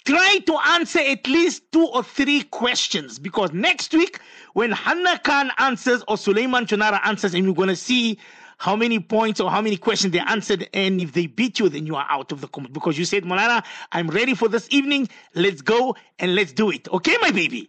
try 0.04 0.38
to 0.46 0.58
answer 0.68 0.98
at 0.98 1.26
least 1.26 1.70
two 1.72 1.86
or 1.86 2.02
three 2.02 2.42
questions 2.42 3.18
because 3.18 3.52
next 3.52 3.92
week, 3.92 4.20
when 4.52 4.70
Hanna 4.72 5.18
Khan 5.18 5.50
answers 5.58 6.04
or 6.08 6.18
Suleiman 6.18 6.66
Chunara 6.66 7.00
answers, 7.04 7.34
and 7.34 7.46
we're 7.46 7.54
going 7.54 7.68
to 7.68 7.76
see 7.76 8.18
how 8.58 8.76
many 8.76 9.00
points 9.00 9.40
or 9.40 9.50
how 9.50 9.60
many 9.60 9.76
questions 9.76 10.12
they 10.12 10.20
answered, 10.20 10.68
and 10.74 11.00
if 11.00 11.12
they 11.12 11.26
beat 11.26 11.58
you, 11.58 11.68
then 11.68 11.86
you 11.86 11.96
are 11.96 12.06
out 12.08 12.32
of 12.32 12.40
the 12.40 12.48
comment 12.48 12.72
because 12.72 12.98
you 12.98 13.04
said, 13.04 13.24
Molana, 13.24 13.64
I'm 13.92 14.08
ready 14.08 14.34
for 14.34 14.48
this 14.48 14.68
evening. 14.70 15.08
Let's 15.34 15.62
go 15.62 15.96
and 16.18 16.34
let's 16.34 16.52
do 16.52 16.70
it. 16.70 16.88
Okay, 16.88 17.16
my 17.20 17.30
baby? 17.30 17.68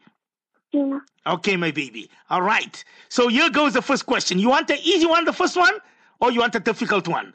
Tina 0.71 1.01
Okay, 1.27 1.55
my 1.55 1.71
baby. 1.71 2.09
All 2.29 2.41
right. 2.41 2.83
So 3.09 3.29
here 3.29 3.49
goes 3.49 3.73
the 3.73 3.81
first 3.81 4.05
question. 4.05 4.37
You 4.37 4.49
want 4.49 4.67
the 4.67 4.79
easy 4.79 5.07
one, 5.07 5.25
the 5.25 5.33
first 5.33 5.57
one, 5.57 5.73
or 6.21 6.31
you 6.31 6.39
want 6.39 6.53
a 6.53 6.59
difficult 6.59 7.07
one? 7.07 7.33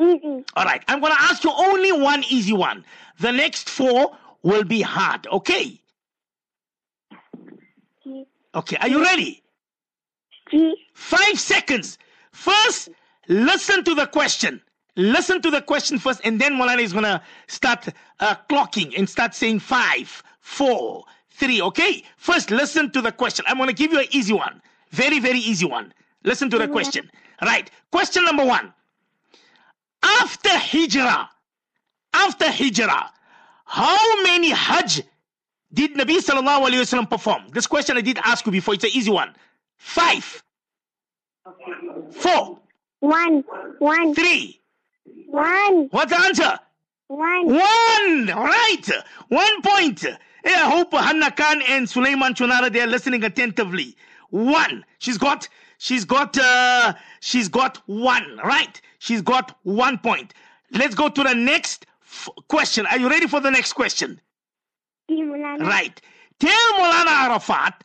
Easy 0.00 0.44
All 0.56 0.64
right. 0.64 0.82
I'm 0.88 1.00
going 1.00 1.12
to 1.12 1.22
ask 1.22 1.44
you 1.44 1.52
only 1.56 1.92
one 1.92 2.24
easy 2.28 2.52
one. 2.52 2.84
The 3.20 3.32
next 3.32 3.70
four 3.70 4.16
will 4.42 4.64
be 4.64 4.82
hard. 4.82 5.26
Okay. 5.28 5.80
G 8.02 8.26
Okay. 8.54 8.76
Are 8.80 8.88
you 8.88 9.02
ready? 9.02 9.42
G 10.50 10.74
Five 10.94 11.38
seconds. 11.38 11.98
First, 12.32 12.90
listen 13.28 13.84
to 13.84 13.94
the 13.94 14.06
question. 14.06 14.60
Listen 14.96 15.42
to 15.42 15.50
the 15.50 15.60
question 15.60 15.98
first, 15.98 16.20
and 16.22 16.40
then 16.40 16.54
Molana 16.54 16.80
is 16.80 16.92
going 16.92 17.04
to 17.04 17.20
start 17.48 17.88
uh, 18.20 18.36
clocking 18.48 18.96
and 18.96 19.08
start 19.10 19.34
saying 19.34 19.58
five, 19.58 20.22
four, 20.40 21.04
three. 21.30 21.60
Okay? 21.60 22.04
First, 22.16 22.52
listen 22.52 22.92
to 22.92 23.00
the 23.00 23.10
question. 23.10 23.44
I'm 23.48 23.56
going 23.56 23.68
to 23.68 23.74
give 23.74 23.92
you 23.92 23.98
an 23.98 24.06
easy 24.10 24.32
one. 24.32 24.62
Very, 24.90 25.18
very 25.18 25.38
easy 25.38 25.66
one. 25.66 25.92
Listen 26.22 26.48
to 26.50 26.58
the 26.58 26.68
question. 26.68 27.10
Right. 27.42 27.70
Question 27.90 28.24
number 28.24 28.44
one. 28.44 28.72
After 30.20 30.50
Hijrah, 30.50 31.28
after 32.12 32.46
Hijrah, 32.50 33.10
how 33.64 34.22
many 34.22 34.50
Hajj 34.50 35.02
did 35.72 35.94
Nabi 35.94 36.18
Sallallahu 36.18 36.68
Alaihi 36.68 36.80
Wasallam 36.82 37.08
perform? 37.10 37.44
This 37.52 37.66
question 37.66 37.96
I 37.96 38.00
did 38.00 38.18
ask 38.22 38.44
you 38.46 38.52
before. 38.52 38.74
It's 38.74 38.84
an 38.84 38.90
easy 38.92 39.10
one. 39.10 39.34
Five, 39.76 40.42
four, 42.12 42.58
one 43.00 43.44
one 43.78 44.14
three. 44.14 44.60
one 45.26 45.88
What's 45.90 46.12
the 46.12 46.20
answer? 46.20 46.58
one 47.08 47.46
One. 47.46 48.26
Right. 48.26 48.90
One 49.28 49.62
point. 49.62 50.00
Hey, 50.00 50.54
I 50.54 50.70
hope 50.70 50.92
Hanna 50.92 51.30
Khan 51.30 51.62
and 51.68 51.88
Sulaiman 51.88 52.34
Chunara 52.34 52.72
they 52.72 52.80
are 52.80 52.86
listening 52.86 53.24
attentively. 53.24 53.96
One. 54.30 54.84
She's 54.98 55.18
got 55.18 55.48
she's 55.78 56.04
got 56.04 56.36
uh 56.38 56.94
she's 57.20 57.48
got 57.48 57.78
one, 57.86 58.38
right? 58.44 58.80
She's 58.98 59.22
got 59.22 59.56
one 59.62 59.98
point. 59.98 60.34
Let's 60.70 60.94
go 60.94 61.08
to 61.08 61.22
the 61.22 61.34
next 61.34 61.86
f- 62.02 62.28
question. 62.48 62.86
Are 62.86 62.98
you 62.98 63.08
ready 63.08 63.26
for 63.26 63.40
the 63.40 63.50
next 63.50 63.72
question? 63.74 64.20
Right. 65.60 66.00
Tell 66.40 66.72
Molana 66.78 67.28
Arafat 67.28 67.84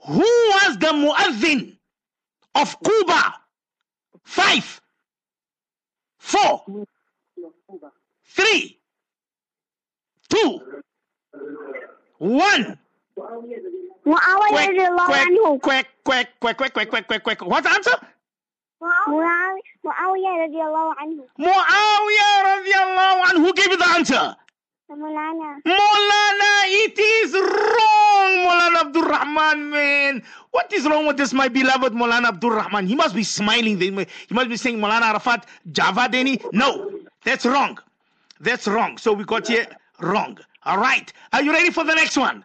who 0.00 0.18
was 0.20 0.78
the 0.78 0.86
muazzin 0.86 1.76
of 2.54 2.80
Quba? 2.80 3.32
Five, 4.22 4.80
four, 6.18 6.64
three, 8.24 8.78
two, 10.28 10.60
one. 12.18 12.78
Muawiyah 14.06 14.68
radiallahu 14.68 15.12
anhu. 15.12 15.60
quick, 15.60 15.86
quick, 16.04 16.28
quick, 16.40 16.56
quick, 16.56 16.72
quick, 16.72 16.88
quick, 16.90 17.06
quick, 17.06 17.22
quick. 17.22 17.44
What's 17.44 17.66
the 17.68 17.74
answer? 17.74 17.96
Muawi- 18.80 19.60
Muawiyah 19.84 20.34
radiallahu 20.46 20.92
anhu. 21.02 21.22
Muawiyah 21.38 22.34
radiallahu 22.50 23.18
anhu. 23.28 23.38
Who 23.44 23.52
gave 23.52 23.70
you 23.70 23.76
the 23.76 23.88
answer? 23.88 24.36
Mulana. 24.90 25.60
Molana, 25.66 26.52
it 26.64 26.98
is 26.98 27.34
wrong, 27.34 28.32
Molana 28.46 28.80
Abdul 28.86 29.02
Rahman, 29.02 29.70
man. 29.70 30.22
What 30.50 30.72
is 30.72 30.86
wrong 30.86 31.06
with 31.06 31.18
this, 31.18 31.34
my 31.34 31.48
beloved 31.48 31.92
Molana 31.92 32.28
Abdul 32.28 32.52
Rahman? 32.52 32.86
He 32.86 32.94
must 32.94 33.14
be 33.14 33.22
smiling. 33.22 33.78
He 33.78 33.90
must 33.90 34.48
be 34.48 34.56
saying 34.56 34.78
Molana 34.78 35.02
Arafat, 35.12 35.44
Java 35.72 36.08
Deni. 36.08 36.42
No, 36.54 36.90
that's 37.22 37.44
wrong. 37.44 37.78
That's 38.40 38.66
wrong. 38.66 38.96
So 38.96 39.12
we 39.12 39.24
got 39.24 39.46
here 39.48 39.66
wrong. 40.00 40.38
All 40.64 40.78
right. 40.78 41.12
Are 41.34 41.42
you 41.42 41.52
ready 41.52 41.70
for 41.70 41.84
the 41.84 41.94
next 41.94 42.16
one? 42.16 42.42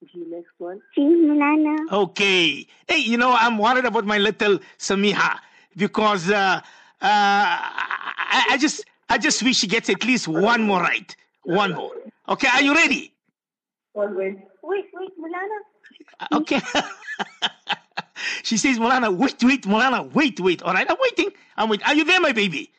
See, 0.00 1.02
Mulana. 1.02 1.76
Okay. 1.90 2.66
Hey, 2.86 2.98
you 2.98 3.16
know, 3.16 3.34
I'm 3.36 3.58
worried 3.58 3.84
about 3.84 4.04
my 4.04 4.18
little 4.18 4.60
Samiha 4.78 5.38
because 5.76 6.30
uh, 6.30 6.60
uh, 6.62 6.62
I, 7.02 8.46
I 8.50 8.58
just 8.58 8.84
I 9.08 9.18
just 9.18 9.42
wish 9.42 9.56
she 9.56 9.66
gets 9.66 9.88
at 9.90 10.04
least 10.04 10.28
one 10.28 10.62
more 10.62 10.80
right. 10.80 11.14
One 11.44 11.72
more. 11.74 11.92
Okay, 12.28 12.48
are 12.48 12.62
you 12.62 12.74
ready? 12.74 13.12
Wait, 13.94 14.84
wait, 14.92 15.12
Mulana. 15.18 16.38
Okay. 16.40 16.60
she 18.42 18.56
says, 18.56 18.78
Molana, 18.78 19.16
wait, 19.16 19.42
wait, 19.42 19.62
Molana, 19.62 20.12
wait, 20.12 20.38
wait. 20.40 20.62
All 20.62 20.74
right, 20.74 20.88
I'm 20.88 20.96
waiting. 21.00 21.32
I'm 21.56 21.68
waiting. 21.68 21.86
Are 21.86 21.94
you 21.94 22.04
there, 22.04 22.20
my 22.20 22.32
baby? 22.32 22.70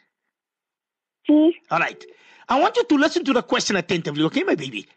See, 1.27 1.53
All 1.71 1.79
right. 1.79 2.03
I 2.47 2.59
want 2.59 2.77
you 2.77 2.83
to 2.85 2.95
listen 2.95 3.23
to 3.25 3.33
the 3.33 3.41
question 3.43 3.75
attentively, 3.75 4.23
okay, 4.25 4.43
my 4.43 4.55
baby? 4.55 4.87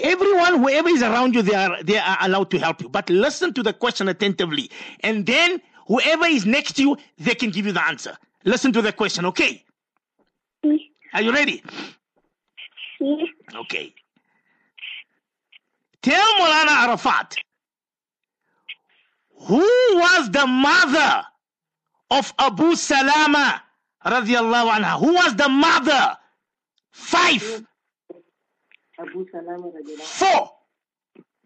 Everyone, 0.00 0.58
whoever 0.58 0.88
is 0.88 1.02
around 1.02 1.34
you, 1.34 1.42
they 1.42 1.54
are 1.54 1.82
they 1.82 1.98
are 1.98 2.18
allowed 2.20 2.50
to 2.50 2.58
help 2.58 2.80
you. 2.82 2.88
But 2.88 3.08
listen 3.10 3.52
to 3.54 3.62
the 3.62 3.72
question 3.72 4.08
attentively. 4.08 4.70
And 5.00 5.24
then 5.26 5.60
whoever 5.86 6.26
is 6.26 6.44
next 6.46 6.72
to 6.76 6.82
you, 6.82 6.96
they 7.18 7.34
can 7.34 7.50
give 7.50 7.66
you 7.66 7.72
the 7.72 7.84
answer. 7.86 8.16
Listen 8.44 8.72
to 8.72 8.82
the 8.82 8.92
question, 8.92 9.24
okay? 9.26 9.64
Are 11.12 11.22
you 11.22 11.32
ready? 11.32 11.62
Okay. 13.54 13.94
Tell 16.02 16.32
Molana 16.34 16.86
Arafat 16.88 17.36
who 19.46 19.58
was 19.58 20.30
the 20.30 20.46
mother 20.46 21.22
of 22.10 22.32
Abu 22.38 22.74
Salama 22.76 23.62
radiallahu 24.04 24.70
anha? 24.70 24.98
Who 24.98 25.14
was 25.14 25.34
the 25.36 25.48
mother? 25.48 26.16
Five, 26.92 27.42
radiallahu 27.42 27.66
four, 28.98 30.50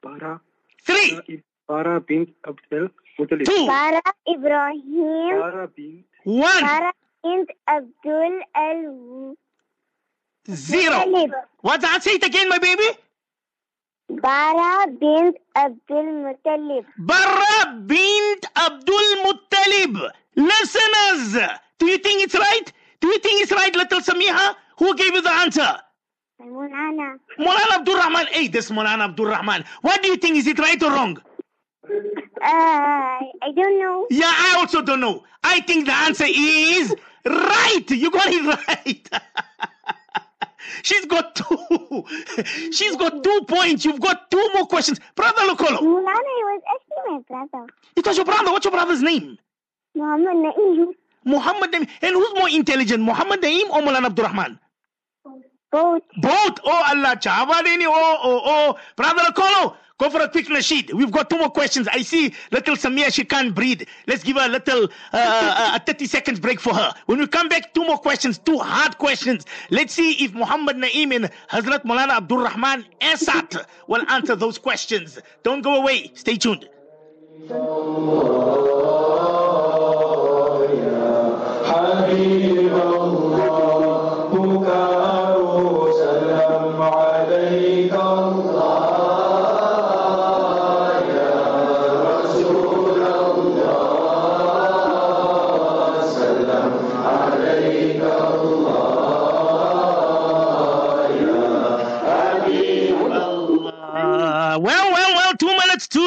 Bara, 0.03 0.40
three, 0.84 1.42
Bara 1.66 2.01
bint 2.01 2.30
Abdul 2.46 2.88
Muttalib. 3.18 3.44
two, 3.46 3.66
Bara 3.66 4.01
Ibrahim. 4.28 5.40
Bara 5.40 5.68
bint 5.68 6.05
one, 6.24 6.61
Bara 6.61 6.92
bint 7.22 7.51
Abdul 7.68 8.40
al 8.55 9.34
zero. 10.51 10.94
Muttalib. 10.94 11.32
What's 11.61 11.82
that? 11.84 12.03
Say 12.03 12.12
it 12.12 12.24
again, 12.24 12.49
my 12.49 12.59
baby. 12.59 12.88
Bara 14.09 14.86
bint 14.90 15.36
Abdul 15.57 16.05
Muttalib. 16.24 16.84
Barra 16.99 17.74
bint 17.86 18.46
Abdul 18.57 19.16
Muttalib. 19.24 20.11
Listeners, 20.36 21.42
do 21.78 21.86
you 21.86 21.99
think 21.99 22.22
it's 22.22 22.34
right? 22.34 22.72
Do 23.01 23.09
you 23.09 23.18
think 23.18 23.42
it's 23.42 23.53
right, 23.53 23.74
little 23.74 24.01
Samiha? 24.01 24.55
Who 24.78 24.94
gave 24.96 25.12
you 25.14 25.20
the 25.22 25.30
answer? 25.32 25.78
Mulana. 26.41 27.18
Molana 27.39 27.74
Abdul 27.78 27.97
Rahman. 27.97 28.26
Hey, 28.30 28.49
this 28.49 28.70
Molana 28.70 29.05
Abdul 29.05 29.26
Rahman. 29.26 29.64
What 29.82 30.03
do 30.03 30.09
you 30.09 30.16
think? 30.16 30.36
Is 30.36 30.47
it 30.47 30.59
right 30.59 30.80
or 30.82 30.91
wrong? 30.91 31.18
Uh, 31.91 32.45
I 32.45 33.51
don't 33.55 33.78
know. 33.80 34.07
Yeah, 34.11 34.30
I 34.32 34.57
also 34.59 34.82
don't 34.82 35.01
know. 35.01 35.24
I 35.43 35.61
think 35.62 35.86
the 35.86 35.93
answer 35.93 36.26
is 36.28 36.95
right. 37.26 37.84
You 37.91 38.11
got 38.11 38.28
it 38.28 38.59
right. 38.68 39.09
She's 40.82 41.07
got 41.07 41.34
two. 41.34 42.05
She's 42.72 42.95
got 42.97 43.24
two 43.24 43.41
points. 43.49 43.84
You've 43.84 44.01
got 44.01 44.30
two 44.30 44.51
more 44.55 44.66
questions. 44.66 45.01
Brother 45.16 45.43
Lokolo. 45.43 45.78
Mulana 45.78 46.34
was 46.47 46.62
actually 46.74 47.14
my 47.14 47.20
brother. 47.28 47.66
It 47.97 48.07
was 48.07 48.16
your 48.16 48.24
brother. 48.26 48.53
What's 48.53 48.64
your 48.64 48.72
brother's 48.72 49.03
name? 49.03 49.39
Muhammad 49.97 50.36
Naeem. 50.36 50.86
Muhammad 51.24 51.72
Naeem. 51.72 51.89
And 52.03 52.14
who's 52.14 52.34
more 52.39 52.49
intelligent, 52.49 53.03
Muhammad 53.03 53.41
Naeem 53.43 53.70
or 53.70 53.80
Molana 53.82 54.07
Abdul 54.07 54.26
Rahman? 54.26 54.61
Both. 55.71 56.03
Both. 56.21 56.59
Oh 56.64 56.83
Allah, 56.89 57.16
Chavadini. 57.16 57.85
Oh, 57.87 58.19
oh, 58.23 58.41
oh. 58.45 58.79
Brother 58.97 59.21
Lokolo, 59.23 59.77
go 59.99 60.09
for 60.09 60.23
a 60.23 60.29
quick 60.29 60.47
nasheed. 60.47 60.93
We've 60.95 61.11
got 61.11 61.29
two 61.29 61.37
more 61.39 61.51
questions. 61.51 61.87
I 61.89 62.01
see 62.03 62.35
little 62.51 62.75
Samia, 62.75 63.12
she 63.12 63.25
can't 63.25 63.55
breathe. 63.55 63.83
Let's 64.07 64.25
give 64.25 64.37
her 64.39 64.47
a 64.47 64.49
little, 64.49 64.85
uh, 65.12 65.16
uh, 65.16 65.73
a 65.77 65.81
30 65.85 66.07
seconds 66.07 66.41
break 66.41 66.59
for 66.59 66.73
her. 66.73 66.95
When 67.05 67.19
we 67.19 67.27
come 67.27 67.49
back, 67.51 67.75
two 67.75 67.85
more 67.85 67.99
questions, 67.99 68.39
two 68.39 68.59
hard 68.59 68.97
questions. 68.97 69.45
Let's 69.71 69.93
see 69.93 70.12
if 70.25 70.33
Muhammad 70.33 70.77
Naeem 70.77 71.14
and 71.14 71.31
Hazrat 71.51 71.85
Maulana 71.85 72.16
Abdul 72.16 72.39
Rahman 72.39 72.87
Esat 73.03 73.66
will 73.89 74.05
answer 74.09 74.37
those 74.37 74.57
questions. 74.57 75.19
Don't 75.43 75.61
go 75.61 75.77
away. 75.77 76.11
Stay 76.14 76.37
tuned. 76.37 76.66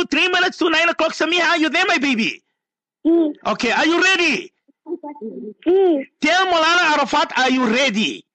To 0.02 0.08
three 0.08 0.28
minutes 0.30 0.58
to 0.58 0.70
nine 0.70 0.90
o'clock. 0.90 1.14
Samia, 1.14 1.42
are 1.42 1.58
you 1.58 1.70
there, 1.70 1.86
my 1.88 1.98
baby? 1.98 2.44
See, 3.06 3.32
Okay, 3.46 3.72
are 3.72 3.86
you 3.86 4.02
ready? 4.02 4.54
see, 5.66 6.06
Tell 6.22 6.46
Maulana 6.48 6.98
Arafat, 6.98 7.32
are 7.38 7.50
you 7.50 7.66
ready? 7.68 8.26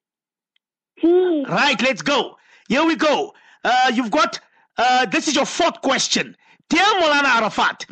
see. 1.00 1.44
Right, 1.48 1.80
let's 1.82 2.02
go. 2.02 2.36
Here 2.68 2.84
we 2.84 2.96
go. 2.96 3.34
Uh, 3.64 3.92
you've 3.94 4.10
got, 4.10 4.40
uh, 4.78 5.06
this 5.06 5.28
is 5.28 5.34
your 5.36 5.46
fourth 5.46 5.80
question. 5.82 6.36
Tell 6.70 6.94
Maulana 7.00 7.40
Arafat, 7.40 7.86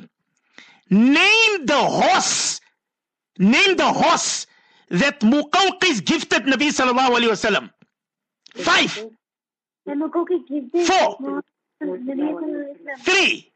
name 0.91 1.67
the 1.67 1.77
horse, 1.77 2.61
name 3.39 3.77
the 3.77 3.93
horse 3.93 4.47
that 4.91 5.21
Muqawqis 5.21 6.05
gifted 6.05 6.45
Nabi 6.45 6.69
sallallahu 6.71 7.17
alayhi 7.19 7.31
wasallam. 7.31 7.71
Five, 8.55 8.91
four, 10.87 11.19
three, 13.05 13.53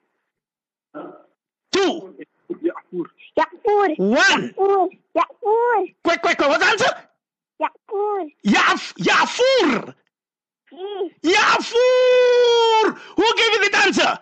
two, 1.72 2.14
Ya'fur. 2.51 3.07
Ya'fur. 3.38 3.99
one. 3.99 4.55
Ya'fur. 4.57 4.88
Ya'fur. 5.16 5.94
Quick, 6.05 6.22
quick, 6.22 6.36
quick. 6.38 6.49
What's 6.49 6.64
the 6.64 6.70
answer? 6.70 6.92
Ya'fur. 7.62 8.32
Yaf, 8.46 8.94
Yafur. 8.99 9.94
See, 10.70 11.11
Yafur. 11.24 12.99
Who 13.16 13.34
gave 13.36 13.53
you 13.53 13.70
the 13.70 13.78
answer? 13.84 14.18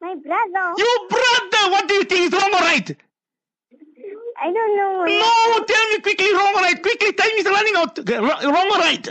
my 0.00 0.14
brother. 0.16 0.74
You 0.76 1.08
brother. 1.08 1.72
What 1.72 1.88
do 1.88 1.94
you 1.94 2.04
think 2.04 2.26
is 2.26 2.32
wrong 2.32 2.52
or 2.52 2.60
right? 2.60 2.96
I 4.42 4.52
don't 4.52 4.76
know. 4.76 5.04
No, 5.04 5.64
tell 5.64 5.88
me 5.90 6.00
quickly, 6.00 6.32
wrong 6.34 6.54
or 6.56 6.60
right? 6.62 6.82
Quickly, 6.82 7.12
time 7.12 7.30
is 7.38 7.46
running 7.46 7.74
out. 7.76 7.98
Wrong 8.08 8.70
or 8.72 8.78
right? 8.78 9.08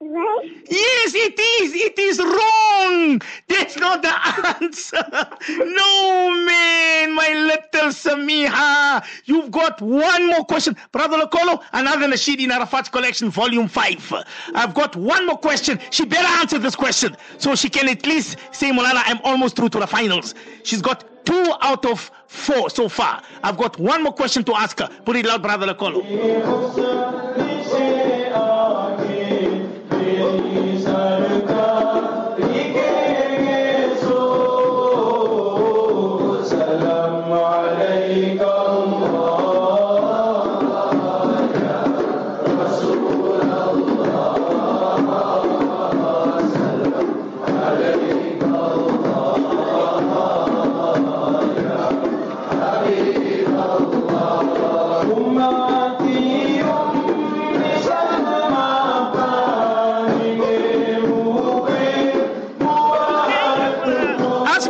Right? 0.00 0.52
Yes, 0.70 1.12
it 1.12 1.36
is. 1.40 1.74
It 1.74 1.98
is 1.98 2.20
wrong. 2.20 3.20
That's 3.48 3.76
not 3.76 4.00
the 4.00 4.14
answer. 4.62 5.04
No, 5.48 6.44
man, 6.46 7.12
my 7.12 7.32
little 7.32 7.90
Samiha. 7.90 9.04
You've 9.24 9.50
got 9.50 9.82
one 9.82 10.28
more 10.28 10.44
question. 10.44 10.76
Brother 10.92 11.18
Lokolo, 11.18 11.64
another 11.72 12.06
Nasheed 12.06 12.38
in 12.38 12.52
Arafat's 12.52 12.88
collection, 12.88 13.28
volume 13.28 13.66
5. 13.66 14.14
I've 14.54 14.72
got 14.72 14.94
one 14.94 15.26
more 15.26 15.38
question. 15.38 15.80
She 15.90 16.04
better 16.04 16.28
answer 16.40 16.58
this 16.58 16.76
question 16.76 17.16
so 17.38 17.56
she 17.56 17.68
can 17.68 17.88
at 17.88 18.06
least 18.06 18.36
say, 18.52 18.70
Molana, 18.70 19.02
I'm 19.04 19.18
almost 19.24 19.56
through 19.56 19.70
to 19.70 19.80
the 19.80 19.86
finals. 19.88 20.36
She's 20.62 20.80
got 20.80 21.26
two 21.26 21.52
out 21.60 21.84
of 21.84 22.08
four 22.28 22.70
so 22.70 22.88
far. 22.88 23.20
I've 23.42 23.56
got 23.56 23.80
one 23.80 24.04
more 24.04 24.12
question 24.12 24.44
to 24.44 24.54
ask 24.54 24.78
her. 24.78 24.88
Put 25.04 25.16
it 25.16 25.26
loud, 25.26 25.42
Brother 25.42 25.66
Lokolo. 25.66 26.04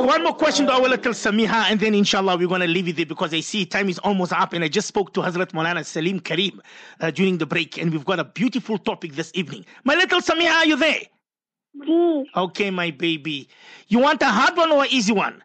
One 0.09 0.23
more 0.23 0.35
question 0.35 0.65
to 0.67 0.73
our 0.73 0.89
little 0.89 1.13
Samiha, 1.13 1.71
and 1.71 1.79
then 1.79 1.95
inshallah 1.95 2.39
we're 2.39 2.49
going 2.49 2.63
to 2.63 2.67
leave 2.67 2.89
it 2.89 2.97
there 2.97 3.05
because 3.05 3.35
I 3.35 3.41
see 3.41 3.67
time 3.67 3.91
is 3.91 3.99
almost 3.99 4.33
up. 4.33 4.55
And 4.55 4.65
I 4.65 4.69
just 4.69 4.89
spoke 4.89 5.13
to 5.13 5.21
Hazrat 5.21 5.53
Maulana 5.53 5.85
Salim 5.85 6.19
Karim 6.21 6.63
uh, 7.01 7.11
during 7.11 7.37
the 7.37 7.45
break, 7.45 7.77
and 7.77 7.93
we've 7.93 8.07
got 8.07 8.19
a 8.19 8.25
beautiful 8.25 8.79
topic 8.79 9.13
this 9.13 9.31
evening. 9.35 9.67
My 9.85 9.95
little 9.97 10.23
Samiha, 10.23 10.51
are 10.51 10.67
you 10.67 10.77
there? 10.77 11.01
G. 11.85 12.25
Okay, 12.35 12.71
my 12.71 12.91
baby. 12.91 13.51
You 13.89 13.99
want 13.99 14.23
a 14.23 14.29
hard 14.29 14.57
one 14.57 14.73
or 14.73 14.85
an 14.85 14.89
easy 14.91 15.13
one? 15.13 15.43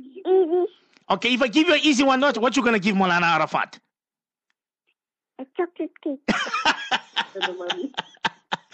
Easy. 0.00 0.66
Okay, 1.08 1.34
if 1.34 1.42
I 1.42 1.46
give 1.46 1.68
you 1.68 1.74
an 1.74 1.80
easy 1.84 2.02
one, 2.02 2.20
what, 2.20 2.36
what 2.38 2.56
you 2.56 2.62
going 2.62 2.74
to 2.74 2.80
give 2.80 2.96
Maulana 2.96 3.36
Arafat? 3.36 3.78
A 5.38 5.46
chocolate 5.56 5.92
cake. 6.02 6.18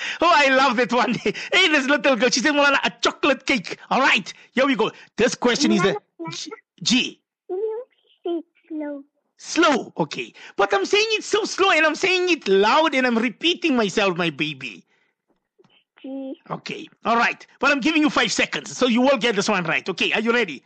Oh, 0.21 0.33
I 0.35 0.55
love 0.55 0.77
that 0.77 0.93
one. 0.93 1.15
hey, 1.25 1.69
this 1.69 1.87
little 1.87 2.17
girl, 2.17 2.31
she 2.31 2.41
said, 2.41 2.55
Maulana, 2.55 2.79
a 2.85 2.93
chocolate 3.01 3.47
cake. 3.47 3.79
All 3.91 4.01
right, 4.01 4.33
here 4.53 4.67
we 4.67 4.77
go. 4.77 4.91
This 5.17 5.35
question 5.35 5.73
is 5.73 5.83
the 5.83 5.97
G. 6.31 6.53
G. 6.83 7.21
Can 7.49 7.57
you 7.59 7.85
say 8.25 8.43
slow? 8.69 9.03
Slow, 9.37 9.93
okay. 9.99 10.33
But 10.57 10.73
I'm 10.73 10.87
saying 10.87 11.07
it 11.11 11.25
so 11.25 11.45
slow 11.45 11.71
and 11.71 11.85
I'm 11.85 11.95
saying 11.97 12.31
it 12.31 12.47
loud 12.49 12.95
and 12.95 13.07
I'm 13.07 13.19
repeating 13.19 13.77
myself, 13.77 14.17
my 14.17 14.31
baby. 14.31 14.85
G. 16.01 16.35
Okay, 16.51 16.89
all 17.05 17.17
right. 17.17 17.47
But 17.61 17.71
I'm 17.71 17.81
giving 17.81 18.03
you 18.03 18.11
five 18.11 18.33
seconds, 18.33 18.77
so 18.77 18.87
you 18.87 19.01
will 19.01 19.19
get 19.19 19.37
this 19.37 19.49
one 19.49 19.65
right. 19.65 19.89
Okay, 19.89 20.13
are 20.13 20.21
you 20.21 20.33
ready? 20.33 20.63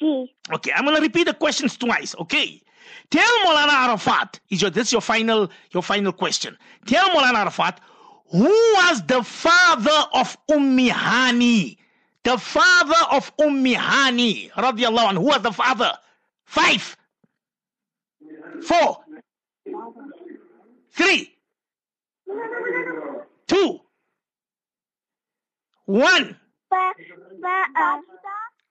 G. 0.00 0.32
Okay, 0.52 0.72
I'm 0.74 0.84
gonna 0.84 1.00
repeat 1.00 1.24
the 1.24 1.34
questions 1.34 1.76
twice. 1.76 2.14
Okay. 2.18 2.62
Tell 3.10 3.38
Molana 3.46 3.88
Arafat, 3.88 4.40
is 4.50 4.62
your 4.62 4.70
this 4.70 4.88
is 4.88 4.92
your 4.92 5.00
final 5.00 5.50
your 5.72 5.82
final 5.82 6.12
question. 6.12 6.56
Tell 6.86 7.08
Molana 7.10 7.38
Arafat, 7.38 7.80
who 8.30 8.44
was 8.44 9.02
the 9.06 9.22
father 9.22 10.04
of 10.12 10.36
Ummi 10.50 10.88
Hani? 10.88 11.76
The 12.22 12.38
father 12.38 13.16
of 13.16 13.34
Ummi 13.38 13.74
Hani, 13.74 14.50
radiallahu 14.52 15.10
anhu. 15.12 15.18
Who 15.18 15.26
was 15.26 15.42
the 15.42 15.52
father? 15.52 15.92
Five, 16.44 16.96
four, 18.62 18.98
three, 20.92 21.34
two, 23.46 23.80
one. 25.86 26.36
Uh, 26.72 26.92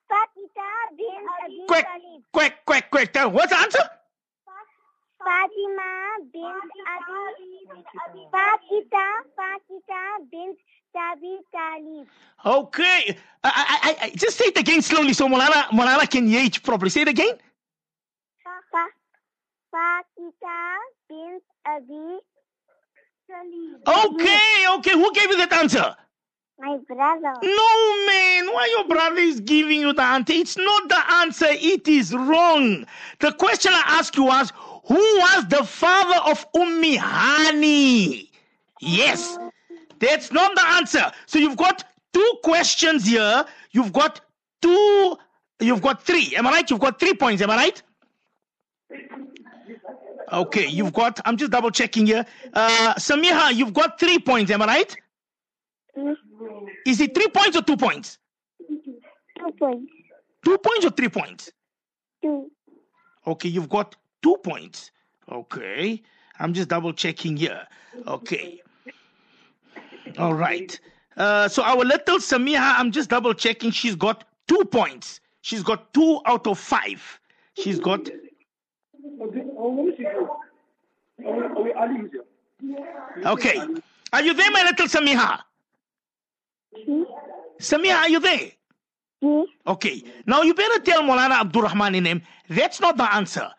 Fatita 0.09 0.69
bin 0.97 1.25
Abi 1.45 1.65
Quick, 1.67 1.85
quick, 2.33 2.55
quick, 2.65 2.91
quick. 2.91 3.15
What's 3.33 3.51
the 3.51 3.59
answer? 3.59 3.89
Fatima 5.23 5.91
bint 6.31 6.71
Abi 6.95 7.19
Fatita 8.31 9.05
Fatita 9.35 10.01
bint 10.31 10.57
Abi 10.95 11.37
Talib. 11.51 12.07
Okay. 12.45 13.17
I, 13.43 13.49
I, 13.83 14.05
I, 14.05 14.09
just 14.15 14.37
say 14.37 14.45
it 14.45 14.57
again 14.57 14.81
slowly 14.81 15.13
so 15.13 15.27
Molana, 15.27 15.65
Molana 15.69 16.09
can 16.09 16.27
hear 16.27 16.43
it 16.43 16.63
properly. 16.63 16.89
Say 16.89 17.01
it 17.01 17.07
again. 17.09 17.35
Fa, 18.71 18.85
Fatita 19.73 20.75
bint 21.09 21.43
Abi 21.65 22.19
Talib. 23.29 23.87
Okay, 23.87 24.65
okay. 24.77 24.91
Who 24.93 25.13
gave 25.13 25.29
you 25.29 25.37
that 25.37 25.53
answer? 25.53 25.95
My 26.59 26.77
brother. 26.87 27.33
No, 27.41 28.05
man. 28.05 28.47
Why 28.53 28.67
your 28.77 28.87
brother 28.87 29.21
is 29.21 29.39
giving 29.39 29.79
you 29.79 29.93
the 29.93 30.01
answer? 30.01 30.33
It's 30.33 30.57
not 30.57 30.89
the 30.89 31.13
answer. 31.13 31.47
It 31.49 31.87
is 31.87 32.13
wrong. 32.13 32.85
The 33.19 33.31
question 33.31 33.71
I 33.73 33.83
asked 33.85 34.17
you 34.17 34.25
was, 34.25 34.51
who 34.89 34.95
was 34.95 35.47
the 35.47 35.63
father 35.63 36.19
of 36.31 36.51
Ummi 36.53 36.97
Hani? 36.97 38.27
Yes. 38.81 39.37
That's 39.99 40.31
not 40.31 40.55
the 40.55 40.65
answer. 40.65 41.11
So 41.27 41.37
you've 41.37 41.57
got 41.57 41.83
two 42.11 42.33
questions 42.43 43.05
here. 43.05 43.45
You've 43.71 43.93
got 43.93 44.19
two, 44.61 45.15
you've 45.59 45.81
got 45.81 46.01
three. 46.03 46.35
Am 46.35 46.47
I 46.47 46.51
right? 46.51 46.69
You've 46.69 46.79
got 46.79 46.99
three 46.99 47.13
points. 47.13 47.41
Am 47.43 47.51
I 47.51 47.55
right? 47.55 47.83
Okay, 50.31 50.67
you've 50.67 50.93
got, 50.93 51.19
I'm 51.25 51.37
just 51.37 51.51
double 51.51 51.71
checking 51.71 52.07
here. 52.07 52.25
Uh, 52.53 52.93
Samiha, 52.95 53.53
you've 53.53 53.73
got 53.73 53.99
three 53.99 54.17
points. 54.19 54.51
Am 54.51 54.61
I 54.63 54.65
right? 54.65 54.95
Is 56.85 56.99
it 56.99 57.13
three 57.13 57.27
points 57.27 57.55
or 57.55 57.61
two 57.61 57.77
points? 57.77 58.17
Two 58.67 59.51
points. 59.59 59.91
Two 60.43 60.57
points 60.57 60.85
or 60.85 60.91
three 60.91 61.09
points? 61.09 61.51
Two. 62.23 62.49
Okay, 63.27 63.49
you've 63.49 63.69
got 63.69 63.95
two 64.21 64.37
points. 64.43 64.91
Okay, 65.31 66.01
I'm 66.39 66.53
just 66.53 66.69
double 66.69 66.93
checking 66.93 67.37
here. 67.37 67.67
Okay. 68.07 68.61
All 70.17 70.33
right. 70.33 70.79
Uh, 71.17 71.47
so 71.47 71.63
our 71.63 71.83
little 71.83 72.17
Samiha, 72.17 72.75
I'm 72.77 72.91
just 72.91 73.09
double 73.09 73.33
checking. 73.33 73.71
She's 73.71 73.95
got 73.95 74.23
two 74.47 74.63
points. 74.71 75.19
She's 75.41 75.63
got 75.63 75.93
two 75.93 76.21
out 76.25 76.47
of 76.47 76.57
five. 76.57 77.19
She's 77.55 77.79
got. 77.79 78.09
Okay. 83.25 83.61
Are 84.13 84.23
you 84.23 84.33
there, 84.33 84.51
my 84.51 84.63
little 84.63 84.87
Samiha? 84.87 85.39
Samiha, 87.59 87.95
are 87.95 88.09
you 88.09 88.19
there? 88.19 88.51
Okay. 89.67 90.03
Now 90.25 90.41
you 90.43 90.53
better 90.53 90.79
tell 90.79 91.03
Molana 91.03 91.41
Abdurrahman 91.41 91.95
in 91.95 92.05
him 92.05 92.21
that's 92.47 92.79
not 92.79 92.95
the 92.97 93.13
answer. 93.13 93.49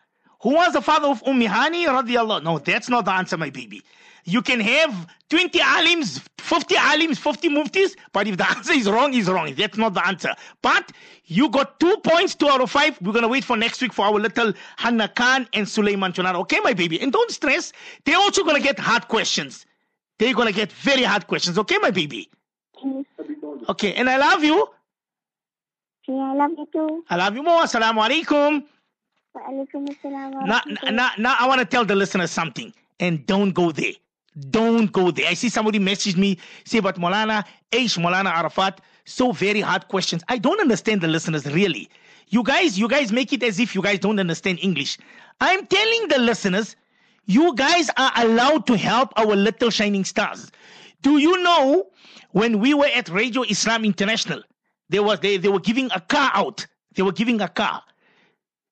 Who 0.41 0.55
was 0.55 0.73
the 0.73 0.81
father 0.81 1.07
of 1.07 1.23
Ummi 1.23 1.47
Hani 1.47 1.85
radiallahu? 1.85 2.43
No, 2.43 2.57
that's 2.59 2.89
not 2.89 3.05
the 3.05 3.11
answer, 3.11 3.37
my 3.37 3.49
baby. 3.49 3.83
You 4.23 4.41
can 4.41 4.59
have 4.59 5.07
20 5.29 5.57
alims, 5.59 6.21
50 6.37 6.75
alims, 6.75 7.17
50 7.17 7.49
muftis, 7.49 7.95
but 8.11 8.27
if 8.27 8.37
the 8.37 8.49
answer 8.55 8.73
is 8.73 8.89
wrong, 8.89 9.13
is 9.13 9.29
wrong. 9.29 9.53
That's 9.55 9.77
not 9.77 9.93
the 9.93 10.05
answer. 10.05 10.33
But 10.61 10.91
you 11.25 11.49
got 11.49 11.79
two 11.79 11.95
points, 12.03 12.35
two 12.35 12.49
out 12.49 12.61
of 12.61 12.69
five. 12.69 12.99
We're 13.01 13.13
going 13.13 13.23
to 13.23 13.27
wait 13.27 13.43
for 13.43 13.57
next 13.57 13.81
week 13.81 13.93
for 13.93 14.05
our 14.05 14.19
little 14.19 14.53
Hanna 14.77 15.07
Khan 15.07 15.47
and 15.53 15.67
Suleiman 15.67 16.11
Chunara. 16.13 16.35
Okay, 16.41 16.59
my 16.63 16.73
baby? 16.73 16.99
And 17.01 17.11
don't 17.11 17.31
stress. 17.31 17.71
They're 18.05 18.17
also 18.17 18.43
going 18.43 18.57
to 18.57 18.61
get 18.61 18.79
hard 18.79 19.07
questions. 19.07 19.65
They're 20.19 20.33
going 20.33 20.47
to 20.47 20.53
get 20.53 20.71
very 20.71 21.03
hard 21.03 21.27
questions. 21.27 21.57
Okay, 21.57 21.77
my 21.79 21.91
baby? 21.91 22.29
Okay, 23.69 23.93
and 23.93 24.09
I 24.09 24.17
love 24.17 24.43
you. 24.43 24.67
I 26.09 26.33
love 26.33 26.51
you 26.57 26.67
too. 26.71 27.03
I 27.09 27.15
love 27.15 27.35
you 27.35 27.43
more. 27.43 27.61
Assalamu 27.61 28.07
alaikum. 28.07 28.63
Now, 30.45 30.61
now, 30.91 31.11
now 31.17 31.35
I 31.39 31.47
want 31.47 31.59
to 31.59 31.65
tell 31.65 31.85
the 31.85 31.95
listeners 31.95 32.31
something, 32.31 32.73
and 32.99 33.25
don't 33.25 33.51
go 33.51 33.71
there. 33.71 33.93
Don't 34.49 34.91
go 34.91 35.11
there. 35.11 35.27
I 35.27 35.33
see 35.33 35.49
somebody 35.49 35.79
message 35.79 36.15
me, 36.15 36.37
say, 36.65 36.79
but 36.79 36.95
Molana, 36.97 37.43
Aish 37.71 37.97
Molana 37.97 38.31
Arafat, 38.31 38.81
so 39.05 39.31
very 39.31 39.61
hard 39.61 39.87
questions. 39.87 40.23
I 40.29 40.37
don't 40.37 40.59
understand 40.61 41.01
the 41.01 41.07
listeners, 41.07 41.45
really. 41.45 41.89
You 42.29 42.43
guys, 42.43 42.79
you 42.79 42.87
guys 42.87 43.11
make 43.11 43.33
it 43.33 43.43
as 43.43 43.59
if 43.59 43.75
you 43.75 43.81
guys 43.81 43.99
don't 43.99 44.19
understand 44.19 44.59
English. 44.61 44.97
I'm 45.41 45.65
telling 45.67 46.07
the 46.07 46.19
listeners, 46.19 46.75
you 47.25 47.53
guys 47.55 47.89
are 47.97 48.11
allowed 48.15 48.67
to 48.67 48.77
help 48.77 49.11
our 49.17 49.35
little 49.35 49.69
shining 49.69 50.05
stars. 50.05 50.51
Do 51.01 51.17
you 51.17 51.41
know 51.43 51.87
when 52.31 52.59
we 52.59 52.73
were 52.73 52.89
at 52.93 53.09
Radio 53.09 53.43
Islam 53.43 53.83
International, 53.83 54.41
there 54.89 55.03
was 55.03 55.19
they, 55.19 55.37
they 55.37 55.49
were 55.49 55.59
giving 55.59 55.89
a 55.93 55.99
car 55.99 56.31
out. 56.33 56.65
They 56.95 57.03
were 57.03 57.11
giving 57.11 57.41
a 57.41 57.47
car. 57.49 57.81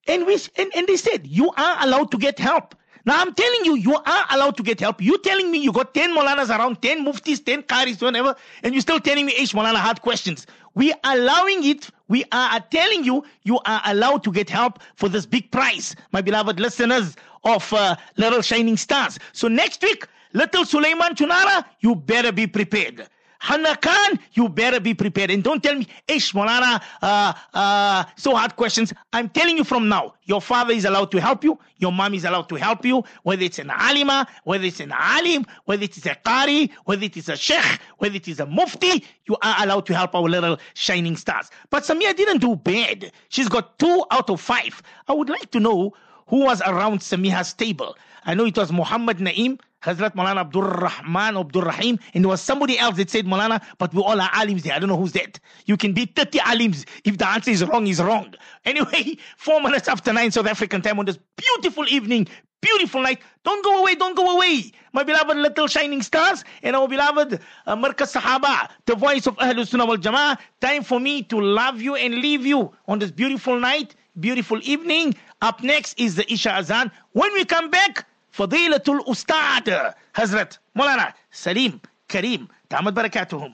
And 0.06 0.26
we 0.26 0.38
and, 0.56 0.70
and 0.74 0.86
they 0.86 0.96
said, 0.96 1.26
you 1.26 1.50
are 1.56 1.76
allowed 1.80 2.10
to 2.12 2.18
get 2.18 2.38
help. 2.38 2.74
Now 3.06 3.20
I'm 3.20 3.32
telling 3.34 3.64
you, 3.64 3.76
you 3.76 3.94
are 3.96 4.24
allowed 4.30 4.56
to 4.58 4.62
get 4.62 4.80
help. 4.80 5.00
You 5.00 5.18
telling 5.18 5.50
me 5.50 5.58
you 5.58 5.72
got 5.72 5.94
10 5.94 6.14
Molanas 6.14 6.50
around, 6.50 6.82
10 6.82 7.04
muftis, 7.04 7.44
10 7.44 7.62
qaris, 7.62 8.02
whatever, 8.02 8.34
and 8.62 8.74
you're 8.74 8.82
still 8.82 9.00
telling 9.00 9.26
me, 9.26 9.32
Ish 9.38 9.52
Molana, 9.52 9.76
hard 9.76 10.02
questions. 10.02 10.46
We 10.74 10.92
are 10.92 10.98
allowing 11.04 11.64
it. 11.64 11.88
We 12.08 12.24
are 12.30 12.60
telling 12.60 13.04
you, 13.04 13.24
you 13.44 13.58
are 13.64 13.80
allowed 13.86 14.22
to 14.24 14.32
get 14.32 14.50
help 14.50 14.80
for 14.96 15.08
this 15.08 15.26
big 15.26 15.50
prize, 15.50 15.96
my 16.12 16.20
beloved 16.20 16.60
listeners 16.60 17.16
of 17.44 17.72
uh, 17.72 17.96
Little 18.16 18.42
Shining 18.42 18.76
Stars. 18.76 19.18
So 19.32 19.48
next 19.48 19.82
week, 19.82 20.06
Little 20.32 20.64
Suleiman 20.64 21.14
Chunara, 21.14 21.64
you 21.80 21.94
better 21.94 22.32
be 22.32 22.46
prepared. 22.46 23.08
Hana 23.40 23.74
Khan, 23.76 24.18
you 24.34 24.50
better 24.50 24.80
be 24.80 24.92
prepared. 24.92 25.30
And 25.30 25.42
don't 25.42 25.62
tell 25.62 25.74
me, 25.74 25.86
Ish 26.06 26.34
Molana, 26.34 26.82
uh, 27.00 27.32
uh, 27.54 28.04
so 28.16 28.36
hard 28.36 28.54
questions. 28.54 28.92
I'm 29.14 29.30
telling 29.30 29.56
you 29.56 29.64
from 29.64 29.88
now, 29.88 30.14
your 30.24 30.42
father 30.42 30.74
is 30.74 30.84
allowed 30.84 31.10
to 31.12 31.20
help 31.20 31.42
you. 31.42 31.58
Your 31.78 31.90
mom 31.90 32.12
is 32.12 32.26
allowed 32.26 32.50
to 32.50 32.56
help 32.56 32.84
you. 32.84 33.02
Whether 33.22 33.44
it's 33.44 33.58
an 33.58 33.70
alima, 33.70 34.26
whether 34.44 34.64
it's 34.64 34.80
an 34.80 34.92
alim, 34.92 35.46
whether 35.64 35.82
it 35.82 35.96
is 35.96 36.04
a 36.04 36.14
qari, 36.14 36.70
whether 36.84 37.02
it 37.02 37.16
is 37.16 37.30
a 37.30 37.36
sheikh, 37.36 37.80
whether 37.96 38.14
it 38.14 38.28
is 38.28 38.40
a 38.40 38.46
mufti, 38.46 39.04
you 39.24 39.36
are 39.42 39.56
allowed 39.64 39.86
to 39.86 39.94
help 39.94 40.14
our 40.14 40.28
little 40.28 40.58
shining 40.74 41.16
stars. 41.16 41.50
But 41.70 41.84
Samia 41.84 42.14
didn't 42.14 42.38
do 42.38 42.56
bad. 42.56 43.10
She's 43.30 43.48
got 43.48 43.78
two 43.78 44.04
out 44.10 44.28
of 44.28 44.38
five. 44.42 44.82
I 45.08 45.14
would 45.14 45.30
like 45.30 45.50
to 45.52 45.60
know 45.60 45.94
who 46.26 46.44
was 46.44 46.60
around 46.60 47.00
Samiha's 47.00 47.54
table. 47.54 47.96
I 48.24 48.34
know 48.34 48.44
it 48.44 48.56
was 48.56 48.70
Muhammad 48.70 49.18
Naim, 49.18 49.58
Hazrat 49.82 50.14
Malana 50.14 50.40
Abdul 50.40 50.62
Rahman 50.62 51.36
Abdul 51.36 51.62
Rahim, 51.62 51.98
and 52.14 52.24
there 52.24 52.28
was 52.28 52.40
somebody 52.40 52.78
else 52.78 52.96
that 52.96 53.10
said 53.10 53.26
Malana, 53.26 53.62
but 53.78 53.94
we 53.94 54.02
all 54.02 54.20
are 54.20 54.28
alims 54.30 54.62
there. 54.62 54.74
I 54.74 54.78
don't 54.78 54.88
know 54.88 54.96
who's 54.96 55.12
that. 55.12 55.40
You 55.66 55.76
can 55.76 55.92
be 55.92 56.06
30 56.06 56.38
alims. 56.40 56.86
If 57.04 57.18
the 57.18 57.28
answer 57.28 57.50
is 57.50 57.64
wrong, 57.64 57.86
is 57.86 58.00
wrong. 58.00 58.34
Anyway, 58.66 59.16
four 59.38 59.60
minutes 59.62 59.88
after 59.88 60.12
nine 60.12 60.30
South 60.30 60.46
African 60.46 60.82
time 60.82 60.98
on 60.98 61.06
this 61.06 61.18
beautiful 61.36 61.88
evening, 61.88 62.28
beautiful 62.60 63.02
night. 63.02 63.20
Don't 63.42 63.64
go 63.64 63.80
away, 63.80 63.94
don't 63.94 64.14
go 64.14 64.36
away. 64.36 64.70
My 64.92 65.02
beloved 65.02 65.36
little 65.36 65.66
shining 65.66 66.02
stars 66.02 66.44
and 66.62 66.76
our 66.76 66.86
beloved 66.86 67.40
uh, 67.66 67.76
Sahaba, 67.76 68.68
the 68.84 68.94
voice 68.94 69.26
of 69.26 69.36
Ahlul 69.36 69.66
Sunnah 69.66 69.86
wal 69.86 69.96
Jama'ah. 69.96 70.38
Time 70.60 70.82
for 70.82 71.00
me 71.00 71.22
to 71.22 71.40
love 71.40 71.80
you 71.80 71.94
and 71.94 72.16
leave 72.16 72.44
you 72.44 72.70
on 72.86 72.98
this 72.98 73.10
beautiful 73.10 73.58
night, 73.58 73.94
beautiful 74.18 74.60
evening. 74.62 75.14
Up 75.40 75.62
next 75.62 75.98
is 75.98 76.16
the 76.16 76.30
Isha 76.30 76.52
Azan. 76.52 76.92
When 77.12 77.32
we 77.32 77.44
come 77.46 77.70
back, 77.70 78.06
فضيلة 78.32 78.82
الأستاذ 78.88 79.90
حضرت 80.16 80.60
مولانا 80.74 81.14
سليم 81.32 81.80
كريم 82.10 82.48
دامت 82.70 82.92
بركاتهم 82.92 83.48